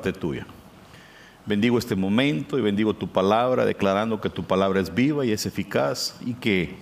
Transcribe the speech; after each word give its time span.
tuya. 0.00 0.46
Bendigo 1.46 1.78
este 1.78 1.96
momento 1.96 2.58
y 2.58 2.62
bendigo 2.62 2.94
tu 2.94 3.08
palabra, 3.08 3.64
declarando 3.64 4.20
que 4.20 4.30
tu 4.30 4.44
palabra 4.44 4.80
es 4.80 4.94
viva 4.94 5.24
y 5.24 5.32
es 5.32 5.46
eficaz 5.46 6.16
y 6.24 6.34
que 6.34 6.74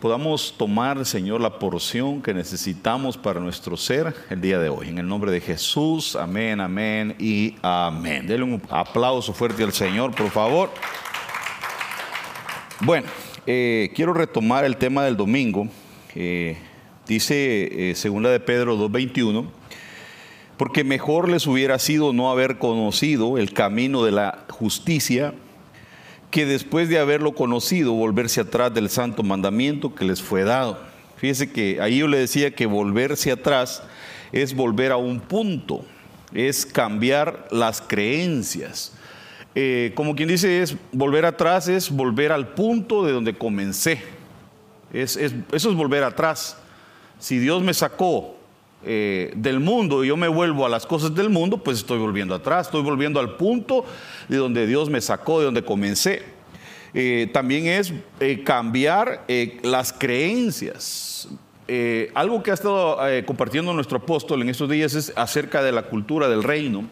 podamos 0.00 0.54
tomar, 0.56 1.04
Señor, 1.04 1.40
la 1.40 1.58
porción 1.58 2.22
que 2.22 2.32
necesitamos 2.34 3.16
para 3.16 3.40
nuestro 3.40 3.76
ser 3.76 4.14
el 4.30 4.40
día 4.40 4.58
de 4.58 4.68
hoy. 4.68 4.88
En 4.88 4.98
el 4.98 5.06
nombre 5.06 5.30
de 5.30 5.40
Jesús, 5.40 6.16
amén, 6.16 6.60
amén 6.60 7.14
y 7.18 7.56
amén. 7.62 8.26
Denle 8.26 8.44
un 8.44 8.62
aplauso 8.70 9.32
fuerte 9.32 9.62
al 9.62 9.72
Señor, 9.72 10.14
por 10.14 10.30
favor. 10.30 10.70
Bueno, 12.80 13.06
eh, 13.46 13.90
quiero 13.94 14.12
retomar 14.12 14.64
el 14.64 14.76
tema 14.76 15.04
del 15.04 15.16
domingo. 15.16 15.68
Eh, 16.14 16.56
dice 17.06 17.90
eh, 17.90 17.94
segunda 17.94 18.30
de 18.30 18.40
Pedro 18.40 18.76
2.21 18.76 19.59
porque 20.60 20.84
mejor 20.84 21.30
les 21.30 21.46
hubiera 21.46 21.78
sido 21.78 22.12
no 22.12 22.30
haber 22.30 22.58
conocido 22.58 23.38
el 23.38 23.54
camino 23.54 24.04
de 24.04 24.10
la 24.10 24.44
justicia 24.50 25.32
que 26.30 26.44
después 26.44 26.90
de 26.90 26.98
haberlo 26.98 27.34
conocido 27.34 27.94
volverse 27.94 28.42
atrás 28.42 28.74
del 28.74 28.90
santo 28.90 29.22
mandamiento 29.22 29.94
que 29.94 30.04
les 30.04 30.20
fue 30.20 30.44
dado. 30.44 30.78
Fíjese 31.16 31.50
que 31.50 31.80
ahí 31.80 32.00
yo 32.00 32.08
le 32.08 32.18
decía 32.18 32.50
que 32.50 32.66
volverse 32.66 33.32
atrás 33.32 33.82
es 34.32 34.54
volver 34.54 34.92
a 34.92 34.98
un 34.98 35.20
punto, 35.20 35.82
es 36.34 36.66
cambiar 36.66 37.48
las 37.50 37.80
creencias. 37.80 38.92
Eh, 39.54 39.92
como 39.94 40.14
quien 40.14 40.28
dice, 40.28 40.60
es 40.60 40.76
volver 40.92 41.24
atrás, 41.24 41.68
es 41.68 41.88
volver 41.88 42.32
al 42.32 42.48
punto 42.48 43.02
de 43.06 43.12
donde 43.12 43.32
comencé. 43.32 44.02
eso 44.92 45.20
es 45.50 45.74
volver 45.74 46.04
atrás. 46.04 46.58
Si 47.18 47.38
Dios 47.38 47.62
me 47.62 47.72
sacó 47.72 48.39
eh, 48.82 49.32
del 49.36 49.60
mundo 49.60 50.02
y 50.02 50.08
yo 50.08 50.16
me 50.16 50.26
vuelvo 50.26 50.64
a 50.64 50.68
las 50.70 50.86
cosas 50.86 51.14
del 51.14 51.28
mundo, 51.28 51.58
pues 51.58 51.76
estoy 51.78 51.98
volviendo 51.98 52.34
atrás, 52.34 52.68
estoy 52.68 52.82
volviendo 52.82 53.20
al 53.20 53.36
punto 53.36 53.84
de 54.26 54.38
donde 54.38 54.66
Dios 54.66 54.88
me 54.88 55.02
sacó, 55.02 55.38
de 55.38 55.44
donde 55.44 55.62
comencé. 55.62 56.22
Eh, 56.94 57.28
también 57.30 57.66
es 57.66 57.92
eh, 58.20 58.42
cambiar 58.42 59.26
las 59.62 59.92
creencias. 59.92 61.28
algo 62.14 62.42
que 62.42 62.52
ha 62.52 62.54
estado 62.54 62.98
compartiendo 63.26 63.74
nuestro 63.74 63.98
apóstol 63.98 64.40
en 64.40 64.48
estos 64.48 64.68
días 64.70 64.94
es 64.94 65.12
acerca 65.14 65.62
de 65.62 65.72
la 65.72 65.82
cultura 65.82 66.28
del 66.28 66.42
reino. 66.42 66.88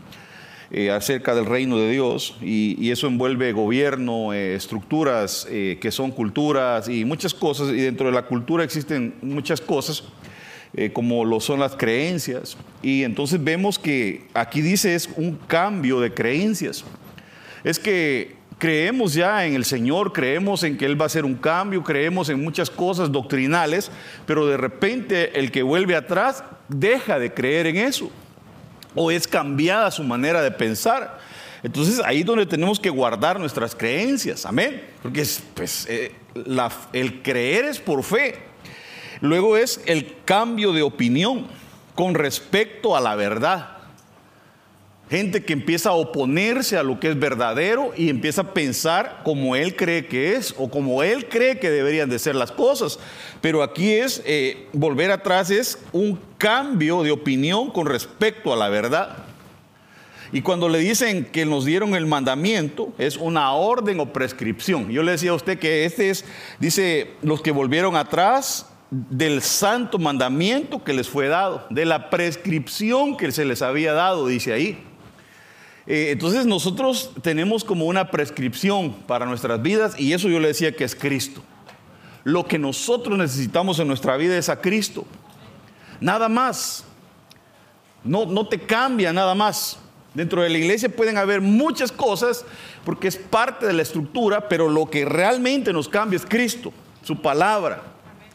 acerca 0.93 1.35
del 1.35 1.47
reino 1.47 1.79
de 1.79 1.91
Dios 1.91 2.37
y, 2.43 2.91
eso 2.91 3.07
envuelve 3.07 3.53
gobierno, 3.53 4.35
estructuras 4.35 5.47
que 5.49 5.91
son 5.91 6.11
culturas 6.11 6.87
y 6.91 7.07
muchas 7.07 7.33
cosas 7.33 7.71
y 7.71 7.81
dentro 7.81 8.07
de 8.09 8.13
la 8.13 8.27
cultura 8.27 8.63
existen 8.63 9.15
muchas 9.23 9.63
cosas 9.63 10.05
eh, 10.81 10.93
como 10.93 11.25
lo 11.25 11.41
son 11.41 11.59
las 11.59 11.75
creencias. 11.75 12.57
Y 12.83 13.03
entonces 13.03 13.43
vemos 13.43 13.81
que 13.81 14.29
aquí 14.33 14.61
dice 14.61 14.95
es 14.95 15.11
un 15.17 15.35
cambio 15.35 15.99
de 15.99 16.15
creencias. 16.15 16.85
Es 17.65 17.81
que 17.81 18.37
creemos 18.59 19.13
ya 19.13 19.45
en 19.45 19.57
el 19.57 19.65
Señor, 19.65 20.13
creemos 20.13 20.63
en 20.63 20.77
que 20.77 20.87
Él 20.87 20.97
va 20.97 21.07
a 21.07 21.07
hacer 21.07 21.25
un 21.25 21.35
cambio, 21.35 21.83
creemos 21.83 22.29
en 22.29 22.41
muchas 22.41 22.71
cosas 22.71 23.11
doctrinales, 23.11 23.91
pero 24.25 24.47
de 24.47 24.57
repente 24.57 25.37
el 25.41 25.51
que 25.51 25.65
vuelve 25.65 25.97
atrás 25.97 26.45
deja 26.69 27.19
de 27.19 27.35
creer 27.35 27.67
en 27.67 27.79
eso 27.79 28.09
o 28.95 29.11
es 29.11 29.27
cambiada 29.27 29.91
su 29.91 30.05
manera 30.05 30.43
de 30.43 30.53
pensar. 30.53 31.19
Entonces 31.65 32.01
ahí 32.05 32.21
es 32.21 32.25
donde 32.25 32.47
tenemos 32.47 32.79
que 32.79 32.91
guardar 32.91 33.41
nuestras 33.41 33.75
creencias, 33.75 34.47
amén. 34.47 34.81
Porque 35.03 35.27
pues, 35.55 35.87
eh, 35.89 36.13
el 36.93 37.21
creer 37.21 37.65
es 37.65 37.81
por 37.81 38.05
fe, 38.05 38.37
Luego 39.21 39.57
es 39.57 39.81
el 39.87 40.15
cambio 40.25 40.73
de 40.73 40.83
opinión 40.83 41.47
con 41.95 42.15
respecto 42.15 42.97
a 42.97 43.01
la 43.01 43.17
verdad. 43.17 43.79
Gente 45.11 45.43
que 45.43 45.55
empieza 45.55 45.89
a 45.89 45.95
oponerse 45.95 46.77
a 46.77 46.83
lo 46.83 47.01
que 47.01 47.09
es 47.09 47.19
verdadero 47.19 47.93
y 47.97 48.11
empieza 48.11 48.43
a 48.43 48.53
pensar 48.53 49.23
como 49.25 49.57
él 49.57 49.75
cree 49.75 50.07
que 50.07 50.37
es 50.37 50.55
o 50.59 50.71
como 50.71 51.03
él 51.03 51.29
cree 51.29 51.59
que 51.59 51.71
deberían 51.71 52.11
de 52.11 52.19
ser 52.19 52.35
las 52.35 52.53
cosas. 52.53 52.99
Pero 53.41 53.63
aquí 53.63 53.91
es, 53.95 54.23
eh, 54.27 54.69
volver 54.75 55.11
atrás 55.11 55.51
es 55.51 55.79
un 55.93 56.21
cambio 56.37 57.03
de 57.03 57.11
opinión 57.11 57.71
con 57.71 57.87
respecto 57.87 58.53
a 58.53 58.57
la 58.57 58.69
verdad. 58.69 59.17
Y 60.31 60.43
cuando 60.43 60.69
le 60.69 60.79
dicen 60.79 61.25
que 61.25 61.47
nos 61.47 61.65
dieron 61.65 61.95
el 61.95 62.05
mandamiento, 62.05 62.93
es 62.99 63.17
una 63.17 63.53
orden 63.53 63.99
o 64.01 64.13
prescripción. 64.13 64.91
Yo 64.91 65.03
le 65.03 65.13
decía 65.13 65.31
a 65.31 65.35
usted 65.35 65.59
que 65.59 65.87
este 65.87 66.11
es, 66.11 66.25
dice, 66.61 67.13
los 67.23 67.41
que 67.41 67.51
volvieron 67.51 67.97
atrás 67.97 68.68
del 68.91 69.43
santo 69.43 69.99
mandamiento 69.99 70.83
que 70.83 70.95
les 70.95 71.09
fue 71.09 71.29
dado, 71.29 71.67
de 71.71 71.85
la 71.85 72.11
prescripción 72.11 73.17
que 73.17 73.31
se 73.33 73.45
les 73.45 73.63
había 73.63 73.93
dado, 73.93 74.27
dice 74.27 74.53
ahí. 74.53 74.83
Eh, 75.87 76.11
entonces 76.11 76.47
nosotros 76.47 77.13
tenemos 77.23 77.65
como 77.65 77.87
una 77.87 78.11
prescripción 78.11 78.93
para 79.07 79.27
nuestras 79.27 79.61
vidas 79.63 79.99
y 79.99 80.13
eso 80.13 80.29
yo 80.29 80.39
le 80.41 80.49
decía 80.49 80.75
que 80.75 80.85
es 80.85 80.95
Cristo. 80.95 81.43
Lo 82.25 82.47
que 82.47 82.59
nosotros 82.59 83.17
necesitamos 83.17 83.79
en 83.79 83.89
nuestra 83.89 84.17
vida 84.17 84.37
es 84.37 84.49
a 84.49 84.61
Cristo. 84.61 85.07
Nada 86.01 86.29
más. 86.29 86.85
No, 88.05 88.27
no 88.27 88.47
te 88.47 88.61
cambia 88.61 89.13
nada 89.13 89.35
más. 89.35 89.79
Dentro 90.15 90.43
de 90.43 90.49
la 90.49 90.59
iglesia 90.59 90.89
pueden 90.89 91.17
haber 91.17 91.41
muchas 91.41 91.93
cosas 91.93 92.45
porque 92.85 93.09
es 93.09 93.17
parte 93.17 93.67
de 93.67 93.73
la 93.73 93.83
estructura, 93.83 94.49
pero 94.49 94.69
lo 94.69 94.87
que 94.91 95.05
realmente 95.05 95.73
nos 95.73 95.89
cambia 95.89 96.17
es 96.17 96.27
Cristo, 96.27 96.73
su 97.03 97.21
palabra. 97.21 97.83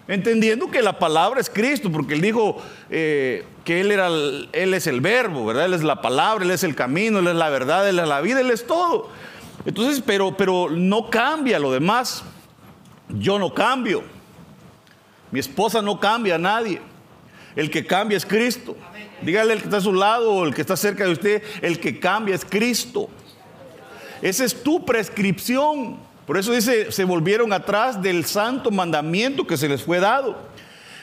Entendiendo 0.08 0.70
que 0.70 0.82
la 0.82 1.00
palabra 1.00 1.40
es 1.40 1.50
Cristo, 1.50 1.92
porque 1.92 2.14
él 2.14 2.22
dijo 2.22 2.62
eh, 2.90 3.46
que 3.64 3.80
él, 3.80 3.92
era 3.92 4.08
él 4.08 4.74
es 4.74 4.86
el 4.88 5.00
verbo, 5.00 5.46
¿verdad? 5.46 5.66
Él 5.66 5.74
es 5.74 5.84
la 5.84 6.02
palabra, 6.02 6.44
Él 6.44 6.52
es 6.52 6.64
el 6.64 6.76
camino, 6.76 7.20
Él 7.20 7.28
es 7.28 7.36
la 7.36 7.50
verdad, 7.50 7.88
Él 7.88 8.00
es 8.00 8.08
la 8.08 8.20
vida, 8.20 8.42
Él 8.42 8.52
es 8.52 8.68
todo. 8.68 9.10
Entonces, 9.66 10.04
pero, 10.06 10.36
pero 10.36 10.70
no 10.70 11.10
cambia 11.10 11.58
lo 11.58 11.72
demás. 11.72 12.24
Yo 13.08 13.40
no 13.40 13.54
cambio. 13.54 14.04
Mi 15.32 15.40
esposa 15.40 15.82
no 15.82 16.00
cambia 16.00 16.36
a 16.36 16.40
nadie. 16.40 16.82
El 17.56 17.70
que 17.70 17.86
cambia 17.86 18.18
es 18.18 18.26
Cristo. 18.26 18.76
Dígale 19.22 19.54
el 19.54 19.60
que 19.60 19.66
está 19.66 19.78
a 19.78 19.82
su 19.82 19.94
lado 19.94 20.34
o 20.34 20.46
el 20.46 20.54
que 20.54 20.62
está 20.62 20.76
cerca 20.76 21.06
de 21.06 21.12
usted, 21.12 21.44
el 21.62 21.80
que 21.80 22.00
cambia 22.00 22.36
es 22.36 22.44
Cristo. 22.44 23.10
Esa 24.22 24.44
es 24.44 24.64
tu 24.64 24.86
prescripción. 24.86 25.98
Por 26.26 26.38
eso 26.38 26.52
dice, 26.52 26.92
se 26.92 27.04
volvieron 27.04 27.52
atrás 27.52 28.02
del 28.02 28.26
santo 28.26 28.72
mandamiento 28.72 29.46
que 29.46 29.58
se 29.58 29.68
les 29.68 29.84
fue 29.84 30.00
dado. 30.00 30.38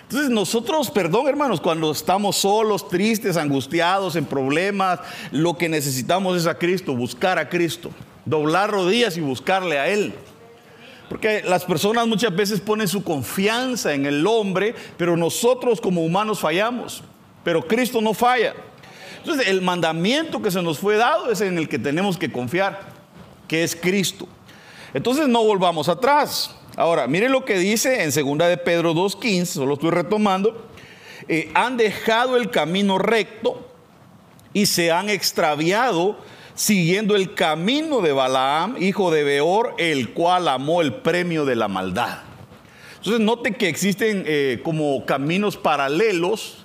Entonces 0.03 0.31
nosotros, 0.31 0.91
perdón 0.91 1.28
hermanos, 1.28 1.60
cuando 1.60 1.92
estamos 1.92 2.36
solos, 2.36 2.88
tristes, 2.88 3.36
angustiados, 3.36 4.16
en 4.16 4.25
problemas, 4.25 4.98
lo 5.31 5.56
que 5.56 5.69
necesitamos 5.69 6.36
es 6.36 6.47
a 6.47 6.58
Cristo, 6.58 6.97
buscar 6.97 7.38
a 7.38 7.48
Cristo, 7.48 7.91
doblar 8.25 8.70
rodillas 8.70 9.16
y 9.16 9.20
buscarle 9.20 9.78
a 9.78 9.88
Él. 9.88 10.14
Porque 11.08 11.42
las 11.47 11.64
personas 11.64 12.06
muchas 12.06 12.34
veces 12.34 12.60
ponen 12.60 12.88
su 12.88 13.04
confianza 13.04 13.94
en 13.94 14.06
el 14.06 14.26
hombre, 14.26 14.75
pero 14.97 15.16
nosotros 15.16 15.81
como 15.81 16.04
humanos 16.04 16.41
fallamos, 16.41 17.02
pero 17.44 17.66
Cristo 17.66 18.00
no 18.00 18.14
falla. 18.14 18.54
Entonces 19.19 19.48
el 19.48 19.60
mandamiento 19.60 20.41
que 20.41 20.50
se 20.50 20.62
nos 20.62 20.78
fue 20.78 20.97
dado 20.97 21.31
es 21.31 21.41
en 21.41 21.58
el 21.58 21.69
que 21.69 21.78
tenemos 21.78 22.16
que 22.16 22.32
confiar, 22.32 22.81
que 23.47 23.62
es 23.62 23.76
Cristo. 23.76 24.26
Entonces 24.94 25.28
no 25.28 25.44
volvamos 25.44 25.88
atrás. 25.88 26.54
Ahora, 26.76 27.06
mire 27.06 27.28
lo 27.28 27.44
que 27.44 27.58
dice 27.58 28.02
en 28.02 28.10
2 28.10 28.48
de 28.48 28.56
Pedro 28.56 28.94
2.15, 28.94 29.44
solo 29.44 29.74
estoy 29.74 29.90
retomando. 29.90 30.68
Eh, 31.28 31.50
han 31.54 31.76
dejado 31.76 32.36
el 32.36 32.50
camino 32.50 32.98
recto 32.98 33.68
y 34.52 34.66
se 34.66 34.90
han 34.90 35.08
extraviado 35.10 36.16
siguiendo 36.54 37.16
el 37.16 37.34
camino 37.34 38.00
de 38.00 38.12
Balaam, 38.12 38.76
hijo 38.80 39.10
de 39.10 39.24
Beor, 39.24 39.74
el 39.78 40.10
cual 40.10 40.48
amó 40.48 40.82
el 40.82 40.94
premio 40.94 41.44
de 41.44 41.56
la 41.56 41.68
maldad. 41.68 42.18
Entonces 42.98 43.20
note 43.20 43.52
que 43.52 43.68
existen 43.68 44.24
eh, 44.26 44.60
como 44.62 45.06
caminos 45.06 45.56
paralelos 45.56 46.59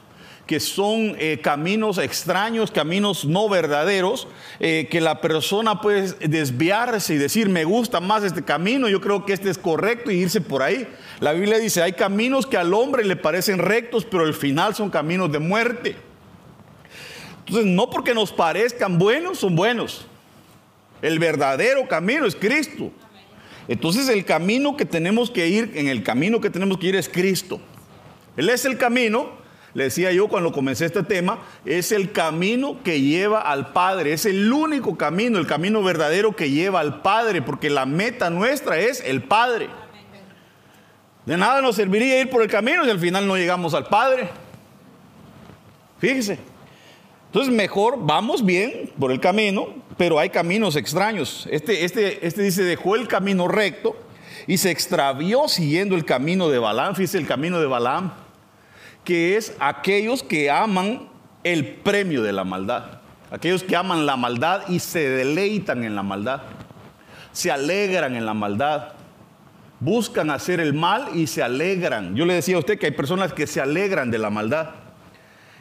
que 0.45 0.59
son 0.59 1.16
eh, 1.17 1.39
caminos 1.41 1.97
extraños, 1.97 2.69
caminos 2.69 3.25
no 3.25 3.50
verdaderos, 3.50 4.28
eh, 4.59 4.88
que 4.91 5.01
la 5.01 5.19
persona 5.19 5.81
puede 5.81 6.14
desviarse 6.28 7.16
y 7.16 7.17
decir, 7.17 7.49
me 7.49 7.64
gusta 7.64 7.99
más 7.99 8.23
este 8.23 8.43
camino, 8.43 8.87
yo 8.87 9.02
creo 9.02 9.25
que 9.25 9.34
este 9.34 9.49
es 9.49 9.58
correcto 9.58 10.11
y 10.11 10.22
irse 10.22 10.41
por 10.41 10.61
ahí. 10.61 10.87
La 11.19 11.34
Biblia 11.34 11.58
dice, 11.58 11.81
hay 11.81 11.93
caminos 11.93 12.46
que 12.46 12.58
al 12.58 12.73
hombre 12.73 13.03
le 13.05 13.16
parecen 13.16 13.58
rectos, 13.58 14.05
pero 14.05 14.23
al 14.23 14.34
final 14.34 14.75
son 14.75 14.90
caminos 14.90 15.31
de 15.31 15.40
muerte. 15.40 15.96
Entonces, 17.40 17.66
no 17.66 17.90
porque 17.90 18.14
nos 18.14 18.31
parezcan 18.31 18.99
buenos, 18.99 19.40
son 19.40 19.55
buenos. 19.55 20.05
El 21.02 21.19
verdadero 21.19 21.87
camino 21.87 22.25
es 22.25 22.35
Cristo. 22.35 22.91
Entonces, 23.67 24.09
el 24.09 24.25
camino 24.25 24.78
que 24.78 24.85
tenemos 24.85 25.31
que 25.31 25.47
ir, 25.47 25.72
en 25.75 25.87
el 25.87 26.03
camino 26.03 26.40
que 26.40 26.49
tenemos 26.49 26.78
que 26.78 26.87
ir 26.87 26.96
es 26.96 27.09
Cristo. 27.09 27.59
Él 28.37 28.49
es 28.49 28.66
el 28.66 28.78
camino, 28.78 29.31
le 29.75 29.83
decía 29.83 30.13
yo 30.13 30.29
cuando 30.29 30.53
comencé 30.53 30.85
este 30.85 31.03
tema, 31.03 31.39
es 31.66 31.91
el 31.91 32.13
camino 32.13 32.81
que 32.81 33.01
lleva 33.01 33.41
al 33.41 33.73
Padre, 33.73 34.13
es 34.13 34.25
el 34.25 34.51
único 34.51 34.97
camino, 34.97 35.37
el 35.37 35.47
camino 35.47 35.83
verdadero 35.83 36.33
que 36.33 36.49
lleva 36.49 36.79
al 36.79 37.01
Padre, 37.01 37.41
porque 37.41 37.69
la 37.69 37.85
meta 37.85 38.29
nuestra 38.29 38.79
es 38.79 39.03
el 39.05 39.23
Padre. 39.23 39.67
De 41.25 41.35
nada 41.35 41.61
nos 41.61 41.75
serviría 41.75 42.22
ir 42.22 42.29
por 42.29 42.41
el 42.41 42.47
camino 42.47 42.85
si 42.85 42.89
al 42.89 42.99
final 42.99 43.27
no 43.27 43.35
llegamos 43.35 43.73
al 43.73 43.87
Padre. 43.87 44.29
Fíjese. 45.99 46.39
Entonces 47.25 47.53
mejor 47.53 47.97
vamos 47.99 48.45
bien 48.45 48.93
por 48.97 49.11
el 49.11 49.19
camino, 49.19 49.67
pero 49.97 50.19
hay 50.19 50.29
caminos 50.29 50.78
extraños. 50.78 51.49
Este, 51.51 51.83
este, 51.83 52.25
este 52.25 52.43
dice, 52.43 52.63
dejó 52.63 52.95
el 52.95 53.09
camino 53.09 53.49
recto 53.49 53.97
y 54.47 54.57
se 54.57 54.71
extravió 54.71 55.49
siguiendo 55.49 55.95
el 55.95 56.05
camino 56.05 56.47
de 56.47 56.59
Balaam. 56.59 56.95
Fíjese 56.95 57.17
el 57.17 57.28
camino 57.28 57.59
de 57.59 57.66
Balaam, 57.66 58.13
que 59.05 59.37
es 59.37 59.55
aquellos 59.59 60.23
que 60.23 60.49
aman 60.49 61.07
el 61.43 61.75
premio 61.75 62.23
de 62.23 62.34
la 62.34 62.43
maldad. 62.43 62.99
Aquellos 63.31 63.63
que 63.63 63.75
aman 63.75 64.05
la 64.05 64.17
maldad 64.17 64.67
y 64.67 64.79
se 64.79 65.07
deleitan 65.07 65.84
en 65.84 65.96
la 65.96 66.03
maldad. 66.03 66.41
Se 67.31 67.52
alegran 67.52 68.16
en 68.16 68.25
la 68.25 68.34
maldad. 68.34 68.93
Buscan 69.79 70.31
hacer 70.31 70.59
el 70.59 70.73
mal 70.73 71.09
y 71.16 71.28
se 71.28 71.43
alegran. 71.43 72.16
Yo 72.16 72.25
le 72.25 72.34
decía 72.34 72.55
a 72.55 72.59
usted 72.59 72.79
que 72.79 72.87
hay 72.87 72.91
personas 72.91 73.31
que 73.31 73.46
se 73.46 73.61
alegran 73.61 74.09
de 74.09 74.17
la 74.17 74.29
maldad. 74.29 74.72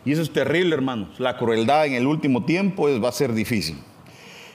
Y 0.04 0.12
eso 0.12 0.22
es 0.22 0.32
terrible, 0.32 0.74
hermanos. 0.74 1.20
La 1.20 1.36
crueldad 1.36 1.86
en 1.86 1.94
el 1.94 2.06
último 2.06 2.44
tiempo 2.44 2.88
va 3.00 3.08
a 3.08 3.12
ser 3.12 3.32
difícil. 3.32 3.76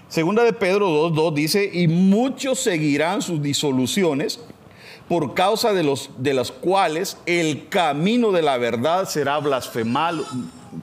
Segunda 0.07 0.43
de 0.43 0.53
Pedro 0.53 0.89
2.2 1.11 1.33
dice, 1.33 1.69
y 1.71 1.87
muchos 1.87 2.59
seguirán 2.59 3.21
sus 3.21 3.41
disoluciones 3.41 4.39
por 5.09 5.33
causa 5.33 5.73
de, 5.73 5.83
los, 5.83 6.11
de 6.17 6.33
las 6.33 6.51
cuales 6.51 7.17
el 7.25 7.67
camino 7.67 8.31
de 8.31 8.41
la 8.41 8.57
verdad 8.57 9.09
será 9.09 9.39
blasfemado. 9.39 10.23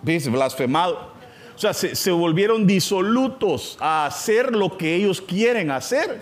blasfemado. 0.02 1.14
O 1.54 1.58
sea, 1.58 1.72
se, 1.72 2.10
volvieron 2.10 2.66
disolutos 2.66 3.78
a 3.80 4.04
hacer 4.04 4.54
lo 4.54 4.76
que 4.76 4.94
ellos 4.94 5.22
quieren 5.22 5.70
hacer. 5.70 6.20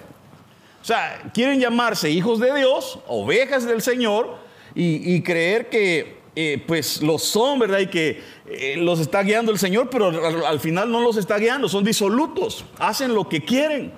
O 0.80 0.84
sea, 0.84 1.30
quieren 1.34 1.58
llamarse 1.58 2.10
hijos 2.10 2.38
de 2.38 2.54
Dios, 2.54 3.00
ovejas 3.08 3.64
del 3.64 3.82
Señor, 3.82 4.36
y, 4.76 5.14
y 5.14 5.22
creer 5.22 5.68
que 5.68 6.22
eh, 6.36 6.62
pues 6.66 7.00
los 7.00 7.22
son, 7.22 7.60
¿verdad? 7.60 7.78
Y 7.78 7.86
que 7.86 8.20
eh, 8.46 8.74
los 8.76 8.98
está 8.98 9.22
guiando 9.22 9.52
el 9.52 9.58
Señor, 9.58 9.88
pero 9.88 10.08
al, 10.46 10.58
final 10.58 10.90
no 10.90 11.00
los 11.00 11.16
está 11.16 11.38
guiando, 11.38 11.68
son 11.68 11.84
disolutos, 11.84 12.64
hacen 12.78 13.14
lo 13.14 13.28
que 13.28 13.40
quieren. 13.40 13.92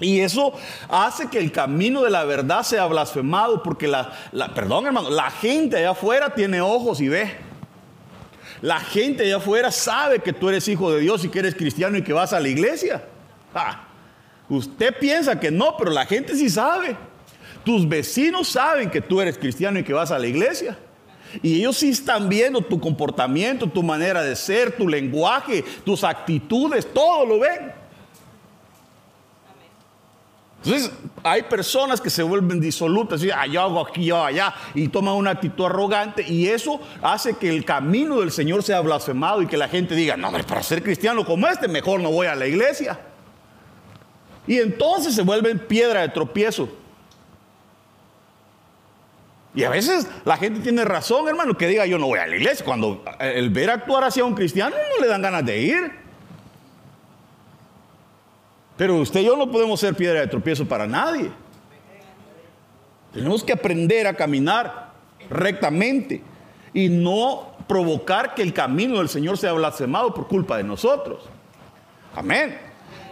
Y 0.00 0.20
eso 0.20 0.52
hace 0.88 1.28
que 1.28 1.38
el 1.38 1.52
camino 1.52 2.02
de 2.02 2.10
la 2.10 2.24
verdad 2.24 2.62
sea 2.62 2.86
blasfemado, 2.86 3.62
porque 3.62 3.86
la, 3.86 4.12
perdón 4.54 4.86
hermano, 4.86 5.10
la 5.10 5.30
gente 5.30 5.76
allá 5.76 5.90
afuera 5.90 6.34
tiene 6.34 6.60
ojos 6.60 7.00
y 7.00 7.08
ve. 7.08 7.36
La 8.60 8.80
gente 8.80 9.24
allá 9.24 9.36
afuera 9.36 9.70
sabe 9.70 10.20
que 10.20 10.32
tú 10.32 10.48
eres 10.48 10.66
hijo 10.68 10.92
de 10.92 11.00
Dios 11.00 11.24
y 11.24 11.28
que 11.28 11.38
eres 11.38 11.54
cristiano 11.54 11.96
y 11.96 12.02
que 12.02 12.12
vas 12.12 12.32
a 12.32 12.40
la 12.40 12.48
iglesia. 12.48 13.04
Usted 14.48 14.98
piensa 14.98 15.38
que 15.38 15.50
no, 15.50 15.76
pero 15.76 15.90
la 15.90 16.06
gente 16.06 16.34
sí 16.34 16.50
sabe. 16.50 16.96
Tus 17.64 17.88
vecinos 17.88 18.48
saben 18.48 18.90
que 18.90 19.00
tú 19.00 19.20
eres 19.20 19.38
cristiano 19.38 19.78
y 19.78 19.84
que 19.84 19.92
vas 19.92 20.10
a 20.10 20.18
la 20.18 20.26
iglesia. 20.26 20.76
Y 21.42 21.60
ellos 21.60 21.78
sí 21.78 21.90
están 21.90 22.28
viendo 22.28 22.60
tu 22.60 22.78
comportamiento, 22.80 23.66
tu 23.66 23.82
manera 23.82 24.22
de 24.22 24.36
ser, 24.36 24.76
tu 24.76 24.88
lenguaje, 24.88 25.64
tus 25.84 26.04
actitudes, 26.04 26.86
todo 26.92 27.26
lo 27.26 27.40
ven. 27.40 27.83
Entonces, 30.64 30.90
hay 31.22 31.42
personas 31.42 32.00
que 32.00 32.08
se 32.08 32.22
vuelven 32.22 32.58
disolutas, 32.58 33.22
y 33.22 33.30
ah, 33.30 33.46
yo 33.46 33.60
hago 33.60 33.86
aquí, 33.86 34.06
yo 34.06 34.24
allá, 34.24 34.54
y 34.74 34.88
toman 34.88 35.14
una 35.14 35.30
actitud 35.30 35.66
arrogante, 35.66 36.24
y 36.26 36.48
eso 36.48 36.80
hace 37.02 37.36
que 37.36 37.50
el 37.50 37.66
camino 37.66 38.20
del 38.20 38.32
Señor 38.32 38.62
sea 38.62 38.80
blasfemado 38.80 39.42
y 39.42 39.46
que 39.46 39.58
la 39.58 39.68
gente 39.68 39.94
diga, 39.94 40.16
no, 40.16 40.32
para 40.32 40.62
ser 40.62 40.82
cristiano 40.82 41.24
como 41.24 41.46
este, 41.48 41.68
mejor 41.68 42.00
no 42.00 42.10
voy 42.10 42.28
a 42.28 42.34
la 42.34 42.46
iglesia. 42.46 42.98
Y 44.46 44.58
entonces 44.58 45.14
se 45.14 45.22
vuelven 45.22 45.58
piedra 45.58 46.00
de 46.00 46.08
tropiezo. 46.08 46.68
Y 49.54 49.64
a 49.64 49.70
veces 49.70 50.08
la 50.24 50.36
gente 50.36 50.60
tiene 50.60 50.84
razón, 50.84 51.28
hermano, 51.28 51.56
que 51.56 51.68
diga 51.68 51.86
yo 51.86 51.98
no 51.98 52.06
voy 52.06 52.18
a 52.18 52.26
la 52.26 52.36
iglesia. 52.36 52.64
Cuando 52.64 53.04
el 53.20 53.50
ver 53.50 53.70
actuar 53.70 54.04
hacia 54.04 54.24
un 54.24 54.34
cristiano 54.34 54.74
no 54.74 55.02
le 55.02 55.08
dan 55.08 55.22
ganas 55.22 55.46
de 55.46 55.60
ir. 55.60 56.03
Pero 58.76 58.96
usted 58.96 59.20
y 59.20 59.24
yo 59.24 59.36
no 59.36 59.50
podemos 59.50 59.78
ser 59.78 59.94
piedra 59.94 60.20
de 60.20 60.26
tropiezo 60.26 60.66
para 60.66 60.86
nadie. 60.86 61.30
Tenemos 63.12 63.44
que 63.44 63.52
aprender 63.52 64.06
a 64.06 64.14
caminar 64.14 64.92
rectamente 65.30 66.22
y 66.72 66.88
no 66.88 67.54
provocar 67.68 68.34
que 68.34 68.42
el 68.42 68.52
camino 68.52 68.98
del 68.98 69.08
Señor 69.08 69.38
sea 69.38 69.52
blasfemado 69.52 70.12
por 70.12 70.26
culpa 70.26 70.56
de 70.56 70.64
nosotros. 70.64 71.24
Amén. 72.16 72.58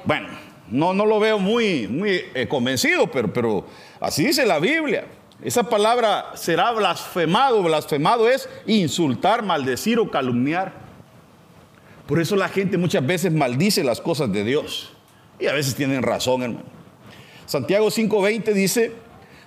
Bueno, 0.04 0.28
no, 0.68 0.92
no 0.92 1.06
lo 1.06 1.20
veo 1.20 1.38
muy, 1.38 1.86
muy 1.86 2.22
eh, 2.34 2.48
convencido, 2.48 3.10
pero, 3.10 3.32
pero 3.32 3.64
así 4.00 4.24
dice 4.24 4.44
la 4.44 4.58
Biblia. 4.58 5.06
Esa 5.42 5.64
palabra 5.64 6.32
será 6.34 6.72
blasfemado. 6.72 7.62
Blasfemado 7.62 8.28
es 8.28 8.48
insultar, 8.66 9.42
maldecir 9.42 9.98
o 9.98 10.10
calumniar. 10.10 10.72
Por 12.06 12.20
eso 12.20 12.36
la 12.36 12.48
gente 12.48 12.78
muchas 12.78 13.04
veces 13.06 13.32
maldice 13.32 13.84
las 13.84 14.00
cosas 14.00 14.32
de 14.32 14.44
Dios. 14.44 14.92
Y 15.38 15.46
a 15.46 15.52
veces 15.52 15.74
tienen 15.74 16.02
razón, 16.02 16.42
hermano. 16.42 16.64
Santiago 17.46 17.88
5:20 17.88 18.52
dice, 18.52 18.92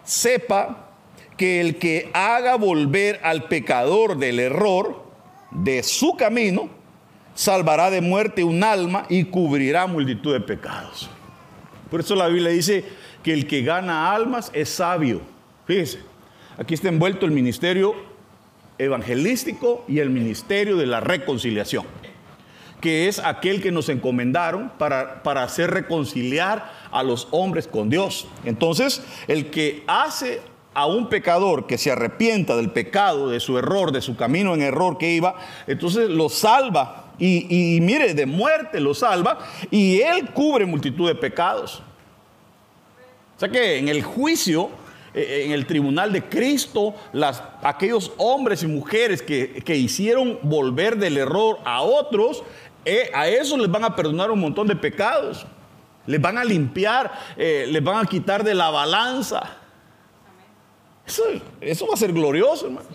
sepa 0.04 0.92
que 1.38 1.62
el 1.62 1.78
que 1.78 2.10
haga 2.14 2.56
volver 2.56 3.20
al 3.24 3.46
pecador 3.46 4.18
del 4.18 4.40
error 4.40 5.04
de 5.52 5.84
su 5.84 6.16
camino, 6.16 6.70
salvará 7.34 7.90
de 7.90 8.02
muerte 8.02 8.44
un 8.44 8.64
alma 8.64 9.06
y 9.10 9.26
cubrirá 9.26 9.88
multitud 9.88 10.34
de 10.34 10.40
pecados. 10.40 11.10
Por 11.90 12.00
eso 12.00 12.16
la 12.16 12.28
Biblia 12.28 12.50
dice 12.50 12.86
que 13.24 13.34
el 13.34 13.48
que 13.48 13.62
gana 13.62 14.14
almas 14.14 14.52
es 14.54 14.70
sabio. 14.70 15.22
Fíjese, 15.66 16.00
aquí 16.58 16.74
está 16.74 16.90
envuelto 16.90 17.26
el 17.26 17.32
ministerio 17.32 17.96
evangelístico 18.78 19.84
y 19.88 20.00
el 20.00 20.10
ministerio 20.10 20.78
de 20.78 20.86
la 20.86 21.00
reconciliación, 21.00 21.86
que 22.86 23.08
es 23.08 23.18
aquel 23.18 23.64
que 23.64 23.72
nos 23.72 23.90
encomendaron 23.90 24.72
para, 24.78 25.24
para 25.24 25.42
hacer 25.42 25.72
reconciliar 25.72 26.72
a 26.92 27.02
los 27.02 27.28
hombres 27.32 27.68
con 27.68 27.90
Dios. 27.90 28.28
Entonces, 28.44 29.02
el 29.28 29.50
que 29.50 29.84
hace 29.88 30.40
a 30.76 30.86
un 30.86 31.10
pecador 31.10 31.66
que 31.66 31.80
se 31.80 31.90
arrepienta 31.90 32.56
del 32.56 32.70
pecado, 32.70 33.32
de 33.32 33.40
su 33.40 33.58
error, 33.58 33.92
de 33.92 34.02
su 34.02 34.16
camino 34.16 34.54
en 34.54 34.62
error 34.62 35.00
que 35.00 35.10
iba, 35.10 35.34
entonces 35.66 36.12
lo 36.12 36.30
salva 36.30 37.14
y, 37.18 37.80
mire, 37.82 38.14
de 38.14 38.28
muerte 38.28 38.80
lo 38.80 38.94
salva 38.94 39.40
y 39.72 40.02
él 40.02 40.30
cubre 40.30 40.68
multitud 40.68 41.08
de 41.08 41.16
pecados. 41.16 41.82
O 43.36 43.40
sea 43.40 43.50
que 43.50 43.80
en 43.80 43.88
el 43.88 44.04
juicio 44.04 44.70
eh, 45.18 45.44
en 45.46 45.54
el 45.54 45.66
tribunal 45.66 46.12
de 46.12 46.26
Cristo, 46.26 46.94
las, 47.14 47.42
aquellos 47.62 48.12
hombres 48.18 48.64
y 48.64 48.68
mujeres 48.68 49.22
que, 49.22 49.64
hicieron 49.78 50.38
volver 50.42 50.98
del 50.98 51.16
error 51.16 51.60
a 51.64 51.84
otros, 51.84 52.44
eh, 52.86 53.10
a 53.14 53.28
esos 53.28 53.60
les 53.60 53.70
van 53.70 53.84
a 53.84 53.96
perdonar 53.96 54.32
un 54.32 54.40
montón 54.40 54.68
de 54.68 54.76
pecados. 54.76 55.46
Les 56.06 56.22
van 56.22 56.38
a 56.38 56.44
limpiar, 56.44 57.12
eh, 57.36 57.66
les 57.68 57.84
van 57.84 58.06
a 58.06 58.08
quitar 58.08 58.44
de 58.44 58.54
la 58.54 58.70
balanza. 58.70 59.42
Eso, 61.06 61.24
eso 61.60 61.88
va 61.88 61.96
a 61.96 61.98
ser 61.98 62.14
glorioso, 62.14 62.68
hermanos. 62.68 62.88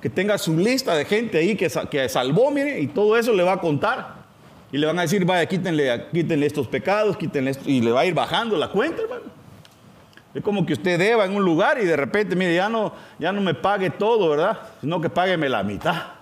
Que 0.00 0.10
tenga 0.10 0.36
su 0.38 0.56
lista 0.56 0.94
de 0.94 1.04
gente 1.04 1.38
ahí 1.38 1.56
que, 1.56 1.70
que 1.90 2.08
salvó, 2.08 2.50
mire, 2.50 2.80
y 2.80 2.86
todo 2.86 3.16
eso 3.16 3.32
le 3.32 3.42
va 3.42 3.54
a 3.54 3.60
contar. 3.60 4.20
Y 4.72 4.78
le 4.78 4.86
van 4.86 4.98
a 4.98 5.02
decir, 5.02 5.24
vaya, 5.24 5.46
quítenle, 5.46 6.06
quítenle 6.12 6.46
estos 6.46 6.68
pecados, 6.68 7.16
quítenle 7.16 7.50
esto, 7.52 7.68
y 7.68 7.80
le 7.80 7.90
va 7.90 8.00
a 8.00 8.06
ir 8.06 8.14
bajando 8.14 8.56
la 8.56 8.68
cuenta, 8.68 9.02
hermano. 9.02 9.40
Es 10.32 10.42
como 10.42 10.64
que 10.64 10.74
usted 10.74 10.98
deba 10.98 11.24
en 11.24 11.34
un 11.34 11.44
lugar 11.44 11.80
y 11.80 11.84
de 11.84 11.96
repente, 11.96 12.36
mire, 12.36 12.54
ya 12.54 12.68
no, 12.68 12.92
ya 13.18 13.32
no 13.32 13.40
me 13.40 13.54
pague 13.54 13.90
todo, 13.90 14.28
¿verdad? 14.30 14.60
Sino 14.80 15.00
que 15.00 15.10
págueme 15.10 15.48
la 15.48 15.62
mitad. 15.62 16.19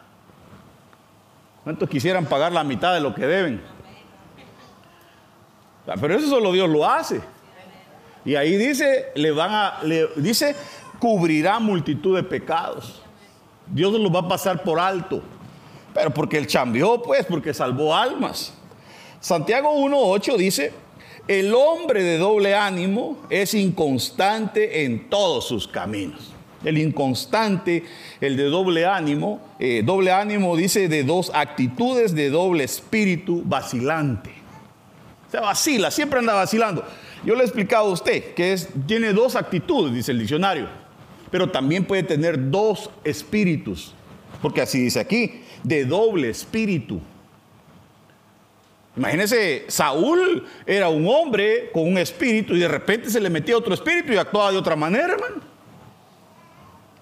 ¿Cuántos 1.68 1.90
quisieran 1.90 2.24
pagar 2.24 2.50
la 2.50 2.64
mitad 2.64 2.94
de 2.94 3.00
lo 3.00 3.14
que 3.14 3.26
deben? 3.26 3.60
Ah, 5.86 5.96
pero 6.00 6.14
eso 6.14 6.26
solo 6.26 6.50
Dios 6.50 6.66
lo 6.66 6.88
hace. 6.88 7.20
Y 8.24 8.36
ahí 8.36 8.56
dice, 8.56 9.08
le 9.14 9.32
van 9.32 9.50
a, 9.52 9.78
le, 9.82 10.08
dice, 10.16 10.56
cubrirá 10.98 11.58
multitud 11.58 12.16
de 12.16 12.22
pecados. 12.22 13.02
Dios 13.66 13.92
los 13.92 14.10
va 14.10 14.20
a 14.20 14.28
pasar 14.28 14.62
por 14.62 14.80
alto. 14.80 15.20
Pero 15.92 16.10
porque 16.10 16.38
él 16.38 16.46
chambeó, 16.46 17.02
pues, 17.02 17.26
porque 17.26 17.52
salvó 17.52 17.94
almas. 17.94 18.54
Santiago 19.20 19.70
1.8 19.70 20.36
dice, 20.38 20.72
el 21.26 21.52
hombre 21.52 22.02
de 22.02 22.16
doble 22.16 22.54
ánimo 22.54 23.18
es 23.28 23.52
inconstante 23.52 24.86
en 24.86 25.10
todos 25.10 25.46
sus 25.46 25.68
caminos. 25.68 26.32
El 26.64 26.78
inconstante, 26.78 27.84
el 28.20 28.36
de 28.36 28.44
doble 28.44 28.84
ánimo, 28.84 29.40
eh, 29.60 29.82
doble 29.84 30.10
ánimo 30.10 30.56
dice 30.56 30.88
de 30.88 31.04
dos 31.04 31.30
actitudes 31.32 32.14
de 32.14 32.30
doble 32.30 32.64
espíritu 32.64 33.42
vacilante. 33.44 34.30
O 35.28 35.30
sea, 35.30 35.40
vacila, 35.42 35.90
siempre 35.90 36.18
anda 36.18 36.34
vacilando. 36.34 36.84
Yo 37.24 37.34
le 37.34 37.42
he 37.42 37.44
explicado 37.44 37.88
a 37.88 37.92
usted 37.92 38.34
que 38.34 38.56
tiene 38.86 39.12
dos 39.12 39.36
actitudes, 39.36 39.92
dice 39.92 40.12
el 40.12 40.18
diccionario, 40.18 40.68
pero 41.30 41.50
también 41.50 41.84
puede 41.84 42.02
tener 42.02 42.50
dos 42.50 42.90
espíritus, 43.04 43.94
porque 44.40 44.62
así 44.62 44.80
dice 44.80 45.00
aquí, 45.00 45.42
de 45.62 45.84
doble 45.84 46.30
espíritu. 46.30 47.00
Imagínense, 48.96 49.64
Saúl 49.68 50.44
era 50.66 50.88
un 50.88 51.06
hombre 51.06 51.70
con 51.72 51.86
un 51.86 51.98
espíritu 51.98 52.56
y 52.56 52.58
de 52.58 52.68
repente 52.68 53.10
se 53.10 53.20
le 53.20 53.30
metía 53.30 53.56
otro 53.56 53.72
espíritu 53.72 54.12
y 54.12 54.16
actuaba 54.16 54.50
de 54.50 54.58
otra 54.58 54.74
manera, 54.74 55.12
hermano. 55.12 55.57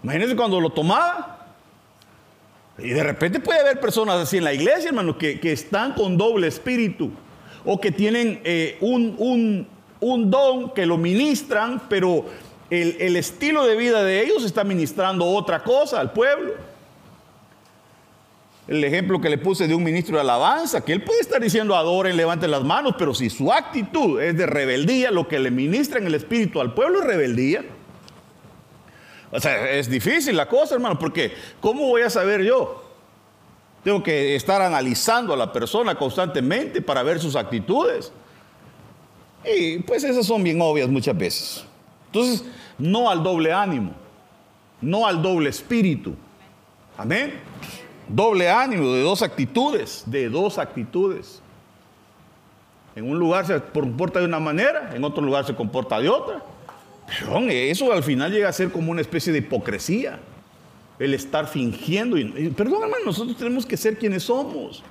Imagínense 0.06 0.36
cuando 0.36 0.60
lo 0.60 0.70
tomaba. 0.70 1.48
Y 2.78 2.90
de 2.90 3.02
repente 3.02 3.40
puede 3.40 3.58
haber 3.58 3.80
personas 3.80 4.14
así 4.20 4.36
en 4.36 4.44
la 4.44 4.54
iglesia, 4.54 4.90
hermano, 4.90 5.18
que, 5.18 5.40
están 5.42 5.94
con 5.94 6.16
doble 6.16 6.46
espíritu 6.46 7.10
o 7.64 7.80
que 7.80 7.90
tienen 7.90 8.40
eh, 8.44 8.78
un, 8.80 9.66
don 10.30 10.70
que 10.70 10.86
lo 10.86 10.96
ministran, 10.96 11.82
pero 11.88 12.24
el, 12.70 12.96
el 13.00 13.16
estilo 13.16 13.66
de 13.66 13.74
vida 13.74 14.04
de 14.04 14.22
ellos 14.22 14.44
está 14.44 14.62
ministrando 14.62 15.26
otra 15.26 15.64
cosa 15.64 15.98
al 15.98 16.12
pueblo 16.12 16.52
el 18.68 18.82
ejemplo 18.82 19.20
que 19.20 19.28
le 19.28 19.38
puse 19.38 19.66
de 19.68 19.74
un 19.74 19.82
ministro 19.82 20.16
de 20.16 20.22
alabanza, 20.22 20.84
que 20.84 20.92
él 20.92 21.02
puede 21.02 21.20
estar 21.20 21.40
diciendo 21.40 21.76
adoren, 21.76 22.16
levanten 22.16 22.50
las 22.50 22.64
manos, 22.64 22.94
pero 22.98 23.14
si 23.14 23.30
su 23.30 23.52
actitud 23.52 24.20
es 24.20 24.36
de 24.36 24.46
rebeldía, 24.46 25.10
lo 25.10 25.28
que 25.28 25.38
le 25.38 25.50
ministra 25.50 25.98
en 25.98 26.06
el 26.06 26.14
espíritu 26.14 26.60
al 26.60 26.74
pueblo 26.74 27.00
es 27.00 27.06
rebeldía. 27.06 27.64
O 29.32 29.40
sea, 29.40 29.70
es 29.70 29.88
difícil 29.90 30.36
la 30.36 30.48
cosa, 30.48 30.74
hermano, 30.74 30.98
porque 30.98 31.34
¿cómo 31.60 31.86
voy 31.86 32.02
a 32.02 32.10
saber 32.10 32.42
yo? 32.42 32.84
Tengo 33.82 34.02
que 34.02 34.34
estar 34.34 34.62
analizando 34.62 35.34
a 35.34 35.36
la 35.36 35.52
persona 35.52 35.94
constantemente 35.96 36.80
para 36.80 37.02
ver 37.02 37.20
sus 37.20 37.36
actitudes. 37.36 38.12
Y 39.44 39.78
pues 39.78 40.02
esas 40.04 40.26
son 40.26 40.42
bien 40.42 40.60
obvias 40.60 40.88
muchas 40.88 41.16
veces. 41.16 41.64
Entonces, 42.06 42.44
no 42.78 43.10
al 43.10 43.22
doble 43.22 43.52
ánimo, 43.52 43.92
no 44.80 45.06
al 45.06 45.22
doble 45.22 45.50
espíritu. 45.50 46.14
Amén 46.98 47.40
doble 48.08 48.50
ánimo, 48.50 48.92
de 48.92 49.02
dos 49.02 49.22
actitudes, 49.22 50.04
de 50.06 50.28
dos 50.28 50.58
actitudes. 50.58 51.40
En 52.94 53.10
un 53.10 53.18
lugar 53.18 53.46
se 53.46 53.60
comporta 53.60 54.20
de 54.20 54.26
una 54.26 54.40
manera, 54.40 54.92
en 54.94 55.04
otro 55.04 55.22
lugar 55.22 55.44
se 55.44 55.54
comporta 55.54 56.00
de 56.00 56.08
otra. 56.08 56.42
Pero 57.06 57.38
eso 57.48 57.92
al 57.92 58.02
final 58.02 58.32
llega 58.32 58.48
a 58.48 58.52
ser 58.52 58.70
como 58.70 58.90
una 58.90 59.00
especie 59.00 59.32
de 59.32 59.38
hipocresía. 59.40 60.20
El 60.98 61.12
estar 61.14 61.46
fingiendo. 61.46 62.16
perdón, 62.56 62.84
hermano, 62.84 63.04
nosotros 63.04 63.36
tenemos 63.36 63.66
que 63.66 63.76
ser 63.76 63.98
quienes 63.98 64.24
somos. 64.24 64.82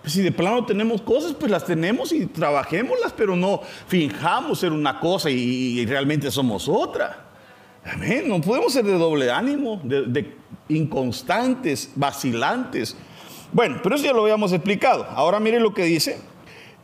Pues 0.00 0.14
si 0.14 0.22
de 0.22 0.32
plano 0.32 0.64
tenemos 0.64 1.02
cosas, 1.02 1.34
pues 1.34 1.50
las 1.50 1.64
tenemos 1.64 2.12
y 2.12 2.26
trabajémoslas, 2.26 3.12
pero 3.12 3.36
no 3.36 3.60
finjamos 3.88 4.60
ser 4.60 4.72
una 4.72 4.98
cosa 5.00 5.28
y, 5.30 5.84
realmente 5.84 6.30
somos 6.30 6.68
otra. 6.68 7.24
No 8.24 8.40
podemos 8.40 8.72
ser 8.72 8.84
de 8.84 8.92
doble 8.92 9.30
ánimo, 9.30 9.80
de 9.84 10.32
inconstantes, 10.68 11.90
vacilantes. 11.94 12.96
Bueno, 13.52 13.80
pero 13.82 13.96
eso 13.96 14.04
ya 14.04 14.12
lo 14.12 14.22
habíamos 14.22 14.52
explicado. 14.52 15.04
Ahora 15.10 15.40
mire 15.40 15.60
lo 15.60 15.74
que 15.74 15.84
dice. 15.84 16.18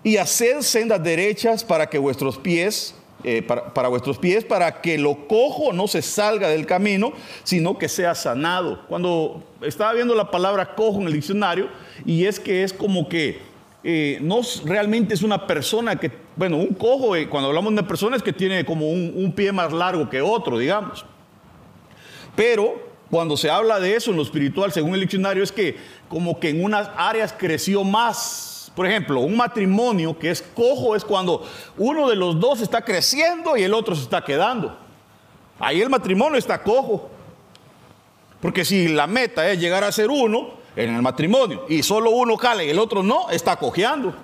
Y 0.04 0.16
haced 0.16 0.62
sendas 0.62 1.02
derechas 1.02 1.62
para 1.62 1.88
que 1.88 1.98
vuestros 1.98 2.38
pies, 2.38 2.94
eh, 3.24 3.42
para, 3.42 3.88
vuestros 3.88 4.18
pies, 4.18 4.44
para 4.44 4.80
que 4.80 4.98
lo 4.98 5.28
cojo 5.28 5.72
no 5.72 5.86
se 5.88 6.02
salga 6.02 6.48
del 6.48 6.66
camino, 6.66 7.12
sino 7.44 7.78
que 7.78 7.88
sea 7.88 8.14
sanado. 8.14 8.86
Cuando 8.88 9.42
estaba 9.60 9.92
viendo 9.92 10.14
la 10.14 10.30
palabra 10.30 10.74
cojo 10.74 11.00
en 11.00 11.06
el 11.06 11.12
diccionario, 11.12 11.68
y 12.04 12.24
es 12.26 12.40
que 12.40 12.62
es 12.62 12.72
como 12.72 13.08
que 13.08 13.40
eh, 13.84 14.18
no 14.20 14.40
realmente 14.64 15.14
es 15.14 15.22
una 15.22 15.46
persona 15.46 15.96
que, 15.96 16.10
bueno, 16.36 16.56
un 16.56 16.74
cojo, 16.74 17.16
eh, 17.16 17.28
cuando 17.28 17.48
hablamos 17.48 17.70
de 17.72 17.80
una 17.80 17.88
persona 17.88 18.16
es 18.16 18.22
que 18.22 18.32
tiene 18.32 18.64
como 18.64 18.88
un 18.90 19.32
pie 19.34 19.52
más 19.52 19.72
largo 19.72 20.08
que 20.08 20.20
otro, 20.20 20.58
digamos. 20.58 21.04
Pero 22.34 22.92
cuando 23.12 23.36
se 23.36 23.50
habla 23.50 23.78
de 23.78 23.94
eso 23.94 24.10
en 24.10 24.16
lo 24.16 24.22
espiritual, 24.22 24.72
según 24.72 24.94
el 24.94 25.00
diccionario, 25.00 25.42
es 25.42 25.52
que 25.52 25.76
como 26.08 26.40
que 26.40 26.48
en 26.48 26.64
unas 26.64 26.88
áreas 26.96 27.34
creció 27.36 27.84
más. 27.84 28.51
Por 28.74 28.86
ejemplo, 28.86 29.20
un 29.20 29.36
matrimonio 29.36 30.18
que 30.18 30.30
es 30.30 30.42
cojo 30.42 30.96
es 30.96 31.04
cuando 31.04 31.46
uno 31.76 32.08
de 32.08 32.16
los 32.16 32.40
dos 32.40 32.60
está 32.60 32.82
creciendo 32.82 33.56
y 33.56 33.62
el 33.62 33.74
otro 33.74 33.94
se 33.94 34.02
está 34.02 34.24
quedando. 34.24 34.76
Ahí 35.58 35.80
el 35.82 35.90
matrimonio 35.90 36.38
está 36.38 36.62
cojo. 36.62 37.10
Porque 38.40 38.64
si 38.64 38.88
la 38.88 39.06
meta 39.06 39.48
es 39.48 39.60
llegar 39.60 39.84
a 39.84 39.92
ser 39.92 40.10
uno 40.10 40.54
en 40.74 40.94
el 40.94 41.02
matrimonio 41.02 41.66
y 41.68 41.82
solo 41.82 42.10
uno 42.10 42.36
jale 42.36 42.66
y 42.66 42.70
el 42.70 42.78
otro 42.78 43.02
no, 43.02 43.28
está 43.30 43.56
cojeando. 43.56 44.14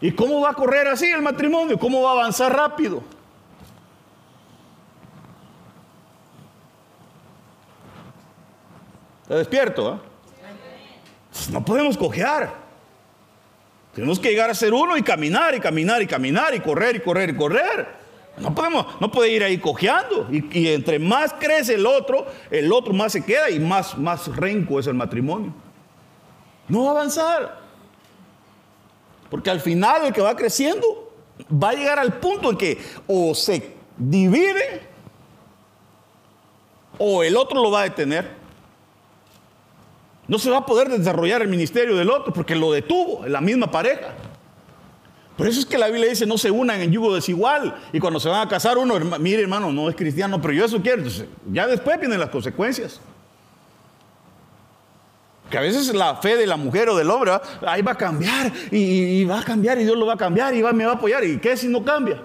¿Y 0.00 0.12
cómo 0.12 0.40
va 0.40 0.50
a 0.50 0.54
correr 0.54 0.86
así 0.88 1.10
el 1.10 1.22
matrimonio? 1.22 1.78
¿Cómo 1.78 2.02
va 2.02 2.10
a 2.10 2.12
avanzar 2.12 2.54
rápido? 2.54 3.02
¿Está 9.22 9.36
despierto? 9.36 9.94
¿eh? 9.94 9.98
No 11.50 11.64
podemos 11.64 11.96
cojear. 11.96 12.69
Tenemos 13.94 14.20
que 14.20 14.30
llegar 14.30 14.50
a 14.50 14.54
ser 14.54 14.72
uno 14.72 14.96
y 14.96 15.02
caminar 15.02 15.54
y 15.54 15.60
caminar 15.60 16.00
y 16.00 16.06
caminar 16.06 16.54
y 16.54 16.60
correr 16.60 16.96
y 16.96 17.00
correr 17.00 17.30
y 17.30 17.36
correr. 17.36 17.88
No 18.38 18.54
podemos, 18.54 18.86
no 19.00 19.10
puede 19.10 19.30
ir 19.30 19.42
ahí 19.42 19.58
cojeando. 19.58 20.28
Y, 20.30 20.68
entre 20.68 20.98
más 20.98 21.32
crece 21.34 21.74
el 21.74 21.84
otro, 21.84 22.26
el 22.50 22.72
otro 22.72 22.92
más 22.92 23.12
se 23.12 23.24
queda 23.24 23.50
y 23.50 23.58
más, 23.58 23.98
más 23.98 24.34
renco 24.34 24.78
es 24.78 24.86
el 24.86 24.94
matrimonio. 24.94 25.52
No 26.68 26.84
va 26.84 26.88
a 26.88 26.92
avanzar. 26.92 27.60
Porque 29.28 29.50
al 29.50 29.60
final 29.60 30.06
el 30.06 30.12
que 30.12 30.20
va 30.20 30.36
creciendo 30.36 31.12
va 31.52 31.70
a 31.70 31.74
llegar 31.74 31.98
al 31.98 32.14
punto 32.14 32.50
en 32.50 32.56
que 32.56 32.78
o 33.06 33.34
se 33.34 33.74
divide 33.96 34.88
o 36.98 37.22
el 37.22 37.36
otro 37.36 37.62
lo 37.62 37.70
va 37.70 37.80
a 37.80 37.84
detener. 37.84 38.39
No 40.30 40.38
se 40.38 40.48
va 40.48 40.58
a 40.58 40.64
poder 40.64 40.88
desarrollar 40.88 41.42
el 41.42 41.48
ministerio 41.48 41.96
del 41.96 42.08
otro 42.08 42.32
porque 42.32 42.54
lo 42.54 42.70
detuvo 42.70 43.26
la 43.26 43.40
misma 43.40 43.68
pareja. 43.68 44.14
Por 45.36 45.48
eso 45.48 45.58
es 45.58 45.66
que 45.66 45.76
la 45.76 45.88
Biblia 45.88 46.08
dice 46.08 46.24
no 46.24 46.38
se 46.38 46.52
unan 46.52 46.80
en 46.80 46.92
yugo 46.92 47.12
desigual. 47.12 47.74
Y 47.92 47.98
cuando 47.98 48.20
se 48.20 48.28
van 48.28 48.46
a 48.46 48.48
casar 48.48 48.78
uno, 48.78 48.94
mire 49.18 49.42
hermano, 49.42 49.72
no 49.72 49.88
es 49.88 49.96
cristiano, 49.96 50.40
pero 50.40 50.54
yo 50.54 50.64
eso 50.64 50.80
quiero. 50.80 51.02
ya 51.50 51.66
después 51.66 51.98
vienen 51.98 52.20
las 52.20 52.28
consecuencias. 52.28 53.00
Que 55.50 55.58
a 55.58 55.62
veces 55.62 55.92
la 55.92 56.14
fe 56.14 56.36
de 56.36 56.46
la 56.46 56.56
mujer 56.56 56.88
o 56.90 56.96
del 56.96 57.10
hombre, 57.10 57.32
ahí 57.66 57.82
va 57.82 57.90
a 57.90 57.96
cambiar 57.96 58.52
y, 58.70 59.24
va 59.24 59.40
a 59.40 59.44
cambiar 59.44 59.80
y 59.80 59.84
Dios 59.84 59.98
lo 59.98 60.06
va 60.06 60.14
a 60.14 60.16
cambiar 60.16 60.54
y 60.54 60.62
va, 60.62 60.72
me 60.72 60.84
va 60.84 60.92
a 60.92 60.94
apoyar. 60.94 61.24
¿Y 61.24 61.38
qué 61.38 61.56
si 61.56 61.66
no 61.66 61.84
cambia? 61.84 62.22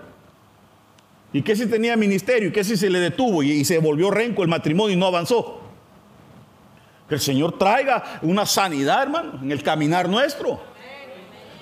¿Y 1.33 1.41
qué 1.41 1.55
si 1.55 1.65
tenía 1.65 1.97
ministerio? 1.97 2.49
¿Y 2.49 2.51
qué 2.51 2.63
si 2.63 2.77
se 2.77 2.87
le 2.87 2.99
detuvo 2.99 3.41
y, 3.41 3.49
y 3.49 3.65
se 3.65 3.79
volvió 3.79 4.11
renco 4.11 4.43
el 4.43 4.47
matrimonio 4.47 4.95
y 4.95 4.99
no 4.99 5.07
avanzó? 5.07 5.64
Que 7.07 7.15
el 7.15 7.21
Señor 7.21 7.57
traiga 7.57 8.19
una 8.21 8.45
sanidad, 8.45 9.03
hermano, 9.03 9.39
en 9.41 9.51
el 9.51 9.61
caminar 9.61 10.09
nuestro. 10.09 10.59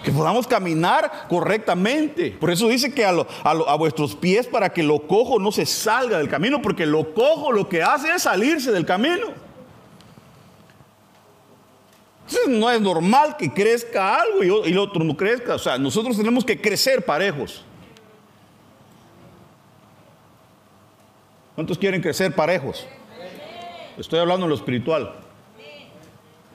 Que 0.03 0.11
podamos 0.11 0.47
caminar 0.47 1.27
correctamente. 1.29 2.31
Por 2.31 2.51
eso 2.51 2.67
dice 2.67 2.93
que 2.93 3.05
a, 3.05 3.11
a, 3.43 3.75
vuestros 3.75 4.15
pies 4.15 4.47
para 4.47 4.69
que 4.69 4.83
lo 4.83 5.07
cojo 5.07 5.39
no 5.39 5.51
se 5.51 5.65
salga 5.65 6.17
del 6.17 6.29
camino, 6.29 6.61
porque 6.61 6.85
lo 6.85 7.13
cojo 7.13 7.51
lo 7.51 7.67
que 7.69 7.81
hace 7.81 8.09
es 8.09 8.23
salirse 8.23 8.71
del 8.71 8.85
camino. 8.85 9.27
Entonces 12.27 12.47
no 12.49 12.69
es 12.69 12.81
normal 12.81 13.37
que 13.37 13.53
crezca 13.53 14.21
algo 14.21 14.43
y, 14.43 14.69
y 14.69 14.71
el 14.71 14.77
otro 14.77 15.03
no 15.03 15.15
crezca. 15.15 15.55
O 15.55 15.59
sea, 15.59 15.77
nosotros 15.77 16.17
tenemos 16.17 16.43
que 16.43 16.59
crecer 16.59 17.03
parejos. 17.05 17.63
¿Cuántos 21.55 21.77
quieren 21.77 22.01
crecer 22.01 22.33
parejos? 22.33 22.85
Estoy 23.97 24.19
hablando 24.19 24.45
en 24.45 24.49
lo 24.49 24.55
espiritual 24.55 25.22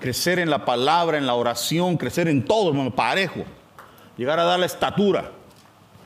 crecer 0.01 0.39
en 0.39 0.51
la 0.51 0.65
palabra, 0.65 1.19
en 1.19 1.27
la 1.27 1.35
oración, 1.35 1.97
crecer 1.97 2.29
en 2.29 2.45
todo, 2.45 2.71
hermano, 2.71 2.95
parejo. 2.95 3.45
Llegar 4.17 4.39
a 4.39 4.45
dar 4.45 4.59
la 4.59 4.67
estatura. 4.67 5.31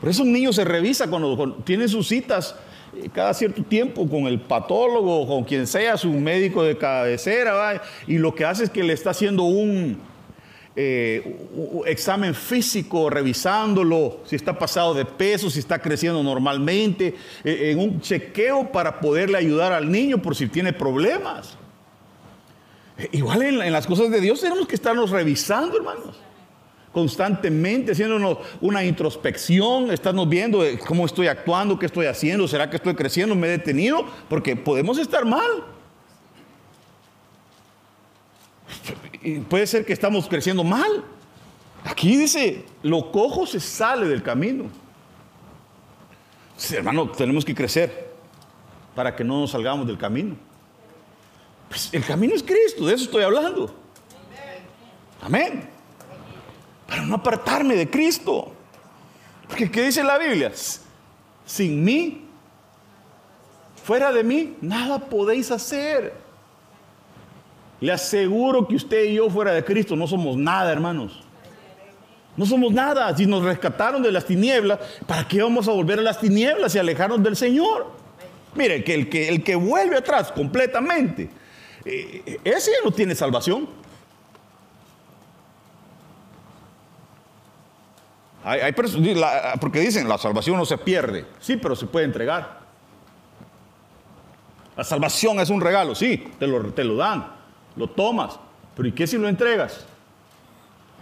Por 0.01 0.09
eso 0.09 0.23
un 0.23 0.33
niño 0.33 0.53
se 0.53 0.65
revisa 0.65 1.09
cuando, 1.09 1.55
tiene 1.65 1.87
sus 1.89 2.09
citas 2.09 2.57
eh, 2.97 3.09
cada 3.13 3.33
cierto 3.33 3.63
tiempo 3.63 4.09
con 4.09 4.27
el 4.27 4.41
patólogo, 4.41 5.27
con 5.27 5.45
quien 5.45 5.67
sea, 5.67 5.97
su 5.97 6.11
médico 6.11 6.63
de 6.65 6.77
cabecera, 6.77 7.81
y 8.07 8.19
lo 8.19 8.35
que 8.35 8.45
hace 8.45 8.65
es 8.65 8.71
que 8.71 8.83
le 8.83 8.93
está 8.93 9.11
haciendo 9.11 9.45
un, 9.45 9.99
eh, 10.75 11.37
examen 11.87 12.35
físico, 12.35 13.11
revisándolo, 13.11 14.21
si 14.25 14.37
está 14.37 14.59
pasado 14.59 14.95
de 14.95 15.05
peso, 15.05 15.51
si 15.51 15.59
está 15.59 15.79
creciendo 15.79 16.23
normalmente, 16.23 17.15
eh, 17.45 17.71
en 17.73 17.79
un 17.79 18.01
chequeo 18.01 18.73
para 18.73 18.99
poderle 18.99 19.37
ayudar 19.37 19.73
al 19.73 19.91
niño 19.91 20.21
por 20.21 20.35
si 20.35 20.49
tiene 20.49 20.73
problemas. 20.73 21.59
Igual 23.11 23.43
en, 23.43 23.73
las 23.73 23.87
cosas 23.87 24.11
de 24.11 24.21
Dios 24.21 24.41
tenemos 24.41 24.67
que 24.67 24.75
estarnos 24.75 25.11
revisando, 25.11 25.77
hermanos 25.77 26.17
constantemente 26.93 27.93
haciéndonos 27.93 28.37
una 28.61 28.85
introspección, 28.85 29.91
estarnos 29.91 30.29
viendo 30.29 30.63
cómo 30.87 31.07
estoy 31.07 31.27
actuando, 31.27 31.79
qué 31.79 31.87
estoy 31.87 32.05
haciendo, 32.05 32.47
será 32.47 32.69
que 32.69 32.77
estoy 32.77 32.95
creciendo, 32.95 33.35
me 33.35 33.47
he 33.47 33.51
detenido, 33.51 34.05
porque 34.29 34.55
podemos 34.55 34.99
estar 34.99 35.25
mal. 35.25 35.65
Puede 39.49 39.67
ser 39.67 39.85
que 39.85 39.93
estamos 39.93 40.29
creciendo 40.29 40.63
mal. 40.65 41.05
Aquí 41.85 42.17
dice, 42.17 42.65
lo 42.83 43.11
cojo 43.11 43.47
se 43.47 43.59
sale 43.59 44.07
del 44.07 44.23
camino. 44.23 44.67
hermano, 46.71 47.11
tenemos 47.11 47.45
que 47.45 47.55
crecer 47.55 48.13
para 48.95 49.17
que 49.17 49.25
no 49.25 49.41
nos 49.41 49.53
salgamos 49.53 49.87
del 49.87 49.99
camino. 49.99 50.37
Pues, 51.73 51.89
el 51.95 52.05
camino 52.05 52.35
es 52.35 52.43
Cristo, 52.43 52.85
de 52.85 52.93
eso 52.93 53.05
estoy 53.05 53.23
hablando. 53.23 53.75
Amén. 55.23 55.71
Para 56.87 57.01
no 57.01 57.15
apartarme 57.15 57.75
de 57.75 57.89
Cristo. 57.89 58.53
Porque 59.49 59.71
¿qué 59.71 59.85
dice 59.85 60.05
la 60.05 60.19
Biblia? 60.19 60.53
Sin 61.47 61.83
mí, 61.83 62.27
fuera 63.83 64.13
de 64.13 64.23
mí, 64.23 64.55
nada 64.61 64.99
podéis 64.99 65.51
hacer. 65.51 66.13
Le 67.81 67.91
aseguro 67.91 68.69
que 68.69 68.75
usted 68.75 69.05
y 69.05 69.15
yo 69.15 69.31
fuera 69.31 69.53
de 69.53 69.65
Cristo 69.65 69.97
no 69.97 70.07
somos 70.07 70.37
nada, 70.37 70.71
hermanos. 70.71 71.23
No 72.37 72.45
somos 72.45 72.71
nada. 72.71 73.17
Si 73.17 73.25
nos 73.25 73.45
rescataron 73.45 74.03
de 74.03 74.13
las 74.13 74.27
tinieblas, 74.27 74.79
¿para 75.07 75.27
qué 75.27 75.43
vamos 75.43 75.67
a 75.69 75.73
volver 75.73 76.01
a 76.01 76.03
las 76.03 76.21
tinieblas 76.21 76.75
y 76.75 76.79
alejarnos 76.79 77.23
del 77.23 77.35
Señor? 77.35 77.87
Mire, 78.55 78.85
que 78.85 78.93
el 78.93 79.09
que, 79.09 79.31
el 79.31 79.43
que 79.43 79.55
vuelve 79.55 79.97
atrás 79.97 80.31
completamente, 80.33 81.31
eh, 81.85 82.41
ese 82.45 82.71
ya 82.73 82.85
no 82.85 82.91
tiene 82.91 83.15
salvación. 83.15 83.69
Hay, 88.45 88.73
porque 88.73 89.81
dicen, 89.81 90.09
la 90.09 90.19
salvación 90.19 90.57
no 90.57 90.65
se 90.65 90.77
pierde. 90.79 91.27
Sí, 91.41 91.57
pero 91.57 91.77
se 91.77 91.87
puede 91.87 92.07
entregar. 92.07 92.61
La 94.77 94.85
salvación 94.85 95.39
es 95.39 95.51
un 95.51 95.61
regalo, 95.61 95.95
sí, 95.95 96.33
te 96.39 96.47
lo, 96.47 96.73
te 96.73 96.83
lo 96.83 96.97
dan, 96.97 97.27
lo 97.77 97.89
tomas. 97.89 98.39
Pero 98.75 98.89
¿y 98.89 98.93
qué 98.93 99.07
si 99.07 99.19
lo 99.19 99.29
entregas? 99.29 99.85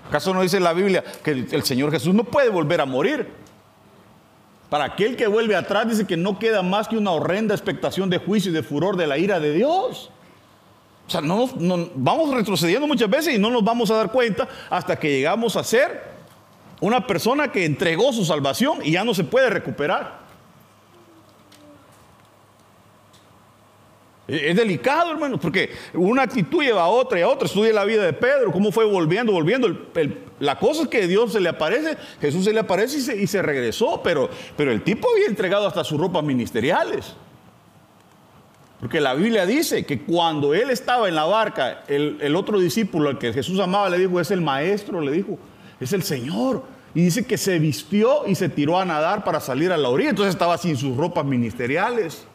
¿Acaso 0.08 0.34
no 0.34 0.42
dice 0.42 0.58
la 0.58 0.72
Biblia 0.72 1.04
que 1.22 1.30
el 1.30 1.62
Señor 1.62 1.92
Jesús 1.92 2.12
no 2.14 2.24
puede 2.24 2.50
volver 2.50 2.80
a 2.80 2.84
morir? 2.84 3.28
Para 4.68 4.84
aquel 4.84 5.16
que 5.16 5.26
vuelve 5.26 5.56
atrás 5.56 5.88
dice 5.88 6.06
que 6.06 6.16
no 6.16 6.38
queda 6.38 6.62
más 6.62 6.88
que 6.88 6.96
una 6.96 7.10
horrenda 7.10 7.54
expectación 7.54 8.10
de 8.10 8.18
juicio 8.18 8.50
y 8.50 8.54
de 8.54 8.62
furor 8.62 8.96
de 8.96 9.06
la 9.06 9.18
ira 9.18 9.40
de 9.40 9.52
Dios. 9.52 10.10
O 11.10 11.12
sea, 11.12 11.20
no, 11.22 11.50
vamos 11.96 12.32
retrocediendo 12.32 12.86
muchas 12.86 13.10
veces 13.10 13.34
y 13.34 13.38
no 13.40 13.50
nos 13.50 13.64
vamos 13.64 13.90
a 13.90 13.96
dar 13.96 14.12
cuenta 14.12 14.48
hasta 14.70 14.94
que 14.94 15.10
llegamos 15.10 15.56
a 15.56 15.64
ser 15.64 16.04
una 16.80 17.04
persona 17.04 17.50
que 17.50 17.64
entregó 17.64 18.12
su 18.12 18.24
salvación 18.24 18.78
y 18.84 18.92
ya 18.92 19.02
no 19.02 19.12
se 19.12 19.24
puede 19.24 19.50
recuperar. 19.50 20.20
Es 24.28 24.54
delicado, 24.54 25.10
hermano, 25.10 25.40
porque 25.40 25.72
una 25.94 26.22
actitud 26.22 26.62
lleva 26.62 26.82
a 26.82 26.88
otra 26.88 27.18
y 27.18 27.22
a 27.22 27.28
otra. 27.28 27.46
Estudia 27.46 27.72
la 27.72 27.84
vida 27.84 28.04
de 28.04 28.12
Pedro, 28.12 28.52
cómo 28.52 28.70
fue 28.70 28.84
volviendo, 28.84 29.32
volviendo. 29.32 29.68
la 30.38 30.60
cosa 30.60 30.82
es 30.82 30.88
que 30.88 31.08
Dios 31.08 31.32
se 31.32 31.40
le 31.40 31.48
aparece, 31.48 31.96
Jesús 32.20 32.44
se 32.44 32.52
le 32.52 32.60
aparece 32.60 33.16
y 33.16 33.26
se, 33.26 33.42
regresó, 33.42 34.00
pero, 34.00 34.30
pero 34.56 34.70
el 34.70 34.84
tipo 34.84 35.08
había 35.10 35.26
entregado 35.26 35.66
hasta 35.66 35.82
sus 35.82 35.98
ropas 35.98 36.22
ministeriales. 36.22 37.16
Porque 38.80 39.00
la 39.00 39.14
Biblia 39.14 39.44
dice 39.44 39.84
que 39.84 40.00
cuando 40.00 40.54
él 40.54 40.70
estaba 40.70 41.08
en 41.08 41.14
la 41.14 41.24
barca, 41.24 41.84
el, 41.86 42.34
otro 42.34 42.58
discípulo 42.58 43.10
al 43.10 43.18
que 43.18 43.32
Jesús 43.32 43.60
amaba 43.60 43.90
le 43.90 43.98
dijo, 43.98 44.18
es 44.20 44.30
el 44.30 44.40
maestro, 44.40 45.00
le 45.00 45.12
dijo, 45.12 45.38
es 45.78 45.92
el 45.92 46.02
Señor. 46.02 46.64
Y 46.94 47.02
dice 47.02 47.24
que 47.24 47.36
se 47.36 47.58
vistió 47.58 48.26
y 48.26 48.34
se 48.34 48.48
tiró 48.48 48.78
a 48.78 48.84
nadar 48.84 49.22
para 49.22 49.38
salir 49.38 49.70
a 49.70 49.76
la 49.76 49.90
orilla. 49.90 50.10
Entonces 50.10 50.34
estaba 50.34 50.56
sin 50.58 50.76
sus 50.76 50.96
ropas 50.96 51.24
ministeriales 51.24 52.26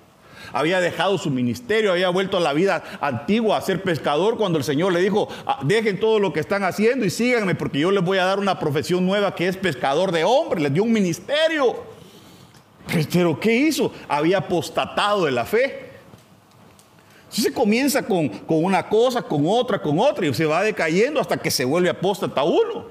había 0.54 0.80
dejado 0.80 1.18
su 1.18 1.30
ministerio, 1.30 1.92
había 1.92 2.10
vuelto 2.10 2.38
a 2.38 2.40
la 2.40 2.54
vida 2.54 2.84
antigua 3.02 3.58
a 3.58 3.62
ser 3.62 3.84
pescador 3.84 4.38
cuando 4.38 4.58
el 4.58 4.64
Señor 4.64 4.94
le 4.94 5.02
dijo, 5.02 5.28
ah, 5.46 5.60
dejen 5.64 6.00
todo 6.00 6.20
lo 6.20 6.34
que 6.34 6.40
están 6.40 6.64
haciendo 6.64 7.06
y 7.06 7.10
síganme 7.10 7.56
porque 7.56 7.80
yo 7.80 7.92
les 7.92 8.04
voy 8.04 8.18
a 8.18 8.25
dar 8.25 8.40
una 8.40 8.60
profesión 8.60 9.06
nueva 9.06 9.36
que 9.36 9.48
es 9.48 9.58
pescador 9.58 10.12
de 10.12 10.24
hombres, 10.24 10.64
les 10.64 10.74
dio 10.74 10.84
un 10.84 10.92
ministerio. 10.92 11.75
Pero 13.12 13.40
¿qué 13.40 13.54
hizo? 13.54 13.92
Había 14.08 14.40
apostatado 14.40 15.25
de 15.25 15.32
la 15.32 15.46
fe. 15.46 15.85
Se 17.42 17.54
comienza 17.54 18.04
con, 18.04 18.30
con, 18.30 18.63
una 18.63 18.88
cosa, 18.88 19.22
con 19.22 19.46
otra, 19.48 19.82
con 19.82 20.00
otra, 20.00 20.25
y 20.25 20.34
se 20.34 20.46
va 20.46 20.63
decayendo 20.63 21.20
hasta 21.20 21.38
que 21.38 21.51
se 21.51 21.65
vuelve 21.65 21.89
apóstata 21.89 22.44
uno. 22.44 22.86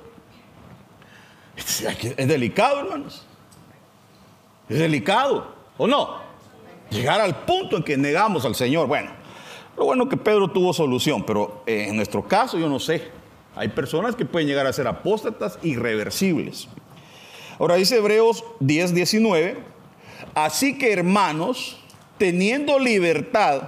Es 1.56 2.28
delicado, 2.28 2.80
hermanos. 2.80 3.24
Es 4.68 4.78
delicado, 4.78 5.54
¿o 5.76 5.86
no? 5.86 6.24
llegar 6.94 7.20
al 7.20 7.44
punto 7.44 7.76
en 7.76 7.82
que 7.82 7.96
negamos 7.96 8.44
al 8.44 8.54
Señor. 8.54 8.86
Bueno, 8.86 9.10
lo 9.76 9.84
bueno 9.84 10.08
que 10.08 10.16
Pedro 10.16 10.48
tuvo 10.48 10.72
solución, 10.72 11.24
pero 11.24 11.62
eh, 11.66 11.86
en 11.88 11.96
nuestro 11.96 12.26
caso 12.26 12.58
yo 12.58 12.68
no 12.68 12.78
sé. 12.78 13.10
Hay 13.56 13.68
personas 13.68 14.16
que 14.16 14.24
pueden 14.24 14.48
llegar 14.48 14.66
a 14.66 14.72
ser 14.72 14.86
apóstatas 14.86 15.58
irreversibles. 15.62 16.68
Ahora 17.58 17.76
dice 17.76 17.98
Hebreos 17.98 18.44
10, 18.60 18.94
19, 18.94 19.58
así 20.34 20.76
que 20.76 20.92
hermanos, 20.92 21.78
teniendo 22.18 22.78
libertad 22.78 23.62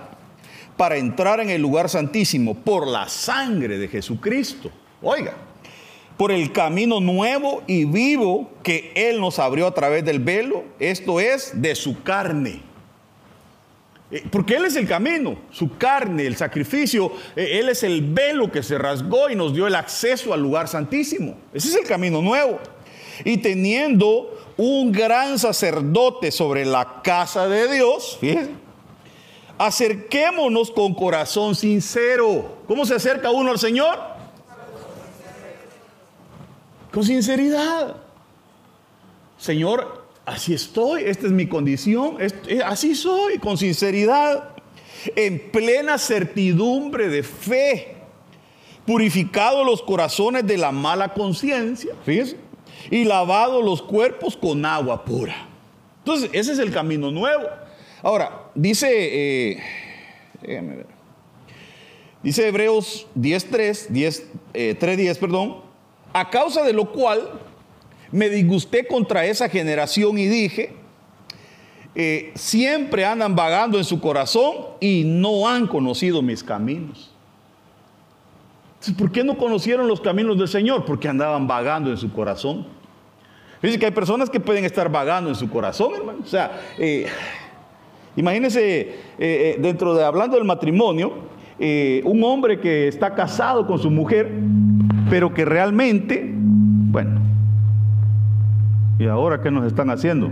para 0.76 0.96
entrar 0.96 1.40
en 1.40 1.50
el 1.50 1.62
lugar 1.62 1.88
santísimo 1.88 2.54
por 2.54 2.86
la 2.86 3.08
sangre 3.08 3.78
de 3.78 3.88
Jesucristo, 3.88 4.70
oiga, 5.02 5.34
por 6.16 6.32
el 6.32 6.52
camino 6.52 7.00
nuevo 7.00 7.62
y 7.66 7.84
vivo 7.84 8.50
que 8.62 8.92
Él 8.94 9.20
nos 9.20 9.38
abrió 9.38 9.66
a 9.66 9.74
través 9.74 10.04
del 10.04 10.18
velo, 10.18 10.64
esto 10.78 11.20
es, 11.20 11.60
de 11.60 11.74
su 11.74 12.02
carne 12.02 12.62
eh, 14.10 14.22
porque 14.30 14.54
Él 14.54 14.64
es 14.64 14.76
el 14.76 14.86
camino, 14.86 15.36
su 15.50 15.76
carne, 15.76 16.26
el 16.26 16.36
sacrificio, 16.36 17.12
eh, 17.34 17.58
Él 17.58 17.68
es 17.68 17.82
el 17.82 18.02
velo 18.02 18.52
que 18.52 18.62
se 18.62 18.78
rasgó 18.78 19.28
y 19.30 19.34
nos 19.34 19.52
dio 19.52 19.66
el 19.66 19.74
acceso 19.74 20.32
al 20.32 20.40
lugar 20.40 20.68
santísimo. 20.68 21.36
Ese 21.52 21.68
es 21.68 21.74
el 21.74 21.84
camino 21.84 22.22
nuevo. 22.22 22.58
Y 23.24 23.38
teniendo 23.38 24.32
un 24.56 24.92
gran 24.92 25.38
sacerdote 25.38 26.30
sobre 26.30 26.64
la 26.64 27.02
casa 27.02 27.48
de 27.48 27.72
Dios, 27.74 28.18
fíjense, 28.20 28.52
acerquémonos 29.58 30.70
con 30.70 30.94
corazón 30.94 31.54
sincero. 31.54 32.58
¿Cómo 32.66 32.84
se 32.84 32.94
acerca 32.94 33.30
uno 33.30 33.50
al 33.50 33.58
Señor? 33.58 33.98
Con 36.92 37.04
sinceridad. 37.04 37.96
Señor, 39.38 40.06
así 40.24 40.54
estoy, 40.54 41.04
esta 41.04 41.26
es 41.26 41.32
mi 41.32 41.46
condición, 41.46 42.16
eh, 42.18 42.60
así 42.64 42.94
soy, 42.94 43.38
con 43.38 43.58
sinceridad, 43.58 44.56
en 45.14 45.50
plena 45.50 45.98
certidumbre 45.98 47.08
de 47.08 47.22
fe, 47.22 47.96
purificado 48.86 49.62
los 49.62 49.82
corazones 49.82 50.46
de 50.46 50.56
la 50.56 50.72
mala 50.72 51.12
conciencia, 51.12 51.94
fíjense, 52.04 52.38
y 52.90 53.04
lavado 53.04 53.60
los 53.60 53.82
cuerpos 53.82 54.36
con 54.36 54.64
agua 54.64 55.04
pura. 55.04 55.48
Entonces, 55.98 56.30
ese 56.32 56.52
es 56.52 56.58
el 56.58 56.72
camino 56.72 57.10
nuevo. 57.10 57.44
Ahora, 58.02 58.50
dice, 58.54 59.58
eh, 60.42 60.84
dice 62.22 62.48
Hebreos 62.48 63.06
10.3, 63.16 63.88
10, 63.88 64.32
3.10, 64.52 65.18
perdón, 65.18 65.56
a 66.12 66.30
causa 66.30 66.62
de 66.62 66.72
lo 66.72 66.92
cual 66.92 67.40
me 68.10 68.28
disgusté 68.28 68.86
contra 68.86 69.26
esa 69.26 69.48
generación 69.48 70.18
y 70.18 70.26
dije, 70.26 70.74
eh, 71.94 72.32
siempre 72.34 73.04
andan 73.04 73.34
vagando 73.34 73.78
en 73.78 73.84
su 73.84 74.00
corazón 74.00 74.54
y 74.80 75.04
no 75.04 75.48
han 75.48 75.66
conocido 75.66 76.20
mis 76.22 76.42
caminos. 76.44 77.10
¿Por 78.98 79.10
qué 79.10 79.24
no 79.24 79.36
conocieron 79.36 79.88
los 79.88 80.00
caminos 80.00 80.38
del 80.38 80.48
Señor? 80.48 80.84
Porque 80.84 81.08
andaban 81.08 81.46
vagando 81.46 81.90
en 81.90 81.96
su 81.96 82.12
corazón. 82.12 82.66
Dice 83.62 83.78
que 83.78 83.86
hay 83.86 83.92
personas 83.92 84.30
que 84.30 84.38
pueden 84.38 84.64
estar 84.64 84.90
vagando 84.90 85.30
en 85.30 85.36
su 85.36 85.48
corazón, 85.50 85.94
hermano. 85.94 86.18
O 86.22 86.26
sea, 86.26 86.60
eh, 86.78 87.06
imagínense, 88.16 88.96
eh, 89.18 89.56
dentro 89.60 89.94
de 89.94 90.04
hablando 90.04 90.36
del 90.36 90.46
matrimonio, 90.46 91.36
un 91.58 92.22
hombre 92.22 92.60
que 92.60 92.88
está 92.88 93.14
casado 93.14 93.66
con 93.66 93.78
su 93.78 93.90
mujer, 93.90 94.30
pero 95.08 95.32
que 95.32 95.44
realmente, 95.44 96.30
bueno, 96.34 97.26
¿Y 98.98 99.06
ahora 99.06 99.42
qué 99.42 99.50
nos 99.50 99.66
están 99.66 99.90
haciendo? 99.90 100.30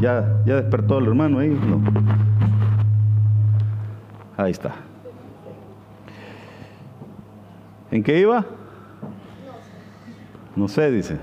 Ya, 0.00 0.42
ya 0.44 0.56
despertó 0.56 0.98
el 0.98 1.06
hermano 1.06 1.38
ahí. 1.38 1.56
Ahí 4.36 4.50
está. 4.50 4.74
¿En 7.92 8.02
qué 8.02 8.18
iba? 8.18 8.44
No 10.60 10.68
sé, 10.68 10.90
dice. 10.90 11.16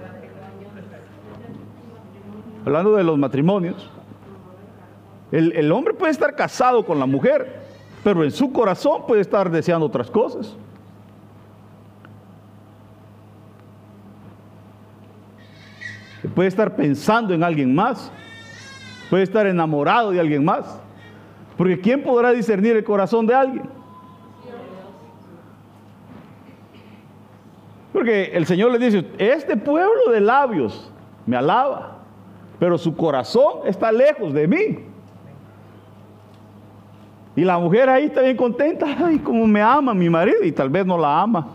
Hablando 2.65 2.95
de 2.95 3.03
los 3.03 3.19
matrimonios. 3.19 3.87
El, 5.31 5.51
el 5.51 5.71
hombre 5.71 5.93
puede 5.93 6.11
estar 6.11 6.35
casado 6.35 6.83
con 6.83 6.97
la 6.97 7.05
mujer, 7.05 7.61
pero 8.03 8.23
en 8.23 8.31
su 8.31 8.51
corazón 8.51 9.03
puede 9.05 9.21
estar 9.21 9.51
deseando 9.51 9.85
otras 9.85 10.09
cosas. 10.09 10.57
puede 16.33 16.49
estar 16.49 16.75
pensando 16.75 17.33
en 17.33 17.43
alguien 17.43 17.73
más, 17.73 18.11
puede 19.09 19.23
estar 19.23 19.45
enamorado 19.45 20.11
de 20.11 20.19
alguien 20.19 20.43
más. 20.43 20.79
Porque 21.55 21.79
¿quién 21.79 22.03
podrá 22.03 22.31
discernir 22.31 22.75
el 22.75 22.83
corazón 22.83 23.27
de 23.27 23.35
alguien? 23.35 23.76
Porque 27.97 28.25
el 28.25 28.45
Señor 28.45 28.71
le 28.73 28.77
dice, 28.77 29.07
este 29.17 29.57
pueblo 29.57 30.11
de 30.11 30.21
labios 30.21 30.87
me 31.25 31.35
alaba, 31.35 31.97
pero 32.59 32.77
su 32.77 32.95
corazón 32.95 33.61
está 33.65 33.91
lejos 33.91 34.33
de 34.33 34.47
mí. 34.47 34.79
Y 37.35 37.43
la 37.43 37.57
mujer 37.57 37.89
ahí 37.89 38.05
está 38.05 38.21
bien 38.21 38.37
contenta, 38.37 38.85
ay, 39.03 39.17
como 39.17 39.47
me 39.47 39.63
ama 39.63 39.95
mi 39.95 40.11
marido, 40.11 40.43
y 40.43 40.51
tal 40.51 40.69
vez 40.69 40.85
no 40.85 40.95
la 40.95 41.19
ama. 41.19 41.47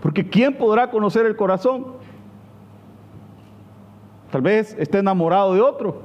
Porque 0.00 0.26
¿quién 0.26 0.56
podrá 0.56 0.90
conocer 0.90 1.26
el 1.26 1.36
corazón? 1.36 1.88
Tal 4.30 4.40
vez 4.40 4.74
esté 4.78 4.96
enamorado 4.96 5.52
de 5.52 5.60
otro 5.60 6.00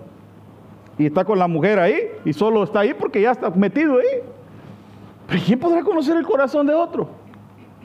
y 0.98 1.06
está 1.06 1.24
con 1.24 1.40
la 1.40 1.48
mujer 1.48 1.80
ahí 1.80 2.10
y 2.26 2.34
solo 2.34 2.62
está 2.62 2.82
ahí 2.82 2.94
porque 2.94 3.22
ya 3.22 3.32
está 3.32 3.50
metido 3.52 4.00
ahí. 4.00 4.35
Pero 5.28 5.42
¿quién 5.46 5.60
podrá 5.60 5.84
conocer 5.84 6.18
el 6.18 6.26
corazón 6.26 6.68
de 6.68 6.74
otro? 6.74 7.10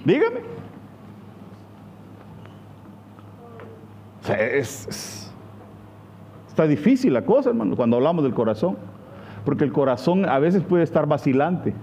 Dígame. 0.04 0.40
está 6.46 6.66
difícil 6.66 7.12
la 7.12 7.24
cosa, 7.24 7.50
hermano, 7.50 7.74
cuando 7.74 7.96
hablamos 7.96 8.22
del 8.22 8.34
corazón. 8.34 8.76
Porque 9.44 9.64
el 9.64 9.72
corazón 9.72 10.28
a 10.28 10.38
veces 10.38 10.62
puede 10.62 10.84
estar 10.84 11.06
vacilante. 11.06 11.74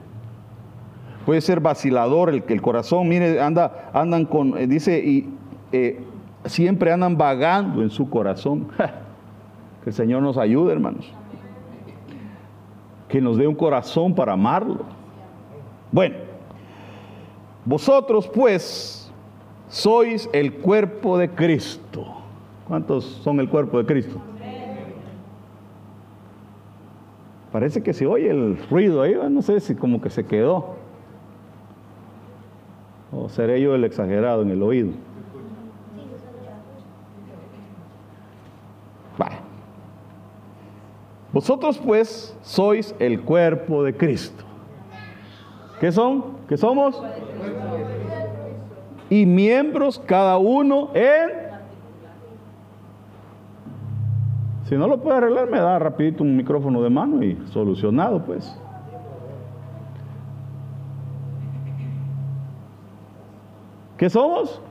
Puede 1.25 1.41
ser 1.41 1.59
vacilador 1.59 2.29
el, 2.29 2.43
el 2.47 2.61
corazón. 2.61 3.09
Mire, 3.09 3.41
anda, 3.41 3.89
andan 3.93 4.25
con, 4.25 4.57
eh, 4.57 4.67
dice, 4.67 4.99
y 4.99 5.29
eh, 5.71 6.03
siempre 6.45 6.91
andan 6.91 7.17
vagando 7.17 7.81
en 7.81 7.89
su 7.89 8.09
corazón. 8.09 8.67
que 9.83 9.89
el 9.89 9.93
Señor 9.93 10.21
nos 10.21 10.37
ayude, 10.37 10.71
hermanos. 10.71 11.11
Que 13.09 13.19
nos 13.19 13.37
dé 13.37 13.47
un 13.47 13.55
corazón 13.55 14.13
para 14.13 14.33
amarlo. 14.33 14.96
Bueno, 15.91 16.15
vosotros 17.65 18.27
pues 18.27 19.11
sois 19.69 20.29
el 20.33 20.53
cuerpo 20.55 21.17
de 21.17 21.29
Cristo. 21.29 22.05
¿Cuántos 22.67 23.05
son 23.05 23.39
el 23.39 23.49
cuerpo 23.49 23.77
de 23.77 23.85
Cristo? 23.85 24.19
Parece 27.51 27.81
que 27.81 27.93
se 27.93 28.05
oye 28.05 28.29
el 28.29 28.57
ruido 28.69 29.01
ahí, 29.01 29.15
no 29.29 29.41
sé 29.41 29.59
si 29.61 29.73
como 29.73 30.01
que 30.01 30.09
se 30.09 30.25
quedó. 30.25 30.75
O 33.11 33.29
seré 33.29 33.61
yo 33.61 33.73
el 33.73 33.85
exagerado 33.85 34.41
en 34.41 34.51
el 34.51 34.61
oído. 34.61 34.91
Vosotros 41.37 41.77
pues 41.77 42.35
sois 42.41 42.95
el 42.97 43.21
cuerpo 43.21 43.83
de 43.83 43.95
Cristo. 43.95 44.46
¿Qué 45.79 45.91
son? 45.91 46.37
¿Qué 46.47 46.57
somos? 46.57 47.01
Y 49.09 49.25
miembros 49.25 49.99
cada 49.99 50.37
uno 50.37 50.89
en... 50.93 51.47
Si 54.67 54.75
no 54.75 54.87
lo 54.87 54.99
puede 54.99 55.17
arreglar, 55.17 55.49
me 55.49 55.59
da 55.59 55.79
rapidito 55.79 56.23
un 56.23 56.35
micrófono 56.35 56.81
de 56.81 56.89
mano 56.89 57.23
y 57.23 57.37
solucionado 57.51 58.23
pues. 58.25 58.59
¿Qué 63.97 64.09
somos? 64.09 64.61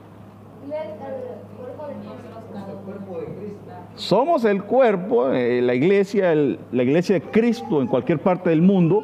Somos 3.95 4.45
el 4.45 4.63
cuerpo, 4.63 5.31
eh, 5.31 5.61
la 5.61 5.73
iglesia, 5.73 6.33
la 6.35 6.83
iglesia 6.83 7.15
de 7.15 7.21
Cristo 7.21 7.81
en 7.81 7.87
cualquier 7.87 8.19
parte 8.19 8.51
del 8.51 8.61
mundo, 8.61 9.03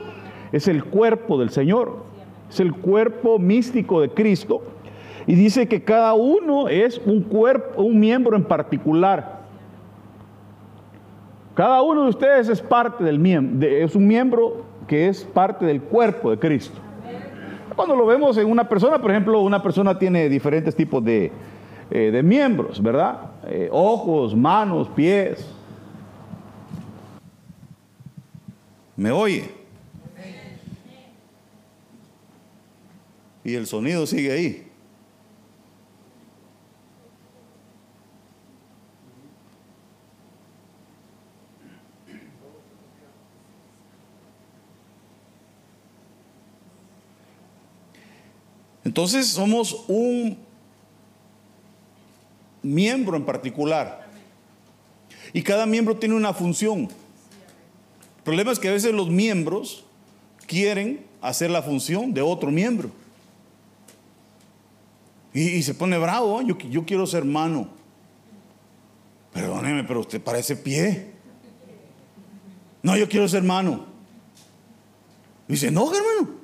es 0.53 0.67
el 0.67 0.85
cuerpo 0.85 1.37
del 1.37 1.49
Señor, 1.49 1.97
es 2.49 2.61
el 2.61 2.73
cuerpo 2.73 3.39
místico 3.39 3.99
de 3.99 4.09
Cristo. 4.09 4.61
Y 5.25 5.35
dice 5.35 5.67
que 5.67 5.83
cada 5.83 6.13
uno 6.13 6.69
es 6.69 7.01
un 7.05 7.21
cuerpo, 7.21 7.81
un 7.81 7.99
miembro 7.99 8.37
en 8.37 8.43
particular. 8.43 9.41
Cada 11.55 11.81
uno 11.81 12.03
de 12.03 12.09
ustedes 12.09 12.49
es 12.49 12.61
parte 12.61 13.03
del 13.03 13.25
es 13.63 13.95
un 13.95 14.07
miembro 14.07 14.63
que 14.87 15.07
es 15.07 15.23
parte 15.23 15.65
del 15.65 15.81
cuerpo 15.81 16.29
de 16.29 16.37
Cristo. 16.37 16.79
Cuando 17.75 17.95
lo 17.95 18.05
vemos 18.05 18.37
en 18.37 18.49
una 18.49 18.69
persona, 18.69 18.99
por 18.99 19.09
ejemplo, 19.09 19.41
una 19.41 19.63
persona 19.63 19.97
tiene 19.97 20.29
diferentes 20.29 20.75
tipos 20.75 21.03
de, 21.03 21.31
eh, 21.89 22.11
de 22.11 22.21
miembros, 22.21 22.81
¿verdad? 22.81 23.31
Eh, 23.47 23.69
ojos, 23.71 24.35
manos, 24.35 24.87
pies. 24.89 25.49
¿Me 28.95 29.09
oye? 29.11 29.62
Y 33.43 33.55
el 33.55 33.67
sonido 33.67 34.07
sigue 34.07 34.31
ahí. 34.31 34.67
Entonces 48.85 49.27
somos 49.27 49.85
un 49.87 50.37
miembro 52.61 53.17
en 53.17 53.25
particular. 53.25 54.07
Y 55.33 55.41
cada 55.41 55.65
miembro 55.65 55.97
tiene 55.97 56.15
una 56.15 56.33
función. 56.33 56.81
El 56.81 58.23
problema 58.23 58.51
es 58.51 58.59
que 58.59 58.69
a 58.69 58.73
veces 58.73 58.93
los 58.93 59.09
miembros 59.09 59.83
quieren 60.45 61.05
hacer 61.21 61.49
la 61.49 61.63
función 61.63 62.13
de 62.13 62.21
otro 62.21 62.51
miembro. 62.51 62.91
Y, 65.33 65.63
se 65.63 65.73
pone 65.73 65.97
bravo, 65.97 66.41
yo, 66.41 66.85
quiero 66.85 67.07
ser 67.07 67.25
mano. 67.25 67.67
Perdóneme, 69.33 69.83
pero 69.83 70.01
usted 70.01 70.21
parece 70.21 70.55
pie. 70.55 71.11
No, 72.83 72.95
yo 72.95 73.09
quiero 73.09 73.27
ser 73.27 73.41
mano. 73.41 73.85
dice, 75.47 75.71
no, 75.71 75.91
hermano. 75.91 76.43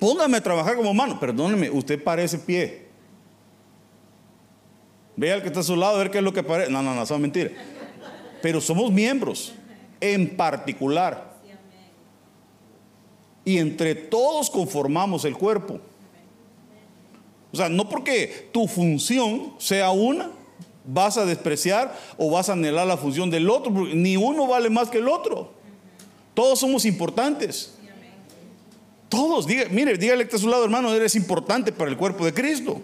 Póngame 0.00 0.38
a 0.38 0.42
trabajar 0.42 0.74
como 0.74 0.92
mano. 0.92 1.20
Perdóneme, 1.20 1.70
usted 1.70 2.02
parece 2.02 2.38
pie. 2.38 2.86
Vea 5.16 5.34
al 5.34 5.42
que 5.42 5.48
está 5.48 5.60
a 5.60 5.62
su 5.62 5.76
lado 5.76 5.94
a 5.94 5.98
ver 5.98 6.10
qué 6.10 6.18
es 6.18 6.24
lo 6.24 6.32
que 6.32 6.42
parece. 6.42 6.70
No, 6.70 6.82
no, 6.82 6.94
no, 6.94 7.06
son 7.06 7.22
mentiras. 7.22 7.52
Pero 8.42 8.60
somos 8.60 8.90
miembros 8.90 9.54
en 10.00 10.36
particular. 10.36 11.36
Y 13.44 13.58
entre 13.58 13.94
todos 13.94 14.50
conformamos 14.50 15.24
el 15.24 15.36
cuerpo. 15.36 15.80
O 17.56 17.58
sea, 17.58 17.70
no 17.70 17.88
porque 17.88 18.50
tu 18.52 18.68
función 18.68 19.54
sea 19.58 19.90
una, 19.90 20.30
vas 20.84 21.16
a 21.16 21.24
despreciar 21.24 21.98
o 22.18 22.30
vas 22.30 22.50
a 22.50 22.52
anhelar 22.52 22.86
la 22.86 22.98
función 22.98 23.30
del 23.30 23.48
otro, 23.48 23.72
ni 23.72 24.18
uno 24.18 24.46
vale 24.46 24.68
más 24.68 24.90
que 24.90 24.98
el 24.98 25.08
otro. 25.08 25.52
Todos 26.34 26.60
somos 26.60 26.84
importantes. 26.84 27.72
Todos, 29.08 29.46
diga, 29.46 29.64
mire, 29.70 29.96
dígale 29.96 30.28
que 30.28 30.36
a 30.36 30.38
su 30.38 30.48
lado, 30.48 30.64
hermano, 30.64 30.92
eres 30.94 31.14
importante 31.14 31.72
para 31.72 31.90
el 31.90 31.96
cuerpo 31.96 32.26
de 32.26 32.34
Cristo. 32.34 32.80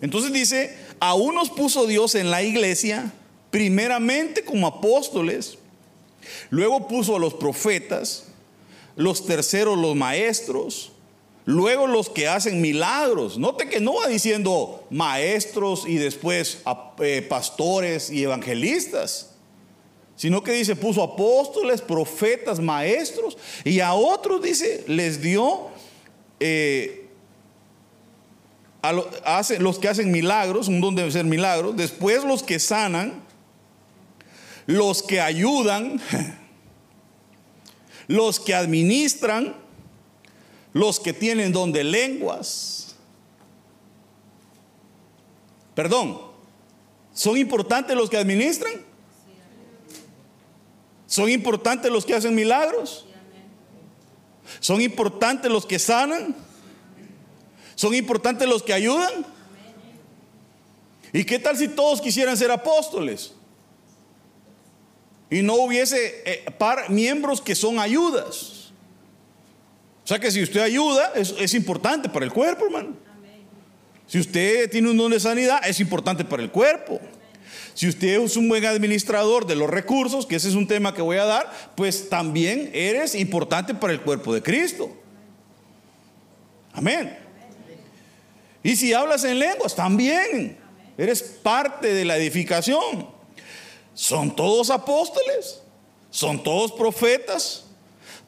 Entonces 0.00 0.32
dice, 0.32 0.76
a 0.98 1.14
unos 1.14 1.50
puso 1.50 1.86
Dios 1.86 2.16
en 2.16 2.32
la 2.32 2.42
iglesia, 2.42 3.12
primeramente 3.52 4.44
como 4.44 4.66
apóstoles, 4.66 5.58
luego 6.50 6.88
puso 6.88 7.14
a 7.14 7.20
los 7.20 7.34
profetas, 7.34 8.24
los 8.96 9.24
terceros 9.24 9.78
los 9.78 9.94
maestros, 9.94 10.91
luego 11.44 11.86
los 11.86 12.08
que 12.08 12.28
hacen 12.28 12.60
milagros. 12.60 13.38
Note 13.38 13.68
que 13.68 13.80
no 13.80 13.94
va 13.94 14.08
diciendo 14.08 14.86
maestros 14.90 15.84
y 15.86 15.96
después 15.96 16.62
eh, 17.00 17.26
pastores 17.28 18.10
y 18.10 18.22
evangelistas 18.22 19.32
sino 20.22 20.42
que 20.42 20.52
dice, 20.52 20.76
puso 20.76 21.02
apóstoles, 21.02 21.80
profetas, 21.80 22.60
maestros, 22.60 23.36
y 23.64 23.80
a 23.80 23.94
otros 23.94 24.40
dice, 24.40 24.84
les 24.86 25.20
dio 25.20 25.68
eh, 26.38 27.08
los 29.58 29.78
que 29.80 29.88
hacen 29.88 30.12
milagros, 30.12 30.68
un 30.68 30.80
don 30.80 30.94
debe 30.94 31.10
ser 31.10 31.24
milagros, 31.24 31.76
después 31.76 32.22
los 32.24 32.42
que 32.42 32.58
sanan, 32.58 33.22
los 34.66 35.02
que 35.02 35.20
ayudan, 35.20 36.00
los 38.06 38.38
que 38.38 38.54
administran, 38.54 39.56
los 40.72 41.00
que 41.00 41.12
tienen 41.12 41.52
don 41.52 41.72
de 41.72 41.84
lenguas. 41.84 42.94
Perdón, 45.74 46.20
¿son 47.12 47.36
importantes 47.36 47.96
los 47.96 48.10
que 48.10 48.16
administran? 48.16 48.72
¿Son 51.06 51.28
importantes 51.28 51.90
los 51.90 52.06
que 52.06 52.14
hacen 52.14 52.34
milagros? 52.34 53.06
¿Son 54.60 54.80
importantes 54.80 55.50
los 55.50 55.66
que 55.66 55.78
sanan? 55.78 56.34
¿Son 57.74 57.94
importantes 57.94 58.48
los 58.48 58.62
que 58.62 58.72
ayudan? 58.72 59.26
¿Y 61.12 61.24
qué 61.24 61.38
tal 61.38 61.56
si 61.56 61.68
todos 61.68 62.00
quisieran 62.00 62.36
ser 62.36 62.50
apóstoles? 62.50 63.34
Y 65.30 65.42
no 65.42 65.54
hubiese 65.54 66.22
eh, 66.24 66.44
miembros 66.88 67.40
que 67.40 67.54
son 67.54 67.78
ayudas. 67.78 68.61
O 70.04 70.06
sea 70.06 70.18
que 70.18 70.30
si 70.30 70.42
usted 70.42 70.60
ayuda, 70.60 71.12
es, 71.14 71.54
importante 71.54 72.08
para 72.08 72.24
el 72.24 72.32
cuerpo, 72.32 72.66
hermano. 72.66 72.96
Si 74.06 74.18
usted 74.18 74.68
tiene 74.70 74.90
un 74.90 74.96
don 74.96 75.12
de 75.12 75.20
sanidad, 75.20 75.60
es 75.66 75.78
importante 75.80 76.24
para 76.24 76.42
el 76.42 76.50
cuerpo. 76.50 77.00
Si 77.74 77.88
usted 77.88 78.20
es 78.20 78.36
un 78.36 78.48
buen 78.48 78.64
administrador 78.66 79.46
de 79.46 79.54
los 79.54 79.70
recursos, 79.70 80.26
que 80.26 80.36
ese 80.36 80.48
es 80.48 80.54
un 80.54 80.66
tema 80.66 80.92
que 80.92 81.00
voy 81.00 81.16
a 81.16 81.24
dar, 81.24 81.50
pues 81.76 82.08
también 82.08 82.70
eres 82.74 83.14
importante 83.14 83.74
para 83.74 83.92
el 83.92 84.00
cuerpo 84.00 84.34
de 84.34 84.42
Cristo. 84.42 84.94
Amén. 86.72 87.16
Y 88.62 88.76
si 88.76 88.92
hablas 88.92 89.24
en 89.24 89.38
lenguas, 89.38 89.74
también. 89.74 90.58
Eres 90.98 91.22
parte 91.22 91.94
de 91.94 92.04
la 92.04 92.16
edificación. 92.16 93.08
Son 93.94 94.34
todos 94.34 94.70
apóstoles, 94.70 95.62
son 96.10 96.42
todos 96.42 96.72
profetas, 96.72 97.64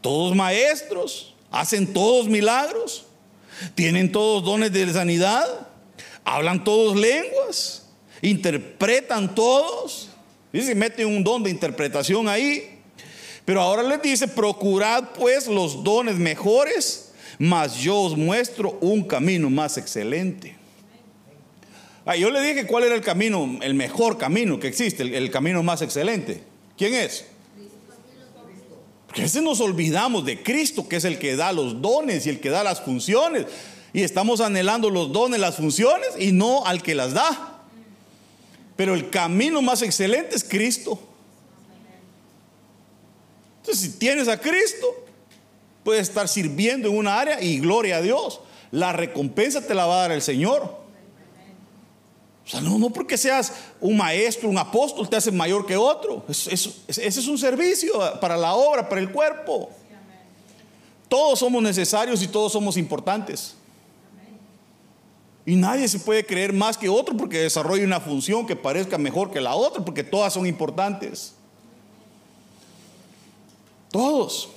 todos 0.01 0.35
maestros, 0.35 1.34
hacen 1.55 1.93
todos 1.93 2.29
milagros, 2.29 3.07
tienen 3.75 4.11
todos 4.11 4.45
dones 4.45 4.73
de 4.73 4.93
sanidad, 4.93 5.47
hablan 6.25 6.65
todos 6.65 6.97
lenguas, 6.97 7.87
interpretan 8.23 9.35
todos. 9.35 10.09
Dice, 10.53 10.75
mete 10.75 11.05
un 11.07 11.23
don 11.23 11.43
de 11.43 11.51
interpretación 11.51 12.29
ahí. 12.29 12.81
Pero 13.45 13.61
ahora 13.61 13.83
les 13.83 14.03
dice, 14.03 14.27
procurad 14.27 15.11
pues 15.19 15.47
los 15.47 15.85
dones 15.85 16.17
mejores, 16.17 17.13
mas 17.39 17.77
yo 17.77 18.01
os 18.01 18.17
muestro 18.17 18.79
un 18.81 19.05
camino 19.05 19.49
más 19.51 19.77
excelente. 19.77 20.57
Ah, 22.07 22.17
yo 22.17 22.31
le 22.31 22.41
dije 22.41 22.67
cuál 22.67 22.85
era 22.85 22.95
el 22.95 23.01
camino, 23.01 23.59
el 23.63 23.75
mejor 23.75 24.19
camino 24.19 24.59
que 24.59 24.69
existe, 24.69 25.03
el, 25.03 25.31
camino 25.31 25.63
más 25.63 25.83
excelente. 25.83 26.43
¿Quién 26.77 26.95
es? 26.95 27.27
Porque 29.15 29.23
a 29.23 29.27
veces 29.27 29.45
nos 29.45 29.61
olvidamos 29.61 30.25
de 30.25 30.43
Cristo, 30.43 30.89
que 30.89 30.97
es 30.97 31.05
el 31.05 31.21
que 31.21 31.37
da 31.37 31.53
los 31.53 31.81
dones 31.81 32.27
y 32.27 32.31
el 32.31 32.41
que 32.41 32.51
da 32.51 32.65
las 32.65 32.81
funciones. 32.81 33.47
Y 33.93 34.03
estamos 34.03 34.41
anhelando 34.41 34.91
los 34.91 35.13
dones, 35.13 35.39
las 35.39 35.55
funciones 35.55 36.09
y 36.19 36.33
no 36.33 36.67
al 36.67 36.83
que 36.83 36.97
las 36.97 37.15
da. 37.15 37.63
Pero 38.75 38.93
el 38.93 39.11
camino 39.11 39.63
más 39.63 39.83
excelente 39.83 40.35
es 40.35 40.43
Cristo. 40.43 40.99
Entonces, 43.61 43.85
si 43.85 43.99
tienes 43.99 44.27
a 44.27 44.41
Cristo, 44.41 45.07
puedes 45.85 46.09
estar 46.09 46.27
sirviendo 46.27 46.89
en 46.89 46.97
una 46.97 47.21
área 47.21 47.41
y 47.41 47.61
gloria 47.61 47.99
a 47.99 48.03
Dios. 48.03 48.41
La 48.73 48.93
recompensa 48.93 49.65
te 49.65 49.75
la 49.75 49.87
va 49.87 49.95
a 49.95 50.01
dar 50.01 50.11
el 50.11 50.23
Señor. 50.23 50.84
O 52.45 52.49
sea, 52.49 52.61
no, 52.61 52.79
no 52.79 52.91
porque 52.91 53.17
seas 53.17 53.53
un 53.81 53.97
maestro, 53.97 54.51
un 54.51 54.59
apóstol, 54.59 55.09
te 55.09 55.17
hace 55.17 55.33
mayor 55.33 55.65
que 55.65 55.77
otro. 55.77 56.25
ese 56.29 56.85
es 56.87 57.27
un 57.27 57.39
servicio 57.39 57.93
para 58.21 58.37
la 58.37 58.55
obra, 58.55 58.89
para 58.89 59.01
el 59.01 59.11
cuerpo. 59.11 59.71
Todos 61.09 61.39
somos 61.39 61.63
necesarios 61.63 62.23
y 62.23 62.29
todos 62.29 62.53
somos 62.53 62.77
importantes. 62.77 63.55
Y 65.47 65.57
nadie 65.57 65.89
se 65.89 65.99
puede 65.99 66.25
creer 66.25 66.53
más 66.53 66.77
que 66.77 66.89
otro 66.89 67.17
porque 67.17 67.39
desarrolle 67.39 67.85
una 67.85 68.01
función 68.01 68.47
que 68.47 68.57
parezca 68.57 68.99
mejor 68.99 69.31
que 69.31 69.41
la 69.41 69.55
otra, 69.55 69.85
porque 69.85 70.05
todas 70.05 70.33
son 70.33 70.47
importantes. 70.47 71.35
Todos. 73.91 74.51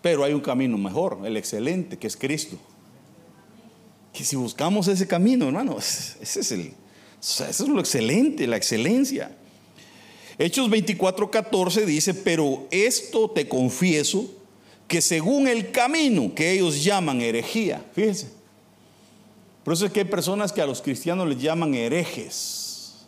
Pero 0.00 0.24
hay 0.24 0.32
un 0.32 0.40
camino 0.40 0.78
mejor, 0.78 1.18
el 1.24 1.36
excelente, 1.36 1.98
que 1.98 2.06
es 2.06 2.16
Cristo 2.16 2.56
que 4.16 4.24
si 4.24 4.34
buscamos 4.34 4.88
ese 4.88 5.06
camino, 5.06 5.46
hermanos, 5.46 6.16
ese 6.22 6.40
es 6.40 6.52
el, 6.52 6.72
eso 7.20 7.44
es 7.44 7.60
lo 7.68 7.78
excelente, 7.78 8.46
la 8.46 8.56
excelencia. 8.56 9.36
Hechos 10.38 10.70
24:14 10.70 11.84
dice, 11.84 12.14
pero 12.14 12.66
esto 12.70 13.30
te 13.30 13.46
confieso, 13.46 14.30
que 14.88 15.02
según 15.02 15.48
el 15.48 15.70
camino 15.70 16.34
que 16.34 16.52
ellos 16.52 16.82
llaman 16.82 17.20
herejía, 17.20 17.84
fíjense, 17.92 18.28
por 19.64 19.74
eso 19.74 19.84
es 19.84 19.92
que 19.92 20.00
hay 20.00 20.06
personas 20.06 20.50
que 20.50 20.62
a 20.62 20.66
los 20.66 20.80
cristianos 20.80 21.28
les 21.28 21.38
llaman 21.42 21.74
herejes, 21.74 23.06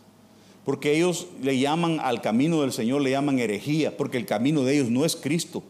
porque 0.67 0.95
ellos 0.95 1.29
le 1.41 1.59
llaman 1.59 2.01
al 2.01 2.21
camino 2.21 2.61
del 2.61 2.73
Señor, 2.73 3.01
le 3.01 3.13
llaman 3.13 3.39
herejía, 3.39 3.97
porque 3.97 4.19
el 4.19 4.27
camino 4.27 4.63
de 4.63 4.75
ellos 4.75 4.91
no 4.91 5.07
es 5.07 5.17
Cristo. 5.17 5.63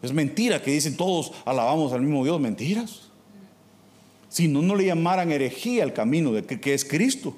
Es 0.00 0.14
mentira 0.14 0.62
que 0.62 0.70
dicen 0.70 0.96
todos 0.96 1.32
alabamos 1.44 1.92
al 1.92 2.00
mismo 2.00 2.24
Dios, 2.24 2.40
mentiras. 2.40 3.10
Si 4.34 4.48
no, 4.48 4.62
no 4.62 4.74
le 4.74 4.86
llamaran 4.86 5.30
herejía 5.30 5.84
al 5.84 5.92
camino 5.92 6.32
de 6.32 6.42
que, 6.42 6.74
es 6.74 6.84
Cristo. 6.84 7.36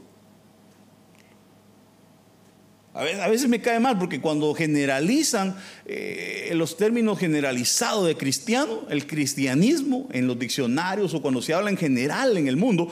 A 2.95 3.03
veces, 3.03 3.51
me 3.51 3.61
cae 3.61 3.79
mal 3.79 3.99
porque 3.99 4.19
cuando 4.23 4.55
generalizan 4.55 5.55
eh, 5.85 6.53
los 6.55 6.79
términos 6.79 7.19
generalizados 7.19 8.07
de 8.07 8.17
cristiano, 8.17 8.87
el 8.89 9.07
cristianismo 9.07 10.09
en 10.11 10.27
los 10.27 10.39
diccionarios 10.39 11.13
o 11.13 11.21
cuando 11.21 11.43
se 11.43 11.53
habla 11.53 11.69
en 11.69 11.77
general 11.77 12.39
en 12.39 12.49
el 12.49 12.57
mundo, 12.57 12.91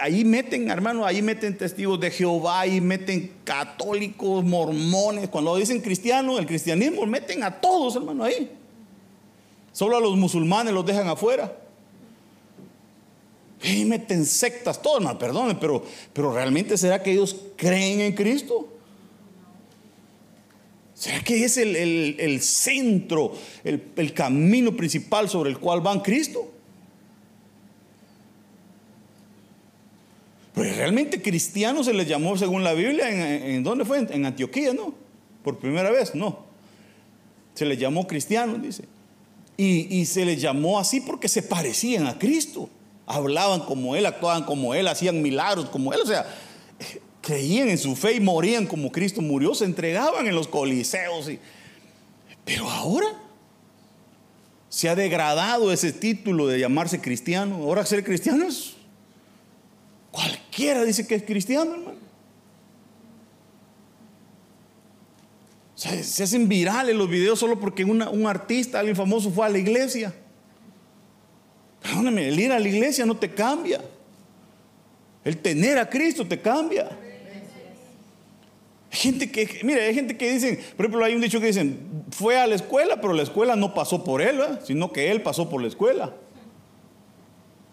ahí 0.00 0.24
meten, 0.24 0.70
hermano, 0.70 1.04
ahí 1.04 1.20
meten 1.20 1.58
testigos 1.58 2.00
de 2.00 2.10
Jehová, 2.10 2.60
ahí 2.60 2.80
meten 2.80 3.32
católicos, 3.44 4.42
mormones. 4.42 5.28
Cuando 5.28 5.54
dicen 5.56 5.82
cristiano, 5.82 6.38
el 6.38 6.46
cristianismo, 6.46 7.04
meten 7.04 7.42
a 7.42 7.60
todos, 7.60 7.96
hermano, 7.96 8.24
ahí. 8.24 8.50
Solo 9.72 9.98
a 9.98 10.00
los 10.00 10.16
musulmanes 10.16 10.72
los 10.72 10.86
dejan 10.86 11.06
afuera. 11.06 11.54
Y 13.62 13.84
meten 13.84 14.24
sectas, 14.24 14.80
todo, 14.80 15.00
mal, 15.00 15.18
perdón, 15.18 15.58
pero, 15.60 15.84
pero 16.12 16.32
realmente 16.32 16.78
será 16.78 17.02
que 17.02 17.12
ellos 17.12 17.36
creen 17.56 18.00
en 18.00 18.14
Cristo? 18.14 18.68
¿Será 20.94 21.22
que 21.22 21.44
es 21.44 21.56
el, 21.58 22.40
centro, 22.42 23.32
el, 23.64 23.82
el, 23.96 24.12
camino 24.14 24.76
principal 24.76 25.28
sobre 25.28 25.50
el 25.50 25.58
cual 25.58 25.80
van 25.80 26.00
Cristo? 26.00 26.50
Pero 30.54 30.74
realmente 30.74 31.20
cristianos 31.22 31.86
se 31.86 31.94
les 31.94 32.06
llamó, 32.06 32.36
según 32.36 32.64
la 32.64 32.72
Biblia, 32.72 33.10
¿en, 33.10 33.62
dónde 33.62 33.84
fue? 33.84 34.06
En 34.10 34.26
Antioquía, 34.26 34.72
¿no? 34.72 34.94
Por 35.42 35.58
primera 35.58 35.90
vez, 35.90 36.14
no. 36.14 36.44
Se 37.54 37.64
les 37.66 37.78
llamó 37.78 38.06
cristianos, 38.06 38.60
dice. 38.62 38.84
Y, 39.56 39.98
y 39.98 40.06
se 40.06 40.24
les 40.24 40.40
llamó 40.40 40.78
así 40.78 41.00
porque 41.02 41.28
se 41.28 41.42
parecían 41.42 42.06
a 42.06 42.18
Cristo 42.18 42.70
hablaban 43.10 43.60
como 43.60 43.96
Él, 43.96 44.06
actuaban 44.06 44.44
como 44.44 44.74
Él, 44.74 44.88
hacían 44.88 45.20
milagros 45.20 45.68
como 45.68 45.92
Él. 45.92 46.00
O 46.00 46.06
sea, 46.06 46.26
creían 47.20 47.68
en 47.68 47.78
su 47.78 47.96
fe 47.96 48.14
y 48.14 48.20
morían 48.20 48.66
como 48.66 48.90
Cristo 48.92 49.20
murió, 49.20 49.54
se 49.54 49.64
entregaban 49.64 50.26
en 50.26 50.34
los 50.34 50.48
coliseos. 50.48 51.28
Pero 52.44 52.70
ahora 52.70 53.06
se 54.68 54.88
ha 54.88 54.94
degradado 54.94 55.72
ese 55.72 55.92
título 55.92 56.46
de 56.46 56.60
llamarse 56.60 57.00
cristiano. 57.00 57.56
Ahora 57.56 57.84
ser 57.84 58.04
cristiano 58.04 58.46
es... 58.46 58.74
Cualquiera 60.10 60.84
dice 60.84 61.06
que 61.06 61.14
es 61.14 61.22
cristiano, 61.22 61.74
hermano. 61.74 62.00
se 65.74 66.22
hacen 66.22 66.46
virales 66.46 66.94
los 66.94 67.08
videos 67.08 67.38
solo 67.38 67.58
porque 67.58 67.84
un 67.84 68.26
artista, 68.26 68.80
alguien 68.80 68.96
famoso 68.96 69.30
fue 69.30 69.46
a 69.46 69.48
la 69.48 69.56
iglesia. 69.56 70.14
Perdóname, 71.82 72.28
el 72.28 72.38
ir 72.38 72.52
a 72.52 72.58
la 72.58 72.68
iglesia 72.68 73.06
no 73.06 73.16
te 73.16 73.30
cambia. 73.30 73.80
El 75.24 75.38
tener 75.38 75.78
a 75.78 75.88
Cristo 75.88 76.26
te 76.26 76.40
cambia. 76.40 76.88
Hay 78.92 78.98
gente 78.98 79.30
que, 79.30 79.60
mire, 79.62 79.82
hay 79.82 79.94
gente 79.94 80.16
que 80.16 80.32
dicen, 80.32 80.58
por 80.76 80.86
ejemplo, 80.86 81.04
hay 81.04 81.14
un 81.14 81.20
dicho 81.20 81.40
que 81.40 81.46
dicen, 81.46 82.04
fue 82.10 82.38
a 82.38 82.46
la 82.46 82.56
escuela, 82.56 83.00
pero 83.00 83.12
la 83.12 83.22
escuela 83.22 83.54
no 83.54 83.72
pasó 83.72 84.02
por 84.02 84.20
él, 84.20 84.40
sino 84.64 84.92
que 84.92 85.10
él 85.10 85.22
pasó 85.22 85.48
por 85.48 85.62
la 85.62 85.68
escuela. 85.68 86.12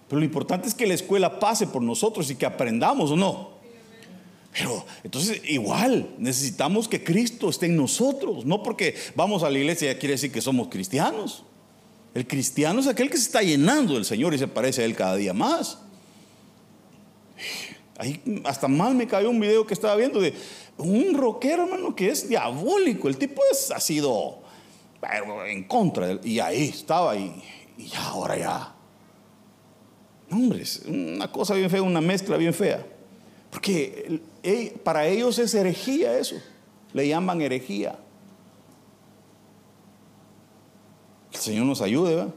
Pero 0.07 0.19
lo 0.19 0.25
importante 0.25 0.67
es 0.67 0.75
que 0.75 0.85
la 0.85 0.93
escuela 0.93 1.39
pase 1.39 1.67
por 1.67 1.81
nosotros 1.81 2.29
y 2.29 2.35
que 2.35 2.45
aprendamos 2.45 3.11
o 3.11 3.15
no. 3.15 3.57
Pero 4.53 4.85
entonces 5.03 5.41
igual 5.45 6.09
necesitamos 6.17 6.87
que 6.87 7.03
Cristo 7.03 7.49
esté 7.49 7.65
en 7.65 7.75
nosotros, 7.75 8.45
no 8.45 8.63
porque 8.63 8.95
vamos 9.15 9.43
a 9.43 9.49
la 9.49 9.57
iglesia 9.57 9.91
ya 9.91 9.99
quiere 9.99 10.13
decir 10.13 10.31
que 10.31 10.41
somos 10.41 10.67
cristianos. 10.69 11.43
El 12.17 12.25
cristiano 12.25 12.79
es 12.79 12.87
aquel 12.87 13.11
que 13.11 13.17
se 13.17 13.25
está 13.25 13.43
llenando 13.43 13.93
del 13.93 14.03
Señor 14.03 14.33
y 14.33 14.39
se 14.39 14.47
parece 14.47 14.81
a 14.81 14.85
Él 14.85 14.95
cada 14.95 15.15
día 15.17 15.35
más. 15.35 15.77
Ahí 17.95 18.19
hasta 18.43 18.67
mal 18.67 18.95
me 18.95 19.05
cayó 19.05 19.29
un 19.29 19.39
video 19.39 19.67
que 19.67 19.75
estaba 19.75 19.95
viendo 19.95 20.19
de 20.19 20.33
un 20.79 21.13
rockero, 21.13 21.65
hermano, 21.65 21.95
que 21.95 22.09
es 22.09 22.27
diabólico. 22.27 23.07
El 23.07 23.19
tipo 23.19 23.39
es, 23.51 23.69
ha 23.69 23.79
sido 23.79 24.39
en 25.45 25.65
contra. 25.65 26.19
y 26.23 26.39
ahí 26.39 26.69
estaba 26.69 27.15
y, 27.15 27.39
ahora 27.99 28.35
ya. 28.35 28.75
Hombre, 30.31 30.63
una 30.87 31.31
cosa 31.31 31.53
bien 31.53 31.69
fea, 31.69 31.83
una 31.83 32.01
mezcla 32.01 32.35
bien 32.35 32.55
fea. 32.55 32.83
Porque 33.51 34.21
para 34.83 35.05
ellos 35.05 35.37
es 35.37 35.53
herejía 35.53 36.17
eso. 36.17 36.37
Le 36.93 37.07
llaman 37.07 37.43
herejía. 37.43 37.99
El 41.37 41.43
Señor 41.43 41.65
nos 41.65 41.81
ayude, 41.81 42.15
¿verdad? 42.15 42.33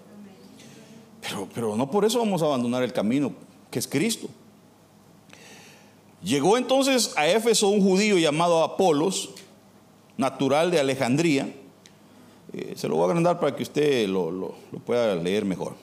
Pero, 1.20 1.48
pero 1.54 1.76
no 1.76 1.90
por 1.90 2.04
eso 2.04 2.18
vamos 2.18 2.42
a 2.42 2.46
abandonar 2.46 2.82
el 2.82 2.92
camino, 2.92 3.32
que 3.70 3.78
es 3.78 3.86
Cristo. 3.86 4.28
Llegó 6.22 6.58
entonces 6.58 7.14
a 7.16 7.28
Éfeso 7.28 7.68
un 7.68 7.82
judío 7.82 8.18
llamado 8.18 8.62
Apolos, 8.62 9.30
natural 10.16 10.70
de 10.70 10.78
Alejandría. 10.78 11.52
Eh, 12.52 12.74
se 12.76 12.88
lo 12.88 12.96
voy 12.96 13.04
a 13.04 13.06
agrandar 13.06 13.40
para 13.40 13.56
que 13.56 13.62
usted 13.62 14.06
lo, 14.08 14.30
lo, 14.30 14.54
pueda 14.84 15.14
leer 15.14 15.44
mejor. 15.44 15.74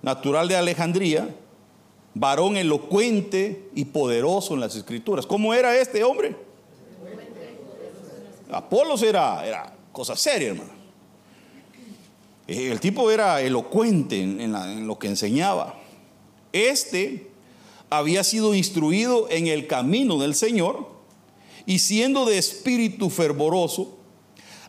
Natural 0.00 0.46
de 0.48 0.56
Alejandría, 0.56 1.34
varón 2.14 2.56
elocuente 2.56 3.68
y 3.74 3.86
poderoso 3.86 4.54
en 4.54 4.60
las 4.60 4.76
escrituras. 4.76 5.26
¿Cómo 5.26 5.54
era 5.54 5.76
este 5.76 6.04
hombre? 6.04 6.36
Apolos 8.50 9.02
era, 9.02 9.46
era 9.46 9.74
cosa 9.92 10.14
seria, 10.14 10.50
hermano. 10.50 10.81
El 12.46 12.80
tipo 12.80 13.10
era 13.10 13.40
elocuente 13.40 14.20
en, 14.20 14.86
lo 14.86 14.98
que 14.98 15.08
enseñaba. 15.08 15.78
Este, 16.52 17.30
había 17.88 18.24
sido 18.24 18.54
instruido 18.54 19.28
en 19.30 19.46
el 19.46 19.66
camino 19.66 20.18
del 20.18 20.34
Señor 20.34 20.88
y 21.66 21.78
siendo 21.78 22.24
de 22.24 22.38
espíritu 22.38 23.10
fervoroso, 23.10 23.98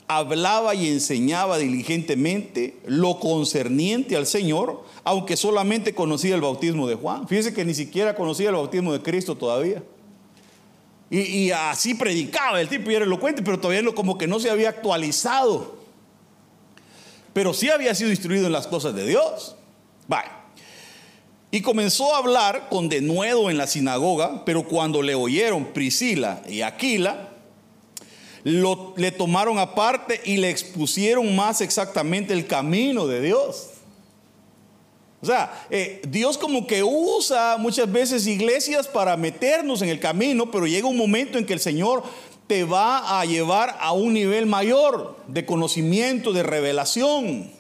hablaba 0.08 0.76
y 0.76 0.90
enseñaba 0.90 1.58
diligentemente 1.58 2.78
lo 2.86 3.20
concerniente 3.20 4.16
al 4.16 4.28
Señor, 4.28 4.84
aunque 5.04 5.36
solamente 5.36 5.96
conocía 5.96 6.36
el 6.36 6.42
bautismo 6.42 6.88
de 6.88 6.96
Juan. 6.96 7.28
Fíjense 7.28 7.54
que 7.54 7.66
ni 7.66 7.74
siquiera 7.74 8.16
conocía 8.16 8.50
el 8.50 8.56
bautismo 8.56 8.94
de 8.94 9.02
Cristo 9.02 9.36
todavía. 9.36 9.84
Y, 11.10 11.52
así 11.52 11.94
predicaba 11.94 12.60
el 12.60 12.68
tipo 12.68 12.90
y 12.90 12.96
era 12.96 13.06
elocuente, 13.06 13.44
pero 13.44 13.60
todavía 13.60 13.94
como 13.94 14.18
que 14.18 14.26
no 14.26 14.40
se 14.40 14.50
había 14.50 14.70
actualizado. 14.70 15.83
Pero 17.34 17.54
sí 17.54 17.70
había 17.70 17.96
sido 17.96 18.12
instruido 18.12 18.46
en 18.46 18.54
las 18.54 18.68
cosas 18.68 18.96
de 18.96 19.06
Dios. 19.06 19.56
Vale. 20.08 20.30
Y 21.52 21.62
comenzó 21.62 22.16
a 22.16 22.18
hablar 22.18 22.68
con 22.70 22.90
denuedo 22.90 23.50
en 23.50 23.58
la 23.58 23.68
sinagoga, 23.68 24.44
pero 24.46 24.64
cuando 24.64 25.02
le 25.02 25.14
oyeron 25.14 25.66
Priscila 25.66 26.42
y 26.48 26.62
Aquila, 26.62 27.30
lo, 28.44 28.94
le 28.98 29.12
tomaron 29.12 29.60
aparte 29.60 30.20
y 30.26 30.38
le 30.38 30.50
expusieron 30.50 31.36
más 31.36 31.62
exactamente 31.62 32.34
el 32.34 32.48
camino 32.48 33.08
de 33.08 33.22
Dios. 33.22 33.70
O 35.22 35.26
sea, 35.26 35.66
eh, 35.70 36.02
Dios 36.06 36.38
como 36.38 36.68
que 36.68 36.84
usa 36.84 37.56
muchas 37.58 37.90
veces 37.90 38.28
iglesias 38.28 38.88
para 38.90 39.16
meternos 39.16 39.82
en 39.82 39.88
el 39.88 40.00
camino, 40.00 40.52
pero 40.52 40.68
llega 40.68 40.88
un 40.88 40.98
momento 40.98 41.38
en 41.38 41.46
que 41.46 41.54
el 41.54 41.62
Señor 41.62 42.04
te 42.48 42.64
va 42.64 43.20
a 43.20 43.26
llevar 43.26 43.78
a 43.80 43.94
un 43.94 44.14
nivel 44.14 44.46
mayor 44.46 45.18
de 45.28 45.46
conocimiento, 45.46 46.34
de 46.34 46.44
revelación. 46.44 47.52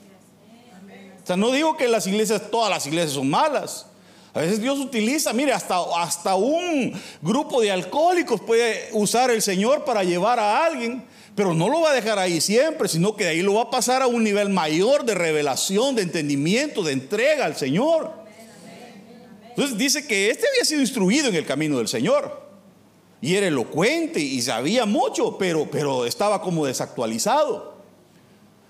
O 1.24 1.26
sea, 1.26 1.38
no 1.38 1.52
digo 1.52 1.78
que 1.78 1.88
las 1.88 2.06
iglesias, 2.08 2.52
todas 2.52 2.70
las 2.70 2.86
iglesias 2.86 3.14
son 3.14 3.30
malas. 3.30 3.88
A 4.34 4.42
veces 4.42 4.62
Dios 4.62 4.80
utiliza, 4.80 5.32
mire, 5.32 5.54
hasta, 5.54 5.78
hasta 5.98 6.36
un 6.36 7.00
grupo 7.22 7.62
de 7.62 7.72
alcohólicos 7.72 8.42
puede 8.42 8.90
usar 8.92 9.32
el 9.32 9.42
Señor 9.42 9.86
para 9.86 10.04
llevar 10.04 10.40
a 10.40 10.66
alguien 10.66 11.04
pero 11.36 11.54
no 11.54 11.70
lo 11.70 11.82
va 11.82 11.92
a 11.92 11.94
dejar 11.94 12.20
ahí 12.20 12.40
siempre, 12.42 12.88
sino 12.88 13.16
que 13.16 13.24
de 13.24 13.32
ahí 13.32 13.42
lo 13.42 13.56
va 13.56 13.64
a 13.64 13.70
pasar 13.70 14.02
a 14.02 14.08
un 14.08 14.24
nivel 14.24 14.50
mayor 14.50 15.04
de 15.04 15.16
revelación, 15.16 15.96
de 15.96 16.04
entendimiento, 16.04 16.84
de 16.84 16.94
entrega 16.94 17.46
al 17.46 17.56
Señor. 17.56 18.12
Entonces 19.50 19.78
dice 19.78 20.06
que 20.06 20.30
este 20.30 20.48
había 20.48 20.66
sido 20.66 20.82
instruido 20.82 21.30
en 21.30 21.36
el 21.36 21.46
camino 21.46 21.78
del 21.78 21.88
Señor. 21.88 22.43
Y 23.24 23.38
era 23.38 23.48
elocuente 23.48 24.20
y 24.20 24.42
sabía 24.42 24.86
mucho, 24.86 25.38
pero, 25.38 25.66
pero 25.72 26.06
estaba 26.06 26.42
como 26.42 26.66
desactualizado. 26.66 27.76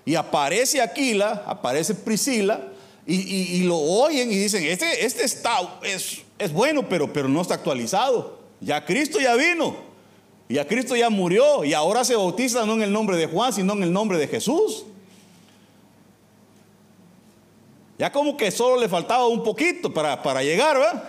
Y 0.04 0.14
aparece 0.14 0.80
Aquila, 0.80 1.42
aparece 1.44 1.92
Priscila, 1.92 2.68
y, 3.04 3.64
lo 3.64 3.76
oyen 3.76 4.30
y 4.30 4.36
dicen, 4.36 4.62
este, 4.62 5.04
este 5.04 5.24
está, 5.24 5.80
es, 5.82 6.22
es 6.38 6.52
bueno, 6.52 6.88
pero, 6.88 7.12
pero 7.12 7.28
no 7.28 7.42
está 7.42 7.54
actualizado. 7.54 8.38
Ya 8.60 8.84
Cristo 8.84 9.18
ya 9.18 9.34
vino. 9.34 9.74
Y 10.48 10.58
a 10.58 10.68
Cristo 10.68 10.94
ya 10.94 11.10
murió 11.10 11.64
y 11.64 11.74
ahora 11.74 12.04
se 12.04 12.14
bautiza 12.14 12.64
no 12.64 12.74
en 12.74 12.82
el 12.82 12.92
nombre 12.92 13.16
de 13.16 13.26
Juan, 13.26 13.52
sino 13.52 13.72
en 13.72 13.82
el 13.82 13.92
nombre 13.92 14.18
de 14.18 14.28
Jesús. 14.28 14.84
Ya 17.98 18.12
como 18.12 18.36
que 18.36 18.52
solo 18.52 18.80
le 18.80 18.88
faltaba 18.88 19.26
un 19.26 19.42
poquito 19.42 19.92
para, 19.92 20.22
para 20.22 20.44
llegar, 20.44 20.78
¿verdad? 20.78 21.08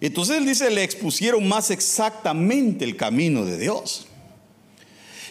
Entonces 0.00 0.36
él 0.36 0.46
dice, 0.46 0.70
le 0.70 0.84
expusieron 0.84 1.48
más 1.48 1.70
exactamente 1.70 2.84
el 2.84 2.96
camino 2.96 3.44
de 3.44 3.58
Dios. 3.58 4.06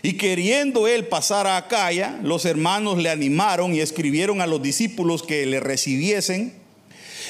Y 0.01 0.13
queriendo 0.13 0.87
él 0.87 1.07
pasar 1.07 1.47
a 1.47 1.57
Acaya, 1.57 2.19
los 2.23 2.45
hermanos 2.45 2.97
le 2.97 3.09
animaron 3.09 3.73
y 3.73 3.79
escribieron 3.79 4.41
a 4.41 4.47
los 4.47 4.61
discípulos 4.61 5.23
que 5.23 5.45
le 5.45 5.59
recibiesen. 5.59 6.53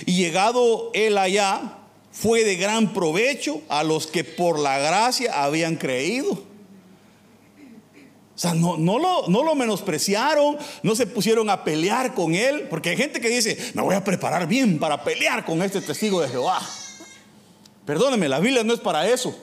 Y 0.06 0.16
llegado 0.16 0.92
él 0.94 1.18
allá, 1.18 1.74
fue 2.12 2.44
de 2.44 2.56
gran 2.56 2.94
provecho 2.94 3.62
a 3.70 3.84
los 3.84 4.08
que 4.08 4.24
por 4.24 4.58
la 4.58 4.80
gracia 4.80 5.44
habían 5.44 5.76
creído. 5.76 6.32
O 6.32 8.40
sea, 8.40 8.54
no, 8.54 8.78
no, 8.78 9.00
lo, 9.00 9.28
no 9.28 9.44
lo 9.44 9.56
menospreciaron, 9.56 10.58
no 10.84 10.96
se 10.96 11.08
pusieron 11.08 11.50
a 11.50 11.64
pelear 11.64 12.14
con 12.14 12.36
él, 12.36 12.68
porque 12.70 12.90
hay 12.90 12.98
gente 12.98 13.20
que 13.20 13.30
dice, 13.30 13.58
me 13.74 13.82
voy 13.82 13.96
a 13.96 14.04
preparar 14.04 14.48
bien 14.48 14.78
para 14.78 15.04
pelear 15.04 15.46
con 15.46 15.62
este 15.62 15.82
testigo 15.82 16.22
de 16.22 16.30
Jehová. 16.30 16.60
Perdóneme, 17.88 18.30
la 18.30 18.40
Biblia 18.40 18.64
no 18.64 18.76
es 18.76 18.80
para 18.80 19.08
eso. 19.08 19.36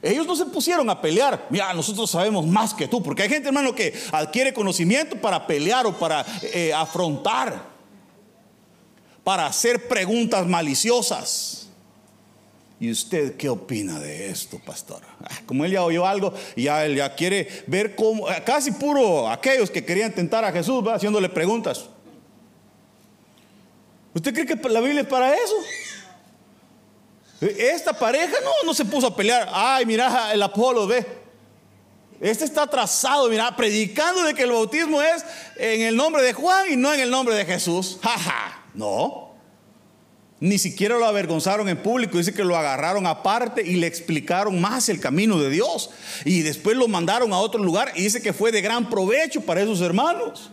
Ellos 0.00 0.26
no 0.26 0.34
se 0.34 0.46
pusieron 0.46 0.88
a 0.88 1.02
pelear. 1.02 1.46
Mira, 1.50 1.74
nosotros 1.74 2.10
sabemos 2.10 2.46
más 2.46 2.72
que 2.72 2.88
tú, 2.88 3.02
porque 3.02 3.24
hay 3.24 3.28
gente, 3.28 3.48
hermano, 3.48 3.74
que 3.74 3.92
adquiere 4.12 4.54
conocimiento 4.54 5.20
para 5.20 5.46
pelear 5.46 5.86
o 5.86 5.98
para 5.98 6.24
eh, 6.54 6.72
afrontar 6.72 7.76
para 9.28 9.44
hacer 9.44 9.88
preguntas 9.88 10.46
maliciosas. 10.46 11.68
¿Y 12.80 12.90
usted 12.90 13.36
qué 13.36 13.50
opina 13.50 14.00
de 14.00 14.30
esto, 14.30 14.58
pastor? 14.64 15.02
Ah, 15.20 15.42
como 15.44 15.66
él 15.66 15.72
ya 15.72 15.84
oyó 15.84 16.06
algo 16.06 16.32
ya, 16.56 16.86
él 16.86 16.96
ya 16.96 17.14
quiere 17.14 17.46
ver 17.66 17.94
cómo, 17.94 18.26
ah, 18.26 18.42
casi 18.42 18.70
puro 18.70 19.28
aquellos 19.28 19.68
que 19.70 19.84
querían 19.84 20.14
tentar 20.14 20.46
a 20.46 20.50
Jesús, 20.50 20.82
¿va? 20.82 20.94
haciéndole 20.94 21.28
preguntas. 21.28 21.84
¿Usted 24.14 24.32
cree 24.32 24.46
que 24.46 24.68
la 24.70 24.80
Biblia 24.80 25.02
es 25.02 25.06
para 25.08 25.34
eso? 25.34 25.56
Esta 27.40 27.92
pareja 27.92 28.36
no, 28.42 28.50
no 28.66 28.74
se 28.74 28.84
puso 28.84 29.06
a 29.06 29.16
pelear. 29.16 29.48
Ay, 29.52 29.86
mira 29.86 30.32
el 30.32 30.42
Apolo, 30.42 30.86
ve. 30.86 31.06
Este 32.20 32.44
está 32.44 32.62
atrasado, 32.62 33.28
mira, 33.28 33.54
predicando 33.54 34.24
de 34.24 34.34
que 34.34 34.42
el 34.42 34.50
bautismo 34.50 35.00
es 35.00 35.24
en 35.56 35.82
el 35.82 35.96
nombre 35.96 36.22
de 36.22 36.32
Juan 36.32 36.66
y 36.72 36.76
no 36.76 36.92
en 36.92 37.00
el 37.00 37.10
nombre 37.10 37.34
de 37.34 37.44
Jesús. 37.44 37.98
Jaja. 38.02 38.64
No. 38.74 39.28
Ni 40.40 40.58
siquiera 40.58 40.98
lo 40.98 41.06
avergonzaron 41.06 41.68
en 41.68 41.82
público, 41.82 42.18
dice 42.18 42.32
que 42.32 42.44
lo 42.44 42.56
agarraron 42.56 43.06
aparte 43.06 43.62
y 43.62 43.74
le 43.74 43.88
explicaron 43.88 44.60
más 44.60 44.88
el 44.88 45.00
camino 45.00 45.38
de 45.38 45.50
Dios. 45.50 45.90
Y 46.24 46.42
después 46.42 46.76
lo 46.76 46.86
mandaron 46.86 47.32
a 47.32 47.38
otro 47.38 47.62
lugar 47.62 47.92
y 47.96 48.02
dice 48.02 48.22
que 48.22 48.32
fue 48.32 48.52
de 48.52 48.60
gran 48.60 48.88
provecho 48.88 49.40
para 49.40 49.62
esos 49.62 49.80
hermanos. 49.80 50.50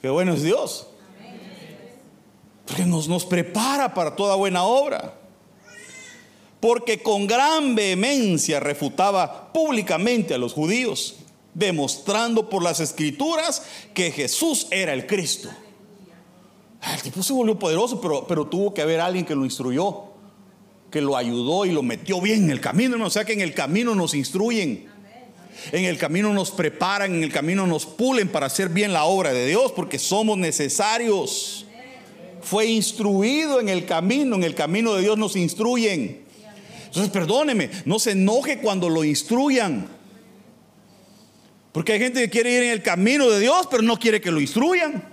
Qué 0.00 0.08
bueno 0.08 0.34
es 0.34 0.42
Dios. 0.42 0.88
Porque 2.72 2.86
nos, 2.86 3.06
nos 3.06 3.26
prepara 3.26 3.92
para 3.92 4.16
toda 4.16 4.34
buena 4.34 4.62
obra. 4.64 5.12
Porque 6.58 7.02
con 7.02 7.26
gran 7.26 7.74
vehemencia 7.74 8.60
refutaba 8.60 9.52
públicamente 9.52 10.32
a 10.32 10.38
los 10.38 10.54
judíos 10.54 11.16
demostrando 11.52 12.48
por 12.48 12.62
las 12.62 12.80
escrituras 12.80 13.62
que 13.92 14.10
Jesús 14.10 14.68
era 14.70 14.94
el 14.94 15.06
Cristo. 15.06 15.50
El 16.94 17.02
tipo 17.02 17.22
se 17.22 17.34
volvió 17.34 17.58
poderoso, 17.58 18.00
pero, 18.00 18.26
pero 18.26 18.46
tuvo 18.46 18.72
que 18.72 18.80
haber 18.80 19.00
alguien 19.00 19.26
que 19.26 19.34
lo 19.34 19.44
instruyó, 19.44 20.04
que 20.90 21.02
lo 21.02 21.14
ayudó 21.14 21.66
y 21.66 21.72
lo 21.72 21.82
metió 21.82 22.22
bien 22.22 22.44
en 22.44 22.50
el 22.52 22.60
camino. 22.62 23.04
O 23.04 23.10
sea 23.10 23.26
que 23.26 23.34
en 23.34 23.42
el 23.42 23.52
camino 23.52 23.94
nos 23.94 24.14
instruyen, 24.14 24.88
en 25.72 25.84
el 25.84 25.98
camino 25.98 26.32
nos 26.32 26.50
preparan, 26.50 27.16
en 27.16 27.22
el 27.22 27.32
camino 27.32 27.66
nos 27.66 27.84
pulen 27.84 28.30
para 28.30 28.46
hacer 28.46 28.70
bien 28.70 28.94
la 28.94 29.04
obra 29.04 29.34
de 29.34 29.46
Dios, 29.46 29.72
porque 29.72 29.98
somos 29.98 30.38
necesarios. 30.38 31.66
Fue 32.42 32.66
instruido 32.66 33.60
en 33.60 33.68
el 33.68 33.86
camino, 33.86 34.36
en 34.36 34.44
el 34.44 34.54
camino 34.54 34.94
de 34.94 35.02
Dios 35.02 35.16
nos 35.16 35.36
instruyen. 35.36 36.24
Entonces, 36.86 37.10
perdóneme, 37.10 37.70
no 37.86 37.98
se 37.98 38.10
enoje 38.10 38.58
cuando 38.58 38.90
lo 38.90 39.02
instruyan. 39.02 39.88
Porque 41.72 41.92
hay 41.92 41.98
gente 41.98 42.20
que 42.20 42.28
quiere 42.28 42.52
ir 42.52 42.62
en 42.64 42.70
el 42.70 42.82
camino 42.82 43.30
de 43.30 43.40
Dios, 43.40 43.66
pero 43.70 43.82
no 43.82 43.98
quiere 43.98 44.20
que 44.20 44.30
lo 44.30 44.40
instruyan. 44.40 45.12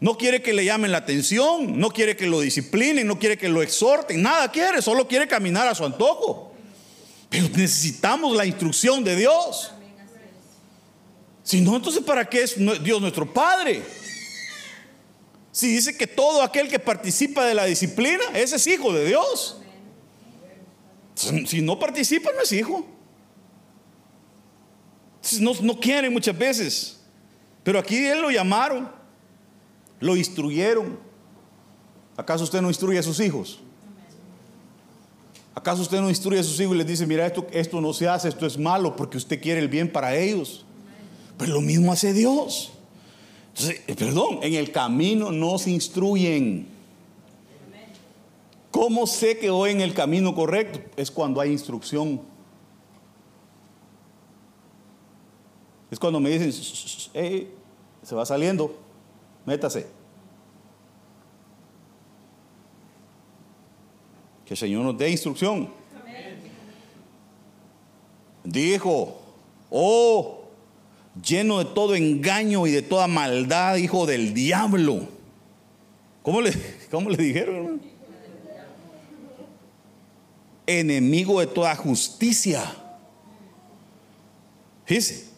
No 0.00 0.16
quiere 0.16 0.42
que 0.42 0.52
le 0.52 0.64
llamen 0.64 0.92
la 0.92 0.98
atención, 0.98 1.78
no 1.78 1.90
quiere 1.90 2.16
que 2.16 2.26
lo 2.26 2.40
disciplinen, 2.40 3.06
no 3.06 3.18
quiere 3.18 3.36
que 3.38 3.48
lo 3.48 3.62
exhorten, 3.62 4.22
nada 4.22 4.50
quiere, 4.50 4.82
solo 4.82 5.08
quiere 5.08 5.26
caminar 5.26 5.66
a 5.68 5.74
su 5.74 5.84
antojo. 5.84 6.54
Pero 7.28 7.48
necesitamos 7.54 8.36
la 8.36 8.46
instrucción 8.46 9.04
de 9.04 9.16
Dios. 9.16 9.72
Si 11.42 11.60
no, 11.60 11.76
entonces 11.76 12.02
¿para 12.02 12.28
qué 12.28 12.42
es 12.42 12.56
Dios 12.82 13.00
nuestro 13.00 13.32
Padre? 13.32 13.82
Si 15.56 15.68
dice 15.68 15.96
que 15.96 16.06
todo 16.06 16.42
aquel 16.42 16.68
que 16.68 16.78
participa 16.78 17.42
de 17.46 17.54
la 17.54 17.64
disciplina, 17.64 18.24
ese 18.34 18.56
es 18.56 18.66
hijo 18.66 18.92
de 18.92 19.06
Dios. 19.06 19.56
Si 21.14 21.62
no 21.62 21.78
participa, 21.78 22.28
no 22.36 22.42
es 22.42 22.52
hijo. 22.52 22.84
No, 25.40 25.52
no 25.62 25.80
quieren 25.80 26.12
muchas 26.12 26.36
veces. 26.36 27.00
Pero 27.64 27.78
aquí 27.78 27.96
él 27.96 28.20
lo 28.20 28.30
llamaron, 28.30 28.86
lo 29.98 30.14
instruyeron. 30.14 30.98
¿Acaso 32.18 32.44
usted 32.44 32.60
no 32.60 32.68
instruye 32.68 32.98
a 32.98 33.02
sus 33.02 33.18
hijos? 33.18 33.58
¿Acaso 35.54 35.80
usted 35.80 36.02
no 36.02 36.10
instruye 36.10 36.38
a 36.38 36.44
sus 36.44 36.60
hijos 36.60 36.74
y 36.74 36.78
les 36.80 36.86
dice, 36.86 37.06
mira, 37.06 37.24
esto, 37.24 37.46
esto 37.50 37.80
no 37.80 37.94
se 37.94 38.06
hace, 38.06 38.28
esto 38.28 38.44
es 38.44 38.58
malo 38.58 38.94
porque 38.94 39.16
usted 39.16 39.40
quiere 39.40 39.60
el 39.60 39.68
bien 39.68 39.90
para 39.90 40.14
ellos? 40.14 40.66
Pero 41.38 41.54
lo 41.54 41.60
mismo 41.62 41.92
hace 41.92 42.12
Dios. 42.12 42.75
Entonces, 43.58 43.96
perdón, 43.96 44.40
en 44.42 44.54
el 44.54 44.70
camino 44.70 45.32
no 45.32 45.58
se 45.58 45.70
instruyen. 45.70 46.68
¿Cómo 48.70 49.06
sé 49.06 49.38
que 49.38 49.48
voy 49.48 49.70
en 49.70 49.80
el 49.80 49.94
camino 49.94 50.34
correcto? 50.34 50.80
Es 50.96 51.10
cuando 51.10 51.40
hay 51.40 51.52
instrucción. 51.52 52.20
Es 55.90 55.98
cuando 55.98 56.20
me 56.20 56.28
dicen, 56.28 56.52
se 56.52 58.14
va 58.14 58.26
saliendo. 58.26 58.76
métase. 59.46 59.86
Que 64.44 64.52
el 64.52 64.58
Señor 64.58 64.84
nos 64.84 64.98
dé 64.98 65.10
instrucción. 65.10 65.70
Dijo, 68.44 69.18
oh, 69.70 70.45
lleno 71.22 71.58
de 71.58 71.64
todo 71.66 71.94
engaño 71.94 72.66
y 72.66 72.70
de 72.70 72.82
toda 72.82 73.06
maldad, 73.06 73.76
hijo 73.76 74.06
del 74.06 74.34
diablo. 74.34 75.08
¿Cómo 76.22 76.40
le, 76.40 76.52
cómo 76.90 77.10
le 77.10 77.22
dijeron? 77.22 77.80
Enemigo 80.66 81.40
de 81.40 81.46
toda 81.46 81.74
justicia. 81.76 82.62
Fíjese, 84.84 85.28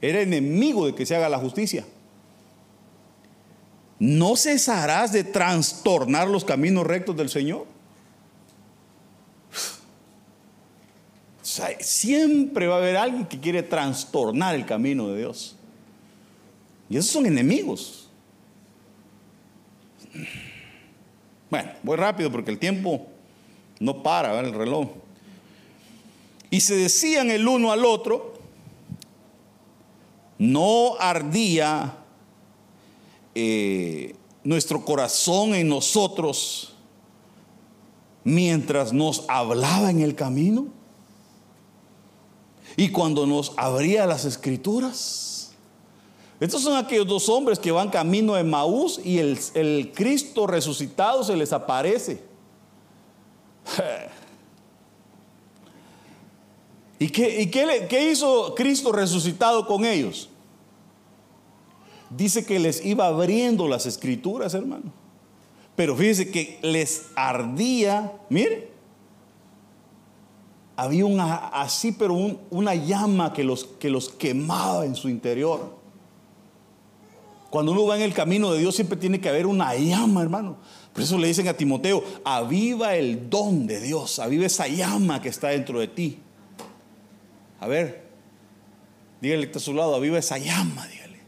era 0.00 0.20
enemigo 0.20 0.86
de 0.86 0.94
que 0.94 1.06
se 1.06 1.14
haga 1.16 1.28
la 1.28 1.38
justicia. 1.38 1.84
¿No 3.98 4.36
cesarás 4.36 5.12
de 5.12 5.22
trastornar 5.22 6.26
los 6.26 6.44
caminos 6.44 6.84
rectos 6.84 7.16
del 7.16 7.28
Señor? 7.28 7.71
Siempre 11.80 12.66
va 12.66 12.76
a 12.76 12.78
haber 12.78 12.96
alguien 12.96 13.26
que 13.26 13.40
quiere 13.40 13.62
trastornar 13.62 14.54
el 14.54 14.66
camino 14.66 15.08
de 15.08 15.18
Dios. 15.18 15.56
Y 16.88 16.96
esos 16.96 17.10
son 17.10 17.26
enemigos. 17.26 18.08
Bueno, 21.50 21.70
voy 21.82 21.96
rápido 21.96 22.30
porque 22.30 22.50
el 22.50 22.58
tiempo 22.58 23.06
no 23.80 24.02
para, 24.02 24.38
el 24.40 24.52
reloj. 24.54 24.88
Y 26.50 26.60
se 26.60 26.76
decían 26.76 27.30
el 27.30 27.48
uno 27.48 27.72
al 27.72 27.84
otro, 27.84 28.34
no 30.38 30.96
ardía 30.98 31.96
eh, 33.34 34.14
nuestro 34.44 34.84
corazón 34.84 35.54
en 35.54 35.68
nosotros 35.68 36.74
mientras 38.24 38.92
nos 38.92 39.24
hablaba 39.28 39.90
en 39.90 40.00
el 40.00 40.14
camino. 40.14 40.81
Y 42.76 42.90
cuando 42.90 43.26
nos 43.26 43.52
abría 43.56 44.06
las 44.06 44.24
escrituras. 44.24 45.52
Estos 46.40 46.62
son 46.62 46.76
aquellos 46.76 47.06
dos 47.06 47.28
hombres 47.28 47.58
que 47.58 47.70
van 47.70 47.90
camino 47.90 48.34
de 48.34 48.42
Maús 48.42 49.00
y 49.04 49.18
el, 49.18 49.92
Cristo 49.94 50.46
resucitado 50.46 51.22
se 51.22 51.36
les 51.36 51.52
aparece. 51.52 52.20
¿Y, 56.98 57.08
qué, 57.08 57.48
qué 57.88 58.10
hizo 58.10 58.54
Cristo 58.56 58.90
resucitado 58.90 59.66
con 59.66 59.84
ellos? 59.84 60.28
Dice 62.10 62.44
que 62.44 62.58
les 62.58 62.84
iba 62.84 63.06
abriendo 63.06 63.68
las 63.68 63.86
escrituras, 63.86 64.54
hermano. 64.54 64.92
Pero 65.76 65.96
fíjese 65.96 66.30
que 66.30 66.58
les 66.62 67.06
ardía, 67.14 68.12
mire, 68.28 68.71
había 70.82 71.06
una, 71.06 71.36
así, 71.48 71.92
pero 71.92 72.14
una 72.50 72.74
llama 72.74 73.32
que 73.32 73.44
los, 73.44 73.64
que 73.64 73.88
los 73.88 74.08
quemaba 74.08 74.84
en 74.84 74.96
su 74.96 75.08
interior. 75.08 75.78
Cuando 77.50 77.70
uno 77.70 77.86
va 77.86 77.94
en 77.96 78.02
el 78.02 78.12
camino 78.12 78.52
de 78.52 78.58
Dios 78.58 78.74
siempre 78.74 78.96
tiene 78.96 79.20
que 79.20 79.28
haber 79.28 79.46
una 79.46 79.74
llama, 79.76 80.22
hermano. 80.22 80.56
Por 80.92 81.04
eso 81.04 81.16
le 81.18 81.28
dicen 81.28 81.46
a 81.46 81.54
Timoteo, 81.54 82.02
aviva 82.24 82.96
el 82.96 83.30
don 83.30 83.66
de 83.68 83.80
Dios, 83.80 84.18
aviva 84.18 84.44
esa 84.44 84.66
llama 84.66 85.22
que 85.22 85.28
está 85.28 85.48
dentro 85.48 85.78
de 85.78 85.86
ti. 85.86 86.18
A 87.60 87.68
ver, 87.68 88.08
dígale 89.20 89.42
que 89.42 89.46
está 89.46 89.58
a 89.58 89.62
su 89.62 89.74
lado, 89.74 89.94
aviva 89.94 90.18
esa 90.18 90.38
llama, 90.38 90.88
dígale. 90.88 91.20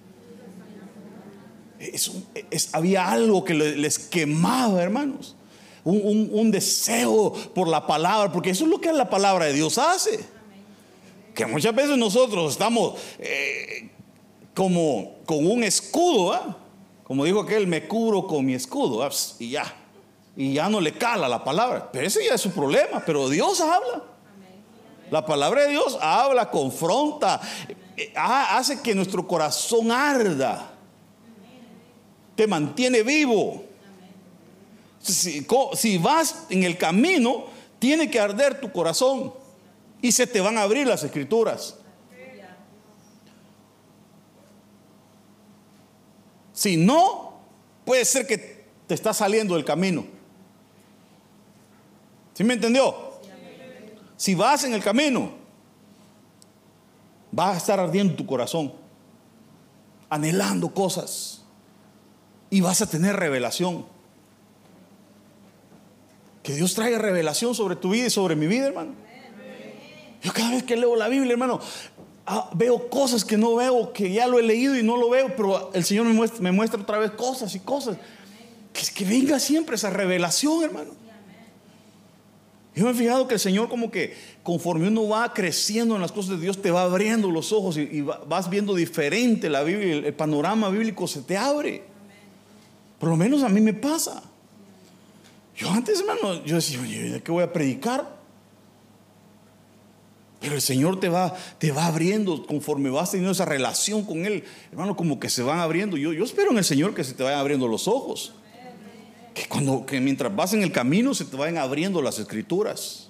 había 2.73 3.09
algo 3.09 3.45
que 3.45 3.55
les 3.55 4.01
quemaba, 4.01 4.83
hermanos 4.83 5.37
un, 5.85 6.51
deseo 6.51 7.33
por 7.55 7.69
la 7.69 7.87
palabra, 7.87 8.33
porque 8.33 8.51
eso 8.51 8.65
es 8.65 8.71
lo 8.71 8.81
que 8.81 8.93
la 8.93 9.09
palabra 9.09 9.47
de 9.47 9.53
Dios 9.53 9.79
hace. 9.79 10.25
Que 11.35 11.47
muchas 11.47 11.75
veces 11.75 11.97
nosotros 11.99 12.53
estamos 12.53 12.95
eh, 13.19 13.91
como 14.55 15.17
con 15.27 15.47
un 15.47 15.65
escudo, 15.65 16.33
¿ah? 16.33 16.57
como 17.05 17.25
dijo 17.25 17.41
aquel, 17.41 17.67
me 17.67 17.87
cubro 17.87 18.27
con 18.27 18.45
mi 18.45 18.55
escudo, 18.55 19.07
y 19.39 19.51
ya, 19.51 19.75
y 20.37 20.55
ya 20.55 20.69
no 20.69 20.81
le 20.81 20.93
cala 20.93 21.29
la 21.29 21.45
palabra. 21.45 21.91
Pero 21.93 22.07
ese 22.07 22.25
ya 22.25 22.35
es 22.35 22.41
su 22.41 22.51
problema, 22.51 23.03
pero 23.05 23.29
Dios 23.29 23.61
habla. 23.61 24.05
La 25.11 25.27
palabra 25.27 25.65
de 25.65 25.71
Dios 25.71 25.99
habla, 26.01 26.51
confronta, 26.51 27.41
eh, 27.97 28.13
hace 28.17 28.81
que 28.81 28.95
nuestro 28.95 29.27
corazón 29.27 29.93
arda, 29.93 30.71
te 32.35 32.47
mantiene 32.47 33.03
vivo. 33.03 33.74
Si, 35.05 35.99
vas 35.99 36.47
en 36.49 36.65
el 36.65 36.79
camino, 36.79 37.45
tiene 37.79 38.11
que 38.11 38.19
arder 38.19 38.61
tu 38.61 38.73
corazón 38.73 39.35
y 40.01 40.13
se 40.13 40.27
te 40.27 40.41
van 40.41 40.57
a 40.57 40.63
abrir 40.63 40.87
las 40.87 41.05
escrituras. 41.05 41.77
Si 46.55 46.79
no, 46.79 47.41
puede 47.85 48.05
ser 48.07 48.27
que 48.27 48.65
te 48.87 48.95
está 48.95 49.13
saliendo 49.13 49.55
del 49.55 49.65
camino. 49.65 50.07
¿Sí 52.33 52.43
me 52.43 52.55
entendió? 52.55 53.13
Si 54.17 54.35
vas 54.35 54.65
en 54.65 54.73
el 54.73 54.83
camino, 54.83 55.33
vas 57.31 57.55
a 57.55 57.59
estar 57.59 57.79
ardiendo 57.79 58.15
tu 58.15 58.25
corazón, 58.25 58.73
anhelando 60.09 60.73
cosas 60.73 61.43
y 62.49 62.63
vas 62.63 62.81
a 62.81 62.87
tener 62.87 63.17
revelación. 63.17 63.94
Que 66.45 66.53
Dios 66.53 66.75
traiga 66.75 66.99
revelación 66.99 67.55
sobre 67.55 67.75
tu 67.75 67.89
vida 67.89 68.07
y 68.07 68.11
sobre 68.11 68.37
mi 68.37 68.47
vida, 68.47 68.67
hermano. 68.67 68.93
Yo 70.23 70.31
cada 70.35 70.51
vez 70.51 70.63
que 70.63 70.77
leo 70.77 70.95
la 70.95 71.09
Biblia, 71.09 71.33
hermano, 71.33 71.59
ah, 72.27 72.51
veo 72.55 72.91
cosas 72.91 73.25
que 73.25 73.39
no 73.39 73.55
veo, 73.55 73.95
que 73.95 74.13
ya 74.13 74.27
lo 74.27 74.39
he 74.39 74.43
leído 74.43 74.79
y 74.79 74.83
no 74.83 74.99
lo 74.99 75.09
veo, 75.09 75.35
pero 75.35 75.71
el 75.73 75.85
Señor 75.85 76.05
me 76.05 76.53
muestra, 76.53 76.83
otra 76.83 76.99
vez 76.99 77.13
cosas 77.13 77.55
y 77.55 77.61
cosas. 77.61 77.97
Que, 78.75 78.83
que 78.95 79.05
venga 79.07 79.41
siempre 79.41 79.77
esa 79.77 79.89
revelación, 79.89 80.63
hermano. 80.63 80.91
Yo 82.75 82.85
me 82.85 82.91
he 82.91 82.95
fijado 82.95 83.27
que 83.27 83.35
el 83.35 83.41
Señor 83.41 83.71
como 83.71 83.91
que 83.91 84.15
conforme 84.43 84.89
uno 84.89 85.09
va 85.09 85.33
creciendo 85.33 85.95
en 85.95 86.03
las 86.03 86.13
cosas 86.13 86.33
de 86.33 86.43
Dios, 86.43 86.61
te 86.61 86.71
va 86.71 86.83
abriendo 86.83 87.31
los 87.31 87.53
ojos 87.53 87.79
y, 87.79 88.03
vas 88.03 88.51
viendo 88.51 88.75
diferente 88.75 89.49
la 89.49 89.63
Biblia, 89.63 89.95
el 89.95 90.13
panorama 90.13 90.69
bíblico 90.69 91.09
se 91.09 91.23
te 91.23 91.39
abre. 91.39 91.85
Por 92.99 93.09
lo 93.09 93.17
menos 93.17 93.43
a 93.43 93.49
mí 93.49 93.63
me 93.63 93.73
pasa. 93.73 94.23
Yo 95.57 95.71
antes, 95.71 96.01
hermano, 96.01 96.45
yo 96.45 96.57
decía, 96.57 96.81
oye, 96.81 97.11
¿de 97.11 97.23
qué 97.23 97.31
voy 97.31 97.45
a 97.45 97.53
predicar? 97.53 98.15
Pero 100.41 100.57
el 100.57 100.61
Señor 100.61 101.01
te 101.01 101.09
va, 101.09 101.35
te 101.59 101.73
va 101.73 101.87
abriendo 101.87 102.45
conforme 102.45 102.91
vas 102.91 103.13
teniendo 103.13 103.33
esa 103.33 103.47
relación 103.47 104.05
con 104.05 104.27
Él. 104.27 104.45
Hermano, 104.71 104.95
como 104.95 105.19
que 105.19 105.31
se 105.31 105.43
van 105.43 105.61
abriendo. 105.61 105.97
Yo, 105.97 106.13
yo 106.13 106.23
espero 106.23 106.51
en 106.51 106.59
el 106.59 106.65
Señor 106.65 106.95
que 106.95 107.03
se 107.03 107.15
te 107.15 107.23
vayan 107.23 107.39
abriendo 107.39 107.67
los 107.67 107.89
ojos. 107.89 108.35
Que, 109.33 109.47
cuando, 109.49 109.87
que 109.87 110.01
mientras 110.01 110.35
vas 110.35 110.53
en 110.53 110.63
el 110.63 110.71
camino 110.71 111.15
se 111.15 111.25
te 111.25 111.37
vayan 111.37 111.59
abriendo 111.59 112.03
las 112.03 112.19
escrituras. 112.19 113.09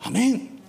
Amén. 0.00 0.60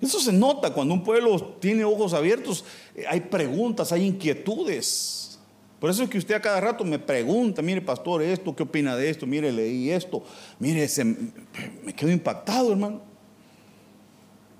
Eso 0.00 0.20
se 0.20 0.32
nota 0.32 0.72
cuando 0.72 0.94
un 0.94 1.04
pueblo 1.04 1.56
tiene 1.60 1.84
ojos 1.84 2.14
abiertos. 2.14 2.64
Eh, 2.94 3.04
hay 3.08 3.20
preguntas, 3.20 3.92
hay 3.92 4.06
inquietudes. 4.06 5.35
Por 5.86 5.92
eso 5.92 6.02
es 6.02 6.10
que 6.10 6.18
usted 6.18 6.34
a 6.34 6.42
cada 6.42 6.60
rato 6.60 6.82
me 6.82 6.98
pregunta, 6.98 7.62
mire 7.62 7.80
pastor, 7.80 8.20
esto, 8.20 8.56
¿qué 8.56 8.64
opina 8.64 8.96
de 8.96 9.08
esto? 9.08 9.24
Mire, 9.24 9.52
leí 9.52 9.88
esto. 9.92 10.20
Mire, 10.58 10.84
me 11.84 11.94
quedo 11.94 12.10
impactado, 12.10 12.72
hermano. 12.72 13.02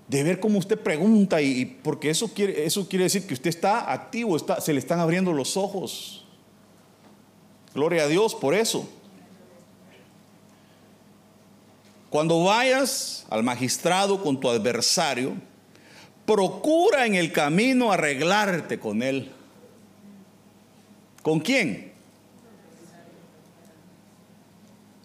De 0.06 0.22
ver 0.22 0.38
cómo 0.38 0.60
usted 0.60 0.78
pregunta 0.78 1.42
y, 1.42 1.64
porque 1.82 2.10
eso 2.10 2.32
quiere, 2.32 2.64
eso 2.64 2.88
quiere 2.88 3.06
decir 3.06 3.26
que 3.26 3.34
usted 3.34 3.50
está 3.50 3.92
activo, 3.92 4.36
está, 4.36 4.60
se 4.60 4.72
le 4.72 4.78
están 4.78 5.00
abriendo 5.00 5.32
los 5.32 5.56
ojos. 5.56 6.24
Gloria 7.74 8.04
a 8.04 8.06
Dios 8.06 8.32
por 8.32 8.54
eso. 8.54 8.88
Cuando 12.08 12.44
vayas 12.44 13.26
al 13.30 13.42
magistrado 13.42 14.22
con 14.22 14.38
tu 14.38 14.48
adversario, 14.48 15.32
procura 16.24 17.04
en 17.04 17.16
el 17.16 17.32
camino 17.32 17.90
arreglarte 17.90 18.78
con 18.78 19.02
él. 19.02 19.32
¿Con 21.26 21.40
quién? 21.40 21.92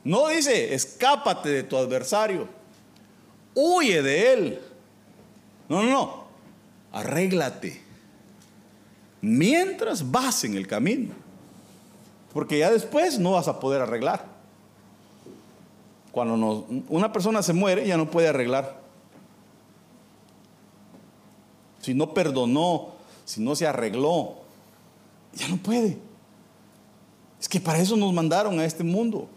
No 0.03 0.27
dice, 0.27 0.75
escápate 0.75 1.49
de 1.49 1.63
tu 1.63 1.75
adversario, 1.75 2.47
huye 3.55 4.03
de 4.03 4.33
él. 4.33 4.61
No, 5.67 5.81
no, 5.81 5.89
no, 5.89 6.23
arréglate. 6.91 7.81
Mientras 9.21 10.11
vas 10.11 10.43
en 10.43 10.53
el 10.53 10.67
camino. 10.67 11.15
Porque 12.35 12.59
ya 12.59 12.69
después 12.69 13.17
no 13.17 13.31
vas 13.31 13.47
a 13.47 13.59
poder 13.59 13.81
arreglar. 13.81 14.27
Cuando 16.11 16.67
una 16.87 17.11
persona 17.11 17.41
se 17.41 17.53
muere, 17.53 17.87
ya 17.87 17.97
no 17.97 18.11
puede 18.11 18.27
arreglar. 18.27 18.79
Si 21.79 21.95
no 21.95 22.13
perdonó, 22.13 22.89
si 23.25 23.41
no 23.41 23.55
se 23.55 23.65
arregló, 23.65 24.35
ya 25.33 25.47
no 25.47 25.57
puede. 25.57 26.10
Es 27.41 27.49
que 27.49 27.59
para 27.59 27.79
eso 27.79 27.97
nos 27.97 28.13
mandaron 28.13 28.59
a 28.59 28.65
este 28.65 28.83
mundo. 28.83 29.27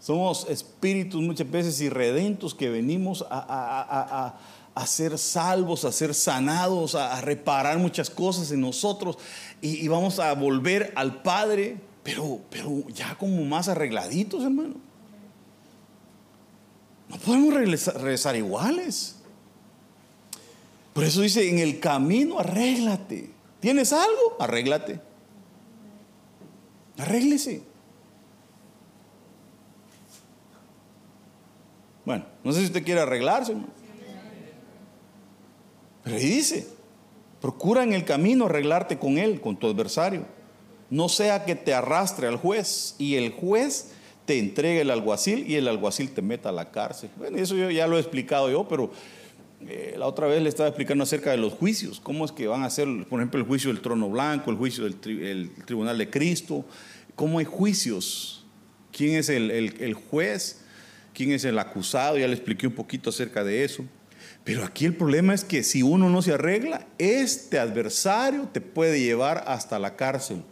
Somos 0.00 0.48
espíritus 0.50 1.22
muchas 1.22 1.48
veces 1.48 1.80
irredentos 1.80 2.52
que 2.52 2.68
venimos 2.68 3.24
a, 3.30 4.34
ser 4.84 5.16
salvos, 5.16 5.84
a 5.84 5.92
ser 5.92 6.12
sanados, 6.12 6.96
a, 6.96 7.20
reparar 7.20 7.78
muchas 7.78 8.10
cosas 8.10 8.50
en 8.50 8.60
nosotros 8.60 9.16
y, 9.62 9.86
vamos 9.86 10.18
a 10.18 10.32
volver 10.34 10.92
al 10.96 11.22
Padre, 11.22 11.78
pero, 12.02 12.40
pero 12.50 12.84
ya 12.88 13.16
como 13.16 13.44
más 13.44 13.68
arregladitos, 13.68 14.42
hermano. 14.42 14.74
No 17.08 17.16
podemos 17.18 17.54
regresar 17.54 18.34
iguales. 18.34 19.16
Por 20.92 21.04
eso 21.04 21.20
dice, 21.20 21.48
en 21.48 21.60
el 21.60 21.78
camino 21.78 22.40
arréglate. 22.40 23.30
¿Tienes 23.60 23.92
algo? 23.92 24.36
Arréglate. 24.40 25.05
Arréglese. 26.98 27.62
Bueno, 32.04 32.24
no 32.44 32.52
sé 32.52 32.60
si 32.60 32.66
usted 32.66 32.84
quiere 32.84 33.00
arreglarse. 33.00 33.54
Pero 36.04 36.16
ahí 36.16 36.24
dice, 36.24 36.68
procura 37.40 37.82
en 37.82 37.92
el 37.92 38.04
camino 38.04 38.46
arreglarte 38.46 38.96
con 38.98 39.18
él, 39.18 39.40
con 39.40 39.56
tu 39.56 39.66
adversario. 39.66 40.24
No 40.88 41.08
sea 41.08 41.44
que 41.44 41.56
te 41.56 41.74
arrastre 41.74 42.28
al 42.28 42.36
juez 42.36 42.94
y 42.98 43.16
el 43.16 43.32
juez 43.32 43.90
te 44.24 44.38
entregue 44.38 44.82
el 44.82 44.90
alguacil 44.90 45.50
y 45.50 45.56
el 45.56 45.66
alguacil 45.66 46.12
te 46.12 46.22
meta 46.22 46.50
a 46.50 46.52
la 46.52 46.70
cárcel. 46.70 47.10
Bueno, 47.16 47.38
eso 47.38 47.56
yo 47.56 47.70
ya 47.70 47.88
lo 47.88 47.96
he 47.96 48.00
explicado 48.00 48.50
yo, 48.50 48.68
pero 48.68 48.90
eh, 49.66 49.94
la 49.96 50.06
otra 50.06 50.26
vez 50.26 50.42
le 50.42 50.48
estaba 50.48 50.68
explicando 50.68 51.04
acerca 51.04 51.30
de 51.30 51.36
los 51.36 51.54
juicios, 51.54 52.00
cómo 52.00 52.24
es 52.24 52.32
que 52.32 52.46
van 52.46 52.62
a 52.62 52.66
hacer, 52.66 52.86
por 53.08 53.20
ejemplo, 53.20 53.40
el 53.40 53.46
juicio 53.46 53.72
del 53.72 53.80
trono 53.80 54.08
blanco, 54.08 54.50
el 54.50 54.56
juicio 54.56 54.84
del 54.84 54.96
tribunal 55.64 55.98
de 55.98 56.10
Cristo, 56.10 56.64
cómo 57.14 57.38
hay 57.38 57.44
juicios, 57.44 58.44
quién 58.92 59.16
es 59.16 59.28
el 59.28 59.94
juez 59.94 60.66
quién 61.16 61.32
es 61.32 61.46
el 61.46 61.58
acusado, 61.58 62.18
ya 62.18 62.28
le 62.28 62.34
expliqué 62.34 62.66
un 62.66 62.74
poquito 62.74 63.08
acerca 63.08 63.42
de 63.42 63.64
eso. 63.64 63.86
Pero 64.44 64.64
aquí 64.64 64.84
el 64.84 64.94
problema 64.94 65.32
es 65.32 65.44
que 65.44 65.62
si 65.62 65.82
uno 65.82 66.10
no 66.10 66.20
se 66.20 66.34
arregla, 66.34 66.86
este 66.98 67.58
adversario 67.58 68.50
te 68.52 68.60
puede 68.60 69.00
llevar 69.00 69.42
hasta 69.46 69.78
la 69.78 69.96
cárcel. 69.96 70.42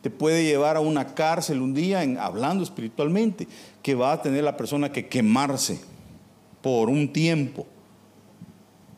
Te 0.00 0.08
puede 0.08 0.44
llevar 0.44 0.76
a 0.76 0.80
una 0.80 1.16
cárcel 1.16 1.60
un 1.60 1.74
día, 1.74 2.04
en, 2.04 2.18
hablando 2.18 2.62
espiritualmente, 2.62 3.48
que 3.82 3.96
va 3.96 4.12
a 4.12 4.22
tener 4.22 4.44
la 4.44 4.56
persona 4.56 4.92
que 4.92 5.08
quemarse 5.08 5.80
por 6.62 6.88
un 6.88 7.12
tiempo. 7.12 7.66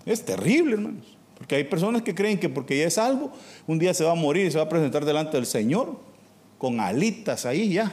Es 0.06 0.24
terrible, 0.24 0.74
hermanos. 0.74 1.16
Porque 1.36 1.56
hay 1.56 1.64
personas 1.64 2.02
que 2.02 2.14
creen 2.14 2.38
que 2.38 2.48
porque 2.48 2.78
ya 2.78 2.86
es 2.86 2.94
salvo, 2.94 3.32
un 3.66 3.78
día 3.78 3.92
se 3.94 4.04
va 4.04 4.12
a 4.12 4.14
morir 4.14 4.46
y 4.46 4.50
se 4.50 4.58
va 4.58 4.64
a 4.64 4.68
presentar 4.68 5.04
delante 5.04 5.36
del 5.36 5.46
Señor 5.46 5.96
con 6.58 6.78
alitas 6.78 7.46
ahí 7.46 7.72
ya. 7.72 7.92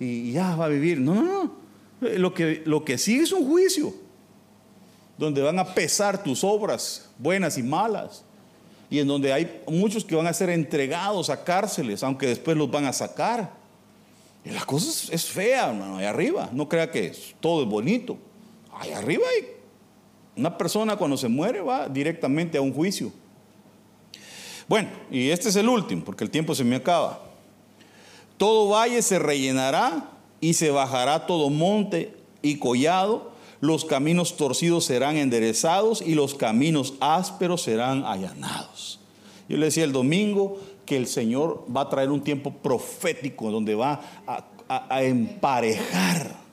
Y 0.00 0.32
ya 0.32 0.56
va 0.56 0.64
a 0.64 0.68
vivir. 0.68 1.00
No, 1.00 1.14
no, 1.14 1.44
no. 1.44 1.66
Lo 2.00 2.34
que, 2.34 2.62
lo 2.66 2.84
que 2.84 2.98
sigue 2.98 3.22
es 3.22 3.32
un 3.32 3.48
juicio, 3.48 3.94
donde 5.16 5.40
van 5.40 5.58
a 5.58 5.74
pesar 5.74 6.22
tus 6.22 6.44
obras, 6.44 7.08
buenas 7.18 7.56
y 7.56 7.62
malas, 7.62 8.24
y 8.90 8.98
en 8.98 9.08
donde 9.08 9.32
hay 9.32 9.62
muchos 9.68 10.04
que 10.04 10.14
van 10.14 10.26
a 10.26 10.32
ser 10.32 10.50
entregados 10.50 11.30
a 11.30 11.42
cárceles, 11.42 12.02
aunque 12.02 12.26
después 12.26 12.56
los 12.56 12.70
van 12.70 12.84
a 12.84 12.92
sacar. 12.92 13.52
Y 14.44 14.50
la 14.50 14.64
cosa 14.64 15.12
es, 15.12 15.24
fea, 15.24 15.68
hermano, 15.68 15.96
ahí 15.96 16.04
arriba. 16.04 16.50
No 16.52 16.68
crea 16.68 16.90
que 16.90 17.12
todo 17.40 17.62
es 17.62 17.68
bonito. 17.68 18.18
Ahí 18.72 18.92
arriba 18.92 19.24
hay 19.34 19.55
una 20.36 20.56
persona 20.56 20.96
cuando 20.96 21.16
se 21.16 21.28
muere 21.28 21.60
va 21.60 21.88
directamente 21.88 22.58
a 22.58 22.60
un 22.60 22.72
juicio. 22.72 23.12
Bueno, 24.68 24.88
y 25.10 25.30
este 25.30 25.48
es 25.48 25.56
el 25.56 25.68
último, 25.68 26.04
porque 26.04 26.24
el 26.24 26.30
tiempo 26.30 26.54
se 26.54 26.64
me 26.64 26.76
acaba. 26.76 27.20
Todo 28.36 28.68
valle 28.68 29.00
se 29.00 29.18
rellenará 29.18 30.10
y 30.40 30.54
se 30.54 30.70
bajará 30.70 31.26
todo 31.26 31.50
monte 31.50 32.14
y 32.42 32.58
collado, 32.58 33.32
los 33.60 33.84
caminos 33.84 34.36
torcidos 34.36 34.84
serán 34.84 35.16
enderezados 35.16 36.02
y 36.02 36.14
los 36.14 36.34
caminos 36.34 36.94
ásperos 37.00 37.62
serán 37.62 38.04
allanados. 38.04 39.00
Yo 39.48 39.56
le 39.56 39.66
decía 39.66 39.84
el 39.84 39.92
domingo 39.92 40.60
que 40.84 40.96
el 40.96 41.06
Señor 41.06 41.64
va 41.74 41.82
a 41.82 41.88
traer 41.88 42.10
un 42.10 42.22
tiempo 42.22 42.52
profético 42.52 43.50
donde 43.50 43.74
va 43.74 44.00
a, 44.26 45.02
emparejar 45.02 46.45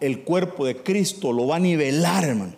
el 0.00 0.20
cuerpo 0.20 0.66
de 0.66 0.76
Cristo, 0.82 1.32
lo 1.32 1.46
va 1.46 1.56
a 1.56 1.60
nivelar, 1.60 2.24
hermano. 2.24 2.54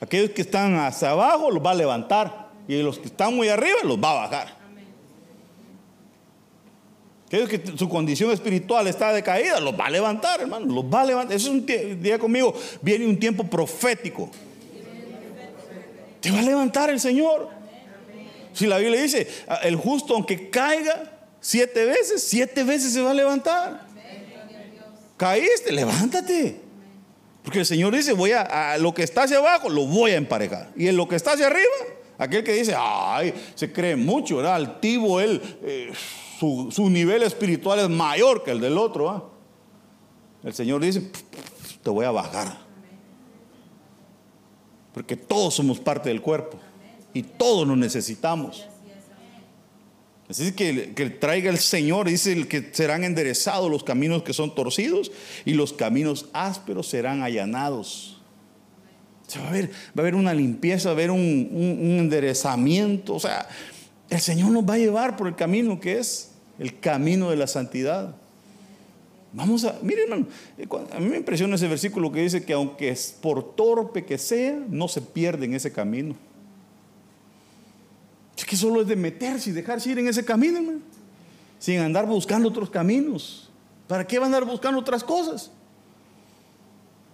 Aquellos 0.00 0.30
que 0.30 0.42
están 0.42 0.76
hacia 0.76 1.10
abajo 1.10 1.50
los 1.50 1.64
va 1.64 1.70
a 1.70 1.74
levantar 1.74 2.50
y 2.68 2.82
los 2.82 2.98
que 2.98 3.06
están 3.06 3.34
muy 3.34 3.48
arriba 3.48 3.78
los 3.84 3.98
va 3.98 4.10
a 4.10 4.14
bajar. 4.28 4.64
Aquellos 7.26 7.48
que 7.48 7.62
su 7.76 7.88
condición 7.88 8.30
espiritual 8.30 8.86
está 8.86 9.12
decaída, 9.12 9.58
los 9.60 9.78
va 9.78 9.86
a 9.86 9.90
levantar, 9.90 10.40
hermano, 10.40 10.66
los 10.66 10.84
va 10.84 11.00
a 11.00 11.04
levantar. 11.06 11.36
Eso 11.36 11.48
es 11.48 11.54
un 11.54 11.66
día 12.02 12.18
conmigo, 12.18 12.54
viene 12.80 13.06
un 13.06 13.18
tiempo 13.18 13.44
profético. 13.44 14.30
Te 16.20 16.30
va 16.30 16.38
a 16.38 16.42
levantar 16.42 16.90
el 16.90 17.00
Señor. 17.00 17.48
Si 18.52 18.66
la 18.66 18.78
Biblia 18.78 19.02
dice, 19.02 19.26
ah, 19.48 19.60
el 19.64 19.74
justo 19.76 20.14
aunque 20.14 20.48
caiga 20.48 21.10
siete 21.40 21.84
veces, 21.84 22.22
siete 22.22 22.62
veces 22.62 22.92
se 22.92 23.02
va 23.02 23.10
a 23.10 23.14
levantar. 23.14 23.83
Caíste, 25.24 25.72
levántate. 25.72 26.60
Porque 27.42 27.60
el 27.60 27.64
Señor 27.64 27.94
dice, 27.96 28.12
voy 28.12 28.32
a, 28.32 28.76
lo 28.76 28.92
que 28.92 29.02
está 29.02 29.22
hacia 29.22 29.38
abajo, 29.38 29.70
lo 29.70 29.86
voy 29.86 30.10
a 30.10 30.16
emparejar. 30.16 30.70
Y 30.76 30.86
en 30.86 30.98
lo 30.98 31.08
que 31.08 31.16
está 31.16 31.32
hacia 31.32 31.46
arriba, 31.46 31.72
aquel 32.18 32.44
que 32.44 32.52
dice, 32.52 32.74
ay, 32.76 33.32
se 33.54 33.72
cree 33.72 33.96
mucho, 33.96 34.38
era 34.38 34.54
altivo 34.54 35.22
él. 35.22 35.40
Eh, 35.62 35.90
su, 36.38 36.90
nivel 36.90 37.22
espiritual 37.22 37.78
es 37.78 37.88
mayor 37.88 38.44
que 38.44 38.50
el 38.50 38.60
del 38.60 38.76
otro. 38.76 39.08
¿ah? 39.08 39.24
El 40.42 40.52
Señor 40.52 40.82
dice, 40.82 41.10
te 41.82 41.88
voy 41.88 42.04
a 42.04 42.10
bajar. 42.10 42.58
Porque 44.92 45.16
todos 45.16 45.54
somos 45.54 45.80
parte 45.80 46.10
del 46.10 46.20
cuerpo 46.20 46.58
y 47.14 47.22
todos 47.22 47.66
nos 47.66 47.78
necesitamos. 47.78 48.68
Así 50.28 50.52
que, 50.52 50.94
que 50.94 51.10
traiga 51.10 51.50
el 51.50 51.58
Señor, 51.58 52.08
dice 52.08 52.48
que 52.48 52.70
serán 52.72 53.04
enderezados 53.04 53.70
los 53.70 53.84
caminos 53.84 54.22
que 54.22 54.32
son 54.32 54.54
torcidos 54.54 55.12
y 55.44 55.52
los 55.52 55.72
caminos 55.72 56.30
ásperos 56.32 56.88
serán 56.88 57.22
allanados. 57.22 58.22
va, 59.36 59.44
a 59.44 59.48
haber, 59.48 59.70
va 59.70 59.72
a 59.96 60.00
haber 60.00 60.14
una 60.14 60.32
limpieza, 60.32 60.88
va 60.88 60.92
a 60.92 60.94
haber 60.94 61.10
un, 61.10 61.20
un 61.52 61.98
enderezamiento. 61.98 63.14
O 63.14 63.20
sea, 63.20 63.46
el 64.08 64.20
Señor 64.20 64.50
nos 64.50 64.64
va 64.68 64.74
a 64.74 64.78
llevar 64.78 65.16
por 65.16 65.28
el 65.28 65.34
camino 65.34 65.78
que 65.78 65.98
es 65.98 66.30
el 66.58 66.78
camino 66.78 67.30
de 67.30 67.36
la 67.36 67.46
santidad. 67.46 68.14
Vamos 69.32 69.64
a, 69.64 69.76
miren 69.82 70.04
hermano, 70.04 70.26
eh, 70.56 70.66
a 70.92 71.00
mí 71.00 71.08
me 71.08 71.16
impresiona 71.16 71.56
ese 71.56 71.66
versículo 71.66 72.12
que 72.12 72.20
dice 72.20 72.44
que 72.44 72.52
aunque 72.52 72.90
es 72.90 73.16
por 73.20 73.56
torpe 73.56 74.04
que 74.04 74.16
sea, 74.16 74.62
no 74.68 74.86
se 74.86 75.00
pierde 75.02 75.44
en 75.44 75.54
ese 75.54 75.72
camino. 75.72 76.14
Es 78.36 78.44
que 78.44 78.56
solo 78.56 78.82
es 78.82 78.88
de 78.88 78.96
meterse 78.96 79.50
y 79.50 79.52
dejarse 79.52 79.90
ir 79.90 79.98
en 79.98 80.08
ese 80.08 80.24
camino, 80.24 80.58
hermano, 80.58 80.80
sin 81.58 81.78
andar 81.78 82.06
buscando 82.06 82.48
otros 82.48 82.68
caminos. 82.68 83.50
¿Para 83.86 84.06
qué 84.06 84.18
va 84.18 84.24
a 84.24 84.26
andar 84.26 84.44
buscando 84.44 84.80
otras 84.80 85.04
cosas? 85.04 85.50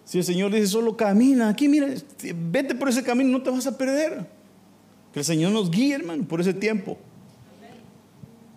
Si 0.05 0.19
el 0.19 0.25
Señor 0.25 0.53
dice 0.53 0.67
solo 0.67 0.97
camina 0.97 1.49
aquí, 1.49 1.69
mira, 1.69 1.89
vete 2.35 2.75
por 2.75 2.89
ese 2.89 3.03
camino, 3.03 3.31
no 3.31 3.43
te 3.43 3.51
vas 3.51 3.67
a 3.67 3.77
perder. 3.77 4.27
Que 5.13 5.21
el 5.21 5.25
Señor 5.25 5.53
nos 5.53 5.71
guíe, 5.71 5.95
hermano, 5.95 6.25
por 6.25 6.41
ese 6.41 6.55
tiempo. 6.55 6.99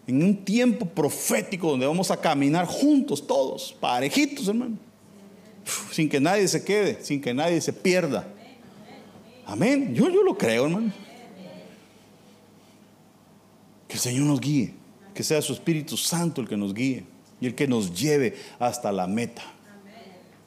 En 0.07 0.23
un 0.23 0.43
tiempo 0.43 0.85
profético 0.85 1.71
donde 1.71 1.85
vamos 1.85 2.11
a 2.11 2.17
caminar 2.17 2.65
juntos 2.65 3.25
todos, 3.25 3.75
parejitos, 3.79 4.47
hermano. 4.47 4.77
sin 5.91 6.09
que 6.09 6.19
nadie 6.19 6.47
se 6.47 6.63
quede, 6.63 7.03
sin 7.03 7.21
que 7.21 7.33
nadie 7.33 7.61
se 7.61 7.71
pierda. 7.71 8.27
Amén. 9.45 9.93
Yo, 9.93 10.09
yo 10.09 10.23
lo 10.23 10.37
creo, 10.37 10.65
hermano. 10.65 10.91
Que 13.93 13.97
el 13.97 14.01
Señor 14.01 14.25
nos 14.25 14.41
guíe. 14.41 14.73
Que 15.13 15.21
sea 15.21 15.39
su 15.43 15.53
Espíritu 15.53 15.97
Santo 15.97 16.41
el 16.41 16.47
que 16.47 16.57
nos 16.57 16.73
guíe 16.73 17.03
y 17.39 17.45
el 17.45 17.53
que 17.53 17.67
nos 17.67 17.93
lleve 17.93 18.35
hasta 18.57 18.91
la 18.91 19.05
meta. 19.05 19.43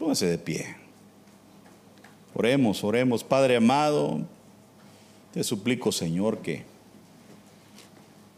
Póngase 0.00 0.26
de 0.26 0.36
pie. 0.36 0.74
Oremos, 2.34 2.82
oremos. 2.82 3.22
Padre 3.22 3.54
amado, 3.54 4.26
te 5.32 5.44
suplico, 5.44 5.92
Señor, 5.92 6.38
que 6.38 6.64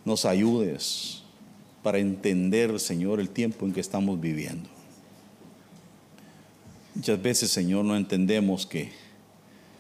nos 0.05 0.27
ayudes 0.27 1.23
para 1.83 1.97
entender, 1.97 2.79
Señor, 2.79 3.19
el 3.19 3.31
tiempo 3.31 3.65
en 3.65 3.73
que 3.73 3.81
estamos 3.81 4.21
viviendo. 4.21 4.69
Muchas 6.95 7.23
veces, 7.23 7.51
Señor, 7.51 7.87
no 7.87 7.97
entendemos 7.97 8.67
que 8.67 8.93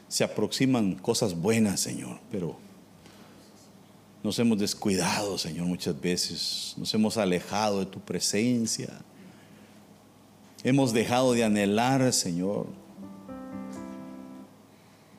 se 0.08 0.24
aproximan 0.24 0.94
cosas 0.94 1.38
buenas, 1.38 1.80
Señor, 1.80 2.18
pero 2.30 2.66
nos 4.22 4.38
hemos 4.38 4.58
descuidado, 4.58 5.38
Señor, 5.38 5.66
muchas 5.66 5.98
veces. 6.00 6.74
Nos 6.76 6.92
hemos 6.94 7.16
alejado 7.16 7.80
de 7.80 7.86
tu 7.86 8.00
presencia. 8.00 8.88
Hemos 10.64 10.92
dejado 10.92 11.32
de 11.32 11.44
anhelar, 11.44 12.12
Señor. 12.12 12.66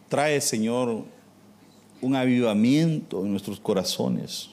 Trae, 0.10 0.42
Señor, 0.42 1.06
un 2.02 2.16
avivamiento 2.16 3.24
en 3.24 3.32
nuestros 3.32 3.60
corazones. 3.60 4.50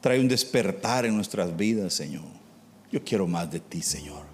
Trae 0.00 0.20
un 0.20 0.28
despertar 0.28 1.06
en 1.06 1.16
nuestras 1.16 1.56
vidas, 1.56 1.94
Señor. 1.94 2.24
Yo 2.90 3.02
quiero 3.02 3.26
más 3.26 3.50
de 3.50 3.60
ti, 3.60 3.80
Señor. 3.80 4.26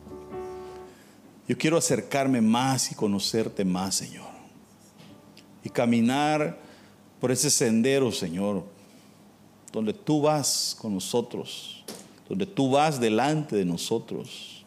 Yo 1.47 1.57
quiero 1.57 1.77
acercarme 1.77 2.41
más 2.41 2.91
y 2.91 2.95
conocerte 2.95 3.65
más, 3.65 3.95
Señor. 3.95 4.29
Y 5.63 5.71
caminar 5.71 6.68
por 7.21 7.31
ese 7.31 7.51
sendero, 7.51 8.13
Señor, 8.13 8.63
donde 9.73 9.93
tú 9.93 10.23
vas 10.23 10.77
con 10.81 10.95
nosotros, 10.95 11.85
donde 12.29 12.47
tú 12.47 12.71
vas 12.71 13.01
delante 13.01 13.57
de 13.57 13.65
nosotros, 13.65 14.65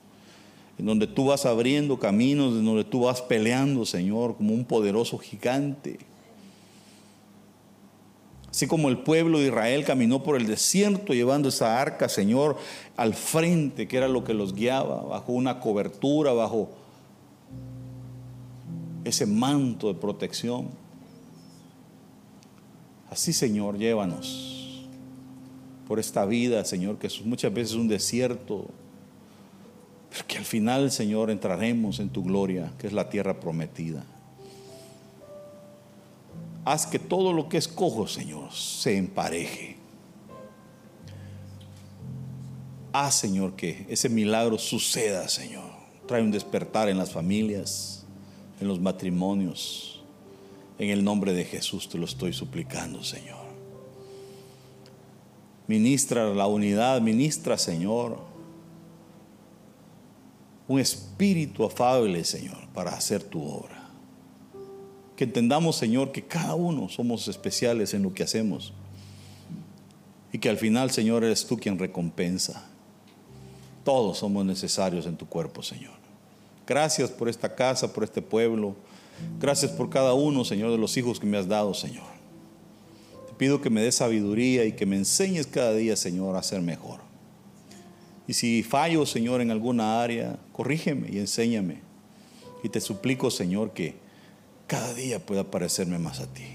en 0.77 0.85
donde 0.85 1.07
tú 1.07 1.25
vas 1.25 1.45
abriendo 1.45 1.99
caminos, 1.99 2.53
en 2.53 2.65
donde 2.65 2.83
tú 2.83 3.01
vas 3.01 3.21
peleando, 3.21 3.85
Señor, 3.85 4.35
como 4.35 4.53
un 4.53 4.65
poderoso 4.65 5.17
gigante. 5.17 5.99
Así 8.49 8.67
como 8.67 8.89
el 8.89 8.97
pueblo 8.97 9.39
de 9.39 9.47
Israel 9.47 9.85
caminó 9.85 10.23
por 10.23 10.35
el 10.35 10.45
desierto 10.45 11.13
llevando 11.13 11.47
esa 11.49 11.79
arca, 11.79 12.09
Señor, 12.09 12.57
al 12.97 13.13
frente, 13.13 13.87
que 13.87 13.95
era 13.95 14.09
lo 14.09 14.25
que 14.25 14.33
los 14.33 14.53
guiaba, 14.53 15.03
bajo 15.03 15.31
una 15.31 15.61
cobertura, 15.61 16.33
bajo 16.33 16.69
ese 19.05 19.25
manto 19.25 19.87
de 19.87 19.93
protección. 19.93 20.80
Así, 23.11 23.33
Señor, 23.33 23.77
llévanos 23.77 24.87
por 25.85 25.99
esta 25.99 26.25
vida, 26.25 26.63
Señor, 26.63 26.97
que 26.97 27.09
muchas 27.25 27.53
veces 27.53 27.71
es 27.71 27.77
un 27.77 27.89
desierto, 27.89 28.69
pero 30.09 30.25
que 30.25 30.37
al 30.37 30.45
final, 30.45 30.89
Señor, 30.91 31.29
entraremos 31.29 31.99
en 31.99 32.09
tu 32.09 32.23
gloria, 32.23 32.71
que 32.79 32.87
es 32.87 32.93
la 32.93 33.09
tierra 33.09 33.37
prometida. 33.37 34.05
Haz 36.63 36.85
que 36.87 36.99
todo 36.99 37.33
lo 37.33 37.49
que 37.49 37.57
escojo, 37.57 38.07
Señor, 38.07 38.53
se 38.53 38.95
empareje. 38.97 39.75
Haz, 42.93 43.15
Señor, 43.15 43.57
que 43.57 43.85
ese 43.89 44.07
milagro 44.07 44.57
suceda, 44.57 45.27
Señor. 45.27 45.69
Trae 46.07 46.21
un 46.21 46.31
despertar 46.31 46.87
en 46.87 46.97
las 46.97 47.11
familias, 47.11 48.05
en 48.61 48.69
los 48.69 48.79
matrimonios. 48.79 49.90
En 50.81 50.89
el 50.89 51.03
nombre 51.03 51.31
de 51.33 51.45
Jesús 51.45 51.87
te 51.87 51.99
lo 51.99 52.05
estoy 52.05 52.33
suplicando, 52.33 53.03
Señor. 53.03 53.37
Ministra 55.67 56.33
la 56.33 56.47
unidad, 56.47 56.99
ministra, 57.01 57.55
Señor, 57.55 58.17
un 60.67 60.79
espíritu 60.79 61.65
afable, 61.65 62.23
Señor, 62.23 62.67
para 62.73 62.95
hacer 62.95 63.21
tu 63.21 63.43
obra. 63.43 63.91
Que 65.15 65.25
entendamos, 65.25 65.75
Señor, 65.75 66.11
que 66.11 66.23
cada 66.23 66.55
uno 66.55 66.89
somos 66.89 67.27
especiales 67.27 67.93
en 67.93 68.01
lo 68.01 68.15
que 68.15 68.23
hacemos. 68.23 68.73
Y 70.33 70.39
que 70.39 70.49
al 70.49 70.57
final, 70.57 70.89
Señor, 70.89 71.23
eres 71.23 71.45
tú 71.45 71.57
quien 71.57 71.77
recompensa. 71.77 72.67
Todos 73.83 74.17
somos 74.17 74.43
necesarios 74.45 75.05
en 75.05 75.15
tu 75.15 75.27
cuerpo, 75.27 75.61
Señor. 75.61 75.93
Gracias 76.65 77.11
por 77.11 77.29
esta 77.29 77.53
casa, 77.53 77.93
por 77.93 78.03
este 78.03 78.23
pueblo. 78.23 78.75
Gracias 79.39 79.71
por 79.71 79.89
cada 79.89 80.13
uno, 80.13 80.45
Señor, 80.45 80.71
de 80.71 80.77
los 80.77 80.95
hijos 80.97 81.19
que 81.19 81.25
me 81.25 81.37
has 81.37 81.47
dado, 81.47 81.73
Señor. 81.73 82.05
Te 83.27 83.33
pido 83.33 83.61
que 83.61 83.69
me 83.69 83.81
des 83.81 83.95
sabiduría 83.95 84.65
y 84.65 84.73
que 84.73 84.85
me 84.85 84.97
enseñes 84.97 85.47
cada 85.47 85.73
día, 85.73 85.95
Señor, 85.95 86.35
a 86.35 86.43
ser 86.43 86.61
mejor. 86.61 86.99
Y 88.27 88.33
si 88.33 88.63
fallo, 88.63 89.05
Señor, 89.05 89.41
en 89.41 89.51
alguna 89.51 90.01
área, 90.01 90.39
corrígeme 90.53 91.09
y 91.11 91.17
enséñame. 91.17 91.81
Y 92.63 92.69
te 92.69 92.79
suplico, 92.79 93.31
Señor, 93.31 93.71
que 93.73 93.95
cada 94.67 94.93
día 94.93 95.25
pueda 95.25 95.49
parecerme 95.49 95.97
más 95.99 96.19
a 96.19 96.31
ti. 96.31 96.45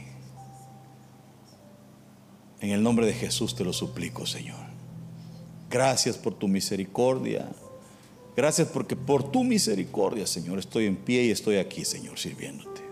En 2.60 2.70
el 2.70 2.82
nombre 2.82 3.04
de 3.04 3.12
Jesús 3.12 3.54
te 3.54 3.64
lo 3.64 3.72
suplico, 3.72 4.24
Señor. 4.24 4.64
Gracias 5.68 6.16
por 6.16 6.34
tu 6.34 6.48
misericordia. 6.48 7.50
Gracias 8.36 8.68
porque 8.68 8.96
por 8.96 9.30
tu 9.30 9.44
misericordia, 9.44 10.26
Señor, 10.26 10.58
estoy 10.58 10.84
en 10.84 10.96
pie 10.96 11.24
y 11.24 11.30
estoy 11.30 11.56
aquí, 11.56 11.84
Señor, 11.86 12.18
sirviéndote. 12.18 12.82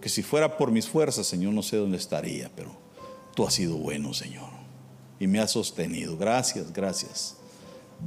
Que 0.00 0.08
si 0.08 0.24
fuera 0.24 0.56
por 0.56 0.72
mis 0.72 0.88
fuerzas, 0.88 1.26
Señor, 1.26 1.54
no 1.54 1.62
sé 1.62 1.76
dónde 1.76 1.98
estaría, 1.98 2.50
pero 2.56 2.76
tú 3.36 3.46
has 3.46 3.54
sido 3.54 3.76
bueno, 3.76 4.12
Señor. 4.12 4.50
Y 5.20 5.28
me 5.28 5.38
has 5.38 5.52
sostenido. 5.52 6.16
Gracias, 6.16 6.72
gracias. 6.72 7.36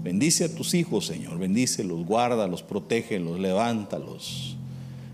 Bendice 0.03 0.43
a 0.43 0.53
tus 0.53 0.73
hijos, 0.73 1.05
Señor. 1.05 1.39
Bendícelos, 1.39 2.05
guárdalos, 2.05 2.61
protégelos, 2.61 3.39
levántalos. 3.39 4.57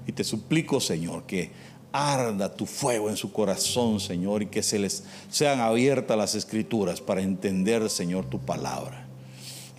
Y 0.08 0.12
te 0.14 0.24
suplico, 0.24 0.80
Señor, 0.80 1.28
que 1.28 1.52
arda 1.92 2.52
tu 2.56 2.66
fuego 2.66 3.10
en 3.10 3.18
su 3.18 3.32
corazón, 3.32 4.00
Señor, 4.00 4.42
y 4.42 4.48
que 4.48 4.64
se 4.64 4.80
les 4.80 5.04
sean 5.30 5.60
abiertas 5.60 6.18
las 6.18 6.34
escrituras 6.34 7.02
para 7.02 7.22
entender, 7.22 7.88
Señor, 7.88 8.26
tu 8.26 8.40
palabra. 8.40 9.01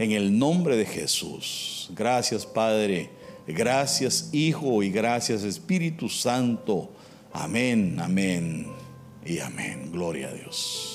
En 0.02 0.10
el 0.10 0.36
nombre 0.36 0.76
de 0.76 0.84
Jesús. 0.84 1.88
Gracias, 1.94 2.44
Padre. 2.44 3.08
Gracias, 3.46 4.30
Hijo, 4.32 4.82
y 4.82 4.90
gracias, 4.90 5.44
Espíritu 5.44 6.08
Santo. 6.08 6.90
Amén, 7.32 8.00
amén 8.00 8.66
y 9.24 9.38
amén. 9.38 9.92
Gloria 9.92 10.26
a 10.30 10.32
Dios. 10.32 10.91